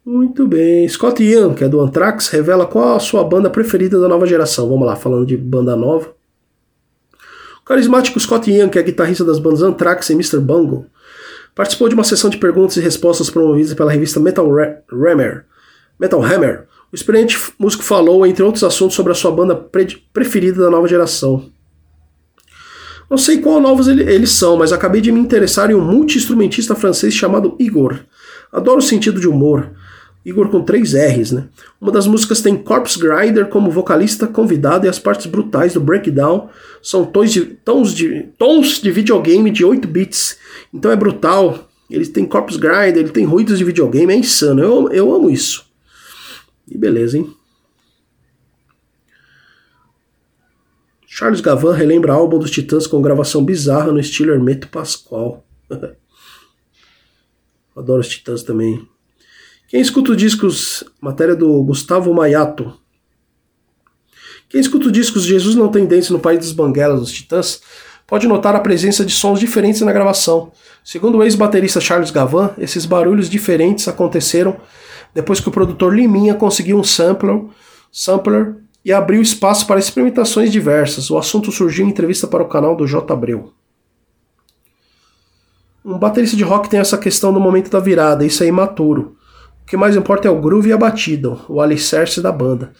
Muito 0.04 0.46
bem. 0.46 0.86
Scott 0.88 1.22
Ian, 1.22 1.54
que 1.54 1.64
é 1.64 1.68
do 1.68 1.80
Anthrax, 1.80 2.28
revela 2.28 2.66
qual 2.66 2.96
a 2.96 3.00
sua 3.00 3.24
banda 3.24 3.48
preferida 3.48 3.98
da 3.98 4.08
nova 4.08 4.26
geração. 4.26 4.68
Vamos 4.68 4.86
lá, 4.86 4.96
falando 4.96 5.24
de 5.24 5.36
banda 5.36 5.76
nova. 5.76 6.14
O 7.60 7.64
carismático 7.64 8.20
Scott 8.20 8.50
Ian, 8.50 8.68
que 8.68 8.78
é 8.78 8.82
guitarrista 8.82 9.24
das 9.24 9.38
bandas 9.38 9.62
Anthrax 9.62 10.10
e 10.10 10.12
Mr. 10.12 10.38
Bungle, 10.38 10.86
participou 11.54 11.88
de 11.88 11.94
uma 11.94 12.04
sessão 12.04 12.28
de 12.28 12.36
perguntas 12.36 12.76
e 12.76 12.80
respostas 12.80 13.30
promovida 13.30 13.74
pela 13.74 13.90
revista 13.90 14.20
Metal 14.20 14.46
Hammer, 14.90 15.46
Metal 15.98 16.22
Hammer 16.22 16.66
o 16.92 16.94
experiente 16.94 17.36
músico 17.58 17.82
falou, 17.82 18.24
entre 18.24 18.44
outros 18.44 18.62
assuntos, 18.62 18.94
sobre 18.94 19.10
a 19.10 19.16
sua 19.16 19.32
banda 19.32 19.56
pre 19.56 20.00
preferida 20.12 20.62
da 20.62 20.70
nova 20.70 20.86
geração. 20.86 21.50
Não 23.10 23.18
sei 23.18 23.38
qual 23.38 23.60
novos 23.60 23.86
ele, 23.86 24.02
eles 24.02 24.30
são, 24.30 24.56
mas 24.56 24.72
acabei 24.72 25.00
de 25.00 25.12
me 25.12 25.20
interessar 25.20 25.70
em 25.70 25.74
um 25.74 25.84
multi-instrumentista 25.84 26.74
francês 26.74 27.14
chamado 27.14 27.54
Igor. 27.58 28.00
Adoro 28.52 28.78
o 28.78 28.82
sentido 28.82 29.20
de 29.20 29.28
humor. 29.28 29.70
Igor 30.24 30.48
com 30.48 30.62
três 30.62 30.94
R's, 30.94 31.32
né? 31.32 31.44
Uma 31.78 31.92
das 31.92 32.06
músicas 32.06 32.40
tem 32.40 32.56
Corpse 32.56 32.98
Grinder 32.98 33.46
como 33.46 33.70
vocalista 33.70 34.26
convidado 34.26 34.86
e 34.86 34.88
as 34.88 34.98
partes 34.98 35.26
brutais 35.26 35.74
do 35.74 35.80
breakdown 35.80 36.48
são 36.82 37.04
tons 37.04 37.30
de, 37.30 37.42
tons 37.42 37.92
de, 37.92 38.28
tons 38.38 38.80
de 38.80 38.90
videogame 38.90 39.50
de 39.50 39.64
8 39.64 39.86
bits. 39.86 40.38
Então 40.72 40.90
é 40.90 40.96
brutal. 40.96 41.68
Ele 41.90 42.06
tem 42.06 42.24
Corpse 42.24 42.58
Grinder, 42.58 42.96
ele 42.96 43.10
tem 43.10 43.26
ruídos 43.26 43.58
de 43.58 43.64
videogame, 43.64 44.14
é 44.14 44.16
insano. 44.16 44.62
Eu, 44.62 44.90
eu 44.90 45.14
amo 45.14 45.28
isso. 45.28 45.66
E 46.66 46.78
beleza, 46.78 47.18
hein? 47.18 47.30
Charles 51.16 51.40
Gavan 51.40 51.74
relembra 51.74 52.12
álbum 52.12 52.40
dos 52.40 52.50
Titãs 52.50 52.88
com 52.88 53.00
gravação 53.00 53.44
bizarra 53.44 53.92
no 53.92 54.00
estilo 54.00 54.32
Hermeto 54.32 54.66
Pascoal. 54.66 55.46
Adoro 57.76 58.00
os 58.00 58.08
Titãs 58.08 58.42
também. 58.42 58.84
Quem 59.68 59.80
escuta 59.80 60.10
os 60.10 60.16
discos, 60.16 60.82
matéria 61.00 61.36
do 61.36 61.62
Gustavo 61.62 62.12
Maiato. 62.12 62.76
Quem 64.48 64.60
escuta 64.60 64.86
os 64.86 64.92
discos 64.92 65.22
Jesus 65.22 65.54
Não 65.54 65.68
Tem 65.68 65.86
Dentes 65.86 66.10
no 66.10 66.18
País 66.18 66.40
dos 66.40 66.50
Banguelas 66.50 66.98
dos 66.98 67.12
Titãs 67.12 67.62
pode 68.08 68.26
notar 68.26 68.56
a 68.56 68.60
presença 68.60 69.04
de 69.04 69.12
sons 69.12 69.38
diferentes 69.38 69.82
na 69.82 69.92
gravação. 69.92 70.50
Segundo 70.82 71.18
o 71.18 71.22
ex-baterista 71.22 71.80
Charles 71.80 72.10
Gavan, 72.10 72.52
esses 72.58 72.86
barulhos 72.86 73.30
diferentes 73.30 73.86
aconteceram 73.86 74.56
depois 75.14 75.38
que 75.38 75.48
o 75.48 75.52
produtor 75.52 75.94
Liminha 75.94 76.34
conseguiu 76.34 76.76
um 76.76 76.82
sampler, 76.82 77.40
sampler 77.92 78.63
e 78.84 78.92
abriu 78.92 79.22
espaço 79.22 79.66
para 79.66 79.80
experimentações 79.80 80.52
diversas. 80.52 81.10
O 81.10 81.16
assunto 81.16 81.50
surgiu 81.50 81.86
em 81.86 81.88
entrevista 81.88 82.26
para 82.26 82.42
o 82.42 82.48
canal 82.48 82.76
do 82.76 82.86
J. 82.86 83.12
Abreu. 83.12 83.52
Um 85.84 85.98
baterista 85.98 86.36
de 86.36 86.44
rock 86.44 86.68
tem 86.68 86.80
essa 86.80 86.98
questão 86.98 87.32
no 87.32 87.40
momento 87.40 87.70
da 87.70 87.80
virada, 87.80 88.24
isso 88.24 88.42
é 88.42 88.46
imaturo. 88.46 89.16
O 89.62 89.66
que 89.66 89.76
mais 89.76 89.96
importa 89.96 90.28
é 90.28 90.30
o 90.30 90.40
groove 90.40 90.68
e 90.68 90.72
a 90.72 90.76
batida, 90.76 91.36
o 91.48 91.60
alicerce 91.60 92.20
da 92.20 92.32
banda. 92.32 92.72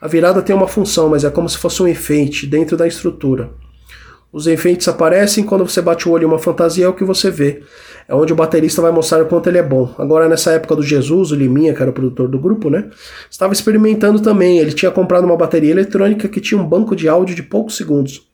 A 0.00 0.08
virada 0.08 0.42
tem 0.42 0.54
uma 0.54 0.66
função, 0.66 1.08
mas 1.08 1.22
é 1.22 1.30
como 1.30 1.48
se 1.48 1.58
fosse 1.58 1.82
um 1.82 1.86
efeito 1.86 2.46
dentro 2.46 2.76
da 2.76 2.86
estrutura. 2.86 3.52
Os 4.32 4.46
enfeites 4.46 4.88
aparecem 4.88 5.44
quando 5.44 5.68
você 5.68 5.82
bate 5.82 6.08
o 6.08 6.12
olho 6.12 6.22
em 6.22 6.26
uma 6.26 6.38
fantasia, 6.38 6.86
é 6.86 6.88
o 6.88 6.94
que 6.94 7.04
você 7.04 7.30
vê. 7.30 7.62
É 8.08 8.14
onde 8.14 8.32
o 8.32 8.36
baterista 8.36 8.80
vai 8.80 8.90
mostrar 8.90 9.22
o 9.22 9.26
quanto 9.26 9.48
ele 9.48 9.58
é 9.58 9.62
bom. 9.62 9.94
Agora, 9.98 10.26
nessa 10.26 10.52
época 10.52 10.74
do 10.74 10.82
Jesus, 10.82 11.30
o 11.30 11.34
Liminha, 11.34 11.74
que 11.74 11.82
era 11.82 11.90
o 11.90 11.94
produtor 11.94 12.28
do 12.28 12.38
grupo, 12.38 12.70
né? 12.70 12.88
Estava 13.30 13.52
experimentando 13.52 14.20
também. 14.20 14.58
Ele 14.58 14.72
tinha 14.72 14.90
comprado 14.90 15.24
uma 15.24 15.36
bateria 15.36 15.70
eletrônica 15.70 16.28
que 16.28 16.40
tinha 16.40 16.58
um 16.58 16.66
banco 16.66 16.96
de 16.96 17.08
áudio 17.08 17.36
de 17.36 17.42
poucos 17.42 17.76
segundos. 17.76 18.26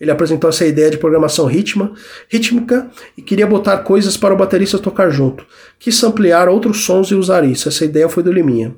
Ele 0.00 0.10
apresentou 0.10 0.50
essa 0.50 0.66
ideia 0.66 0.90
de 0.90 0.98
programação 0.98 1.46
ritma, 1.46 1.92
rítmica 2.28 2.90
e 3.16 3.22
queria 3.22 3.46
botar 3.46 3.78
coisas 3.78 4.16
para 4.16 4.34
o 4.34 4.36
baterista 4.36 4.76
tocar 4.80 5.10
junto. 5.10 5.46
Quis 5.78 6.02
ampliar 6.02 6.48
outros 6.48 6.84
sons 6.84 7.12
e 7.12 7.14
usar 7.14 7.44
isso. 7.44 7.68
Essa 7.68 7.84
ideia 7.84 8.08
foi 8.08 8.24
do 8.24 8.32
Liminha. 8.32 8.74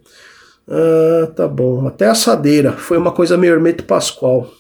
Ah, 0.69 1.31
tá 1.35 1.49
bom. 1.49 1.87
Até 1.87 2.07
a 2.07 2.11
assadeira. 2.11 2.73
Foi 2.73 2.99
uma 2.99 3.11
coisa 3.11 3.39
meio 3.39 3.55
Hermeto 3.55 3.85
Pascoal. 3.85 4.53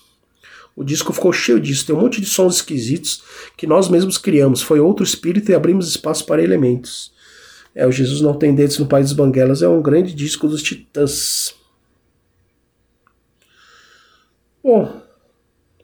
O 0.76 0.82
disco 0.82 1.12
ficou 1.12 1.32
cheio 1.32 1.60
disso, 1.60 1.86
tem 1.86 1.94
um 1.94 2.00
monte 2.00 2.20
de 2.20 2.26
sons 2.26 2.56
esquisitos 2.56 3.22
que 3.56 3.66
nós 3.66 3.88
mesmos 3.88 4.18
criamos. 4.18 4.60
Foi 4.60 4.80
outro 4.80 5.04
espírito 5.04 5.50
e 5.50 5.54
abrimos 5.54 5.88
espaço 5.88 6.26
para 6.26 6.42
elementos. 6.42 7.12
É, 7.74 7.86
o 7.86 7.92
Jesus 7.92 8.20
Não 8.20 8.34
Tem 8.34 8.54
Dentes 8.54 8.78
no 8.78 8.86
País 8.86 9.06
dos 9.06 9.16
Banguelas 9.16 9.62
é 9.62 9.68
um 9.68 9.82
grande 9.82 10.14
disco 10.14 10.48
dos 10.48 10.62
Titãs. 10.62 11.54
Bom, 14.62 15.02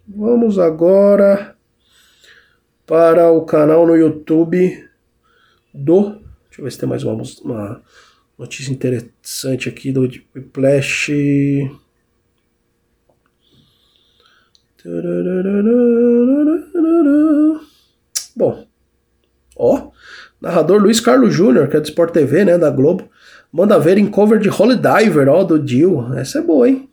vamos 0.08 0.58
agora 0.58 1.56
para 2.86 3.30
o 3.30 3.44
canal 3.44 3.86
no 3.86 3.94
YouTube 3.96 4.88
do. 5.72 6.10
Deixa 6.48 6.60
eu 6.60 6.64
ver 6.64 6.72
se 6.72 6.78
tem 6.78 6.88
mais 6.88 7.04
uma, 7.04 7.22
uma 7.44 7.82
notícia 8.38 8.72
interessante 8.72 9.68
aqui 9.68 9.92
do 9.92 10.02
Whiplash. 10.34 11.12
Bom, 18.34 18.66
ó, 19.56 19.90
narrador 20.40 20.80
Luiz 20.80 21.00
Carlos 21.00 21.34
Júnior, 21.34 21.68
que 21.68 21.76
é 21.76 21.80
do 21.80 21.84
Sport 21.84 22.12
TV, 22.12 22.44
né, 22.44 22.56
da 22.56 22.70
Globo, 22.70 23.08
manda 23.52 23.78
ver 23.78 23.98
em 23.98 24.06
cover 24.06 24.38
de 24.38 24.48
Holy 24.48 24.76
Diver, 24.76 25.28
ó, 25.28 25.44
do 25.44 25.58
Dio. 25.58 26.14
Essa 26.14 26.38
é 26.38 26.42
boa, 26.42 26.68
hein? 26.68 26.88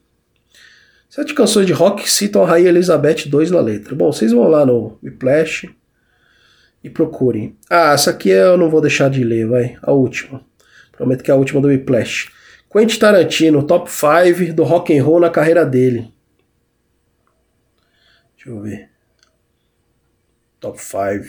Sete 1.09 1.33
canções 1.33 1.65
de 1.65 1.71
rock 1.71 2.11
citam 2.11 2.43
a 2.43 2.47
Rainha 2.47 2.69
Elizabeth 2.69 3.25
II 3.25 3.49
na 3.51 3.61
letra. 3.61 3.95
Bom, 3.95 4.11
vocês 4.11 4.33
vão 4.33 4.47
lá 4.49 4.65
no 4.65 4.99
Whiplash 5.01 5.69
e 6.83 6.89
procurem. 6.89 7.55
Ah, 7.69 7.93
essa 7.93 8.11
aqui 8.11 8.29
eu 8.29 8.57
não 8.57 8.69
vou 8.69 8.81
deixar 8.81 9.09
de 9.09 9.23
ler, 9.23 9.47
vai. 9.47 9.77
A 9.81 9.93
última. 9.93 10.41
Prometo 10.91 11.23
que 11.23 11.31
é 11.31 11.33
a 11.33 11.37
última 11.37 11.61
do 11.61 11.69
Whiplash. 11.69 12.29
Quentin 12.69 12.99
Tarantino, 12.99 13.63
top 13.63 13.89
5 13.89 14.53
do 14.53 14.63
rock 14.63 14.97
and 14.97 15.03
roll 15.03 15.21
na 15.21 15.29
carreira 15.29 15.65
dele. 15.65 16.11
Deixa 18.47 18.49
eu 18.49 18.61
ver. 18.61 18.89
Top 20.61 20.81
5. 20.81 21.25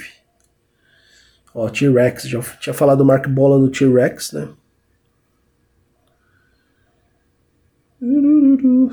Ó, 1.52 1.68
T-Rex. 1.68 2.28
Já 2.28 2.40
tinha 2.60 2.72
falado 2.72 2.98
do 2.98 3.04
Mark 3.04 3.26
Bola 3.26 3.58
no 3.58 3.68
T-Rex, 3.68 4.32
né? 4.32 4.48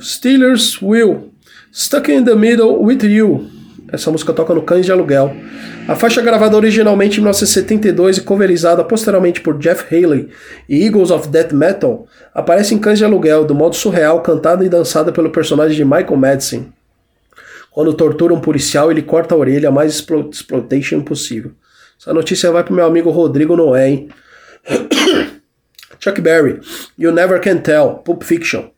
Steelers 0.02 0.82
Will. 0.82 1.32
Stuck 1.72 2.12
in 2.12 2.24
the 2.24 2.34
Middle 2.34 2.84
with 2.84 3.04
You. 3.04 3.48
Essa 3.94 4.10
música 4.10 4.34
toca 4.34 4.56
no 4.56 4.64
Cães 4.64 4.88
de 4.88 4.92
Aluguel. 4.92 5.32
A 5.88 5.96
faixa 5.96 6.20
gravada 6.20 6.58
originalmente 6.58 7.18
em 7.18 7.22
1972 7.22 8.18
e 8.18 8.22
coverizada 8.22 8.84
posteriormente 8.84 9.40
por 9.40 9.60
Jeff 9.60 9.96
Haley 9.96 10.30
e 10.68 10.84
Eagles 10.84 11.12
of 11.12 11.28
Death 11.28 11.54
Metal, 11.54 12.08
aparece 12.34 12.74
em 12.74 12.80
Cães 12.80 12.98
de 12.98 13.06
Aluguel, 13.06 13.46
do 13.46 13.54
modo 13.54 13.76
surreal, 13.76 14.24
cantada 14.24 14.66
e 14.66 14.70
dançada 14.70 15.12
pelo 15.12 15.30
personagem 15.30 15.78
de 15.78 15.86
Michael 15.86 16.18
Madsen. 16.18 16.75
Quando 17.76 17.94
tortura 17.94 18.34
um 18.34 18.40
policial, 18.40 18.90
ele 18.90 19.02
corta 19.02 19.36
a 19.36 19.38
orelha 19.38 19.70
mais 19.70 20.02
exploitation 20.32 21.02
possível. 21.02 21.52
Essa 22.00 22.14
notícia 22.14 22.50
vai 22.50 22.64
pro 22.64 22.74
meu 22.74 22.86
amigo 22.86 23.10
Rodrigo 23.10 23.54
Noé, 23.54 23.90
hein? 23.90 24.10
Chuck 26.00 26.22
Berry, 26.22 26.62
You 26.98 27.12
Never 27.12 27.42
Can 27.42 27.58
Tell, 27.58 27.96
Pulp 27.96 28.24
Fiction. 28.24 28.70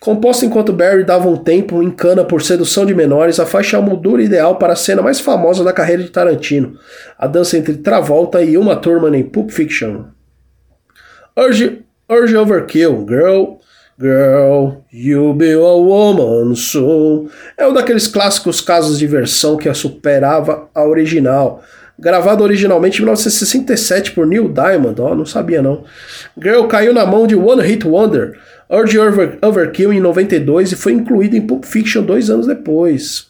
Composta 0.00 0.46
enquanto 0.46 0.72
Barry 0.72 1.04
dava 1.04 1.28
um 1.28 1.36
tempo 1.36 1.82
em 1.82 1.90
cana 1.90 2.24
por 2.24 2.40
sedução 2.40 2.86
de 2.86 2.94
menores, 2.94 3.38
a 3.38 3.44
faixa 3.44 3.76
é 3.76 3.80
a 3.80 3.82
moldura 3.82 4.22
ideal 4.22 4.56
para 4.56 4.72
a 4.72 4.76
cena 4.76 5.02
mais 5.02 5.20
famosa 5.20 5.62
da 5.62 5.74
carreira 5.74 6.02
de 6.02 6.08
Tarantino, 6.08 6.78
a 7.18 7.26
dança 7.26 7.58
entre 7.58 7.76
Travolta 7.76 8.42
e 8.42 8.56
Uma 8.56 8.76
Thurman 8.76 9.14
em 9.14 9.24
Pulp 9.24 9.50
Fiction. 9.50 10.04
Urge, 11.36 11.84
Urge 12.08 12.34
Overkill, 12.34 13.06
Girl, 13.06 13.56
Girl, 13.98 14.84
you'll 14.92 15.34
be 15.34 15.52
a 15.52 15.58
woman 15.58 16.54
soon. 16.54 17.30
É 17.56 17.66
um 17.66 17.72
daqueles 17.72 18.06
clássicos 18.06 18.60
casos 18.60 18.98
de 18.98 19.06
versão 19.06 19.56
que 19.56 19.70
a 19.70 19.74
superava 19.74 20.68
a 20.74 20.84
original. 20.84 21.62
Gravado 21.98 22.44
originalmente 22.44 22.98
em 22.98 23.00
1967 23.00 24.12
por 24.12 24.26
Neil 24.26 24.52
Diamond, 24.52 25.00
oh, 25.00 25.14
não 25.14 25.24
sabia 25.24 25.62
não. 25.62 25.84
Girl 26.38 26.66
caiu 26.66 26.92
na 26.92 27.06
mão 27.06 27.26
de 27.26 27.34
One 27.34 27.62
Hit 27.62 27.86
Wonder, 27.86 28.38
Urge 28.68 28.98
Over 28.98 29.38
Overkill 29.40 29.94
em 29.94 30.00
92 30.00 30.72
e 30.72 30.76
foi 30.76 30.92
incluído 30.92 31.34
em 31.34 31.46
Pulp 31.46 31.64
Fiction 31.64 32.02
dois 32.02 32.28
anos 32.28 32.46
depois. 32.46 33.28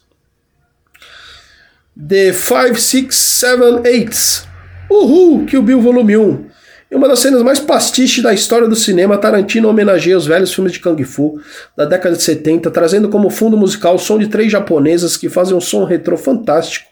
The 1.96 2.32
5, 2.32 2.74
6, 2.74 3.14
7, 3.14 3.62
8. 3.62 4.48
Uhul, 4.90 5.46
Kill 5.46 5.62
Bill 5.62 5.80
Volume 5.80 6.16
1. 6.16 6.55
Em 6.90 6.94
uma 6.94 7.08
das 7.08 7.18
cenas 7.18 7.42
mais 7.42 7.58
pastiche 7.58 8.22
da 8.22 8.32
história 8.32 8.68
do 8.68 8.76
cinema, 8.76 9.18
Tarantino 9.18 9.68
homenageia 9.68 10.16
os 10.16 10.26
velhos 10.26 10.54
filmes 10.54 10.72
de 10.72 10.80
Kung 10.80 11.02
Fu 11.02 11.40
da 11.76 11.84
década 11.84 12.14
de 12.14 12.22
70, 12.22 12.70
trazendo 12.70 13.08
como 13.08 13.28
fundo 13.28 13.56
musical 13.56 13.96
o 13.96 13.98
som 13.98 14.18
de 14.18 14.28
três 14.28 14.52
japonesas 14.52 15.16
que 15.16 15.28
fazem 15.28 15.56
um 15.56 15.60
som 15.60 15.84
retrô 15.84 16.16
fantástico, 16.16 16.88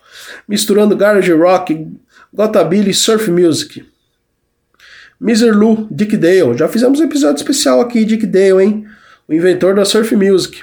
misturando 0.49 0.97
garage 0.97 1.33
rock, 1.33 1.87
gotabilly 2.33 2.91
e 2.91 2.95
surf 2.95 3.31
music. 3.31 3.85
Miser 5.21 5.57
Lou, 5.57 5.87
Dick 5.91 6.17
Dale. 6.17 6.59
Já 6.59 6.69
fizemos 6.69 6.99
um 6.99 7.05
episódio 7.05 7.37
especial 7.37 7.81
aqui, 7.81 8.05
Dick 8.05 8.27
Dale, 8.27 8.65
hein? 8.65 8.87
O 9.29 9.33
inventor 9.33 9.77
da 9.77 9.85
surf 9.85 10.15
music. 10.17 10.61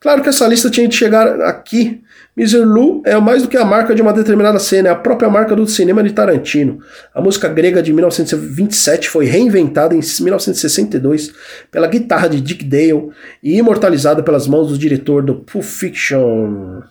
Claro 0.00 0.22
que 0.22 0.30
essa 0.30 0.46
lista 0.48 0.70
tinha 0.70 0.88
de 0.88 0.96
chegar 0.96 1.40
aqui 1.42 2.02
Lou 2.36 3.00
é 3.06 3.16
mais 3.20 3.42
do 3.42 3.48
que 3.48 3.56
a 3.56 3.64
marca 3.64 3.94
de 3.94 4.02
uma 4.02 4.12
determinada 4.12 4.58
cena, 4.58 4.88
é 4.88 4.92
a 4.92 4.96
própria 4.96 5.30
marca 5.30 5.54
do 5.54 5.66
cinema 5.68 6.02
de 6.02 6.12
Tarantino. 6.12 6.80
A 7.14 7.20
música 7.20 7.48
grega 7.48 7.80
de 7.80 7.92
1927 7.92 9.08
foi 9.08 9.26
reinventada 9.26 9.94
em 9.94 10.00
1962 10.00 11.32
pela 11.70 11.86
guitarra 11.86 12.28
de 12.28 12.40
Dick 12.40 12.64
Dale 12.64 13.10
e 13.40 13.56
imortalizada 13.56 14.20
pelas 14.20 14.48
mãos 14.48 14.68
do 14.68 14.78
diretor 14.78 15.22
do 15.22 15.36
Pulp 15.36 15.62
Fiction. 15.62 16.82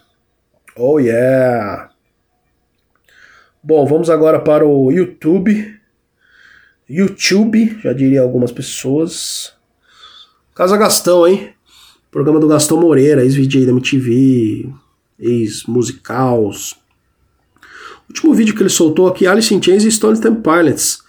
Oh 0.77 0.97
yeah! 0.97 1.89
Bom, 3.61 3.85
vamos 3.85 4.09
agora 4.09 4.39
para 4.39 4.65
o 4.65 4.91
YouTube. 4.91 5.77
YouTube, 6.89 7.79
já 7.81 7.91
diria 7.91 8.21
algumas 8.21 8.51
pessoas. 8.51 9.53
Casa 10.55 10.77
Gastão, 10.77 11.27
hein? 11.27 11.53
Programa 12.11 12.39
do 12.39 12.47
Gastão 12.47 12.79
Moreira, 12.79 13.23
ex-VJ 13.23 13.65
da 13.65 13.71
MTV, 13.71 14.69
ex-musicals. 15.19 16.75
O 18.07 18.09
último 18.09 18.33
vídeo 18.33 18.55
que 18.55 18.61
ele 18.61 18.69
soltou 18.69 19.07
aqui, 19.07 19.25
Alice 19.25 19.53
in 19.53 19.61
Chains 19.61 19.83
e 19.83 19.91
Stone 19.91 20.19
Temple 20.19 20.41
Pilots, 20.41 20.99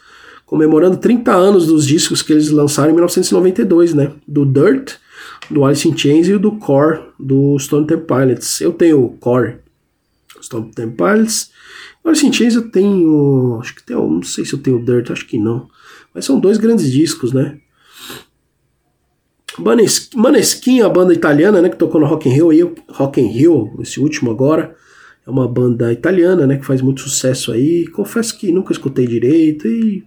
comemorando 0.47 0.97
30 0.97 1.33
anos 1.33 1.67
dos 1.67 1.87
discos 1.87 2.23
que 2.23 2.33
eles 2.33 2.51
lançaram 2.51 2.91
em 2.91 2.95
1992, 2.95 3.95
né? 3.95 4.13
Do 4.27 4.45
Dirt, 4.47 4.95
do 5.51 5.65
Alice 5.65 5.89
in 5.89 5.97
Chains 5.97 6.29
e 6.29 6.39
do 6.39 6.53
Core, 6.53 7.01
do 7.19 7.59
Stone 7.59 7.87
Temple 7.87 8.07
Pilots. 8.07 8.61
Eu 8.61 8.73
tenho 8.73 9.05
o 9.05 9.17
Core, 9.19 9.57
Stone 10.41 10.71
Temple 10.73 10.97
Pilots. 10.97 11.51
Alice 12.05 12.27
in 12.27 12.33
Chains 12.33 12.55
eu 12.55 12.71
tenho, 12.71 13.59
acho 13.61 13.75
que 13.75 13.83
tem, 13.83 13.97
não 13.97 14.23
sei 14.23 14.45
se 14.45 14.53
eu 14.53 14.59
tenho 14.59 14.79
o 14.79 14.85
Dirt, 14.85 15.11
acho 15.11 15.27
que 15.27 15.39
não. 15.39 15.69
Mas 16.15 16.25
são 16.25 16.39
dois 16.39 16.59
grandes 16.59 16.91
discos, 16.93 17.33
né? 17.33 17.59
Maneskin, 19.59 20.81
a 20.81 20.89
banda 20.89 21.13
italiana, 21.13 21.63
né, 21.63 21.69
que 21.69 21.77
tocou 21.77 22.01
no 22.01 22.07
Rock 22.07 22.29
in 22.29 22.33
Rio, 22.33 22.51
aí, 22.51 22.75
Rock 22.91 23.21
in 23.21 23.29
Rio, 23.29 23.77
esse 23.81 24.01
último 24.01 24.31
agora, 24.31 24.75
é 25.27 25.31
uma 25.31 25.47
banda 25.47 25.93
italiana, 25.93 26.47
né, 26.47 26.57
que 26.57 26.67
faz 26.67 26.83
muito 26.83 27.01
sucesso 27.03 27.53
aí. 27.53 27.87
Confesso 27.89 28.37
que 28.37 28.51
nunca 28.51 28.73
escutei 28.73 29.07
direito 29.07 29.69
e 29.69 30.05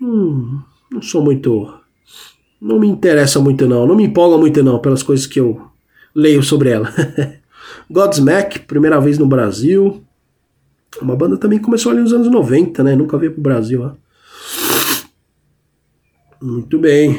hum, 0.00 0.60
não 0.90 1.02
sou 1.02 1.22
muito, 1.22 1.72
não 2.60 2.78
me 2.78 2.88
interessa 2.88 3.40
muito 3.40 3.68
não, 3.68 3.86
não 3.86 3.94
me 3.94 4.04
empolga 4.04 4.38
muito 4.38 4.62
não 4.62 4.78
pelas 4.78 5.02
coisas 5.02 5.26
que 5.26 5.38
eu 5.38 5.60
leio 6.14 6.42
sobre 6.42 6.70
ela. 6.70 6.92
Godsmack, 7.90 8.60
primeira 8.60 9.00
vez 9.00 9.18
no 9.18 9.26
Brasil. 9.26 10.02
Uma 11.00 11.16
banda 11.16 11.36
também 11.36 11.58
começou 11.58 11.92
ali 11.92 12.00
nos 12.00 12.12
anos 12.12 12.30
90, 12.30 12.82
né? 12.84 12.94
Nunca 12.94 13.18
veio 13.18 13.32
pro 13.32 13.42
Brasil, 13.42 13.82
ó. 13.82 13.92
Muito 16.40 16.78
bem. 16.78 17.18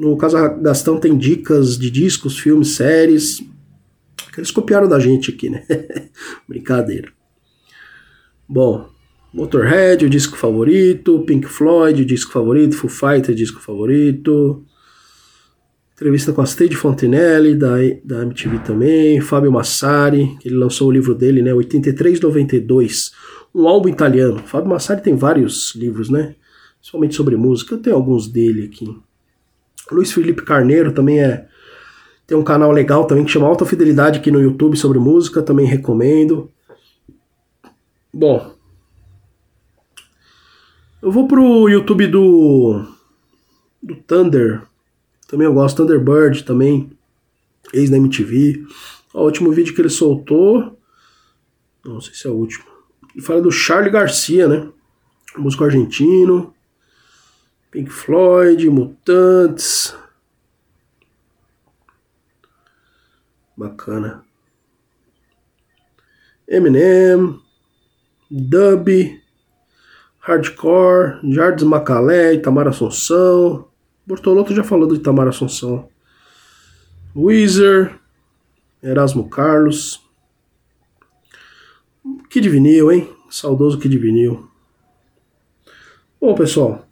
No 0.00 0.16
caso 0.16 0.36
Gastão 0.62 0.98
tem 0.98 1.14
dicas 1.18 1.76
de 1.76 1.90
discos, 1.90 2.38
filmes, 2.38 2.68
séries. 2.68 3.44
Que 4.32 4.40
eles 4.40 4.50
copiaram 4.50 4.88
da 4.88 4.98
gente 4.98 5.30
aqui, 5.30 5.50
né? 5.50 5.66
Brincadeira. 6.48 7.12
Bom, 8.48 8.88
Motorhead, 9.30 10.06
o 10.06 10.08
disco 10.08 10.38
favorito, 10.38 11.20
Pink 11.26 11.46
Floyd, 11.46 12.00
o 12.00 12.06
disco 12.06 12.32
favorito, 12.32 12.76
Foo 12.76 12.88
Fighters, 12.88 13.36
disco 13.36 13.60
favorito. 13.60 14.64
Entrevista 15.92 16.32
com 16.32 16.40
a 16.40 16.46
Stade 16.46 16.74
Fontenelle, 16.76 17.54
da, 17.54 17.76
da 18.02 18.22
MTV 18.22 18.60
também, 18.60 19.20
Fábio 19.20 19.52
Massari, 19.52 20.34
que 20.40 20.48
ele 20.48 20.56
lançou 20.56 20.88
o 20.88 20.90
livro 20.90 21.14
dele, 21.14 21.42
né, 21.42 21.52
8392, 21.52 23.12
um 23.54 23.68
álbum 23.68 23.90
italiano. 23.90 24.38
Fábio 24.46 24.70
Massari 24.70 25.02
tem 25.02 25.14
vários 25.14 25.74
livros, 25.74 26.08
né, 26.08 26.36
principalmente 26.78 27.14
sobre 27.14 27.36
música, 27.36 27.74
eu 27.74 27.78
tenho 27.78 27.96
alguns 27.96 28.26
dele 28.26 28.64
aqui. 28.64 28.86
Luiz 29.90 30.12
Felipe 30.12 30.42
Carneiro 30.42 30.92
também 30.92 31.20
é 31.20 31.48
tem 32.26 32.38
um 32.38 32.44
canal 32.44 32.70
legal 32.70 33.06
também 33.06 33.24
que 33.24 33.30
chama 33.32 33.48
Alta 33.48 33.66
Fidelidade 33.66 34.20
aqui 34.20 34.30
no 34.30 34.40
YouTube 34.40 34.76
sobre 34.76 35.00
música, 35.00 35.42
também 35.42 35.66
recomendo. 35.66 36.48
Bom, 38.14 38.54
eu 41.02 41.10
vou 41.10 41.26
pro 41.26 41.68
YouTube 41.68 42.06
do 42.06 42.84
do 43.82 43.96
Thunder, 43.96 44.62
também 45.26 45.46
eu 45.46 45.54
gosto 45.54 45.78
Thunderbird 45.78 46.44
também, 46.44 46.90
ex 47.72 47.90
da 47.90 47.96
MTV. 47.96 48.64
O 49.14 49.22
último 49.22 49.50
vídeo 49.50 49.74
que 49.74 49.80
ele 49.80 49.88
soltou, 49.88 50.78
não 51.84 52.00
sei 52.00 52.14
se 52.14 52.26
é 52.26 52.30
o 52.30 52.34
último. 52.34 52.64
Ele 53.14 53.24
fala 53.24 53.42
do 53.42 53.50
Charlie 53.50 53.90
Garcia, 53.90 54.46
né? 54.46 54.68
Músico 55.36 55.64
argentino, 55.64 56.54
Pink 57.70 57.90
Floyd, 57.90 58.68
Mutantes. 58.68 59.96
Bacana. 63.56 64.24
Eminem, 66.48 67.38
Dub, 68.28 68.88
Hardcore, 70.18 71.20
Jardim 71.22 71.66
Macalé, 71.66 72.34
Itamar 72.34 72.66
Assunção, 72.66 73.68
Bortolotto 74.04 74.54
já 74.54 74.64
falou 74.64 74.88
do 74.88 74.96
Itamar 74.96 75.28
Assunção. 75.28 75.88
Weezer, 77.14 78.00
Erasmo 78.82 79.28
Carlos. 79.28 80.04
Que 82.28 82.40
vinil, 82.40 82.90
hein? 82.90 83.08
Saudoso 83.30 83.78
que 83.78 83.88
vinil. 83.88 84.48
Bom, 86.20 86.34
pessoal, 86.34 86.89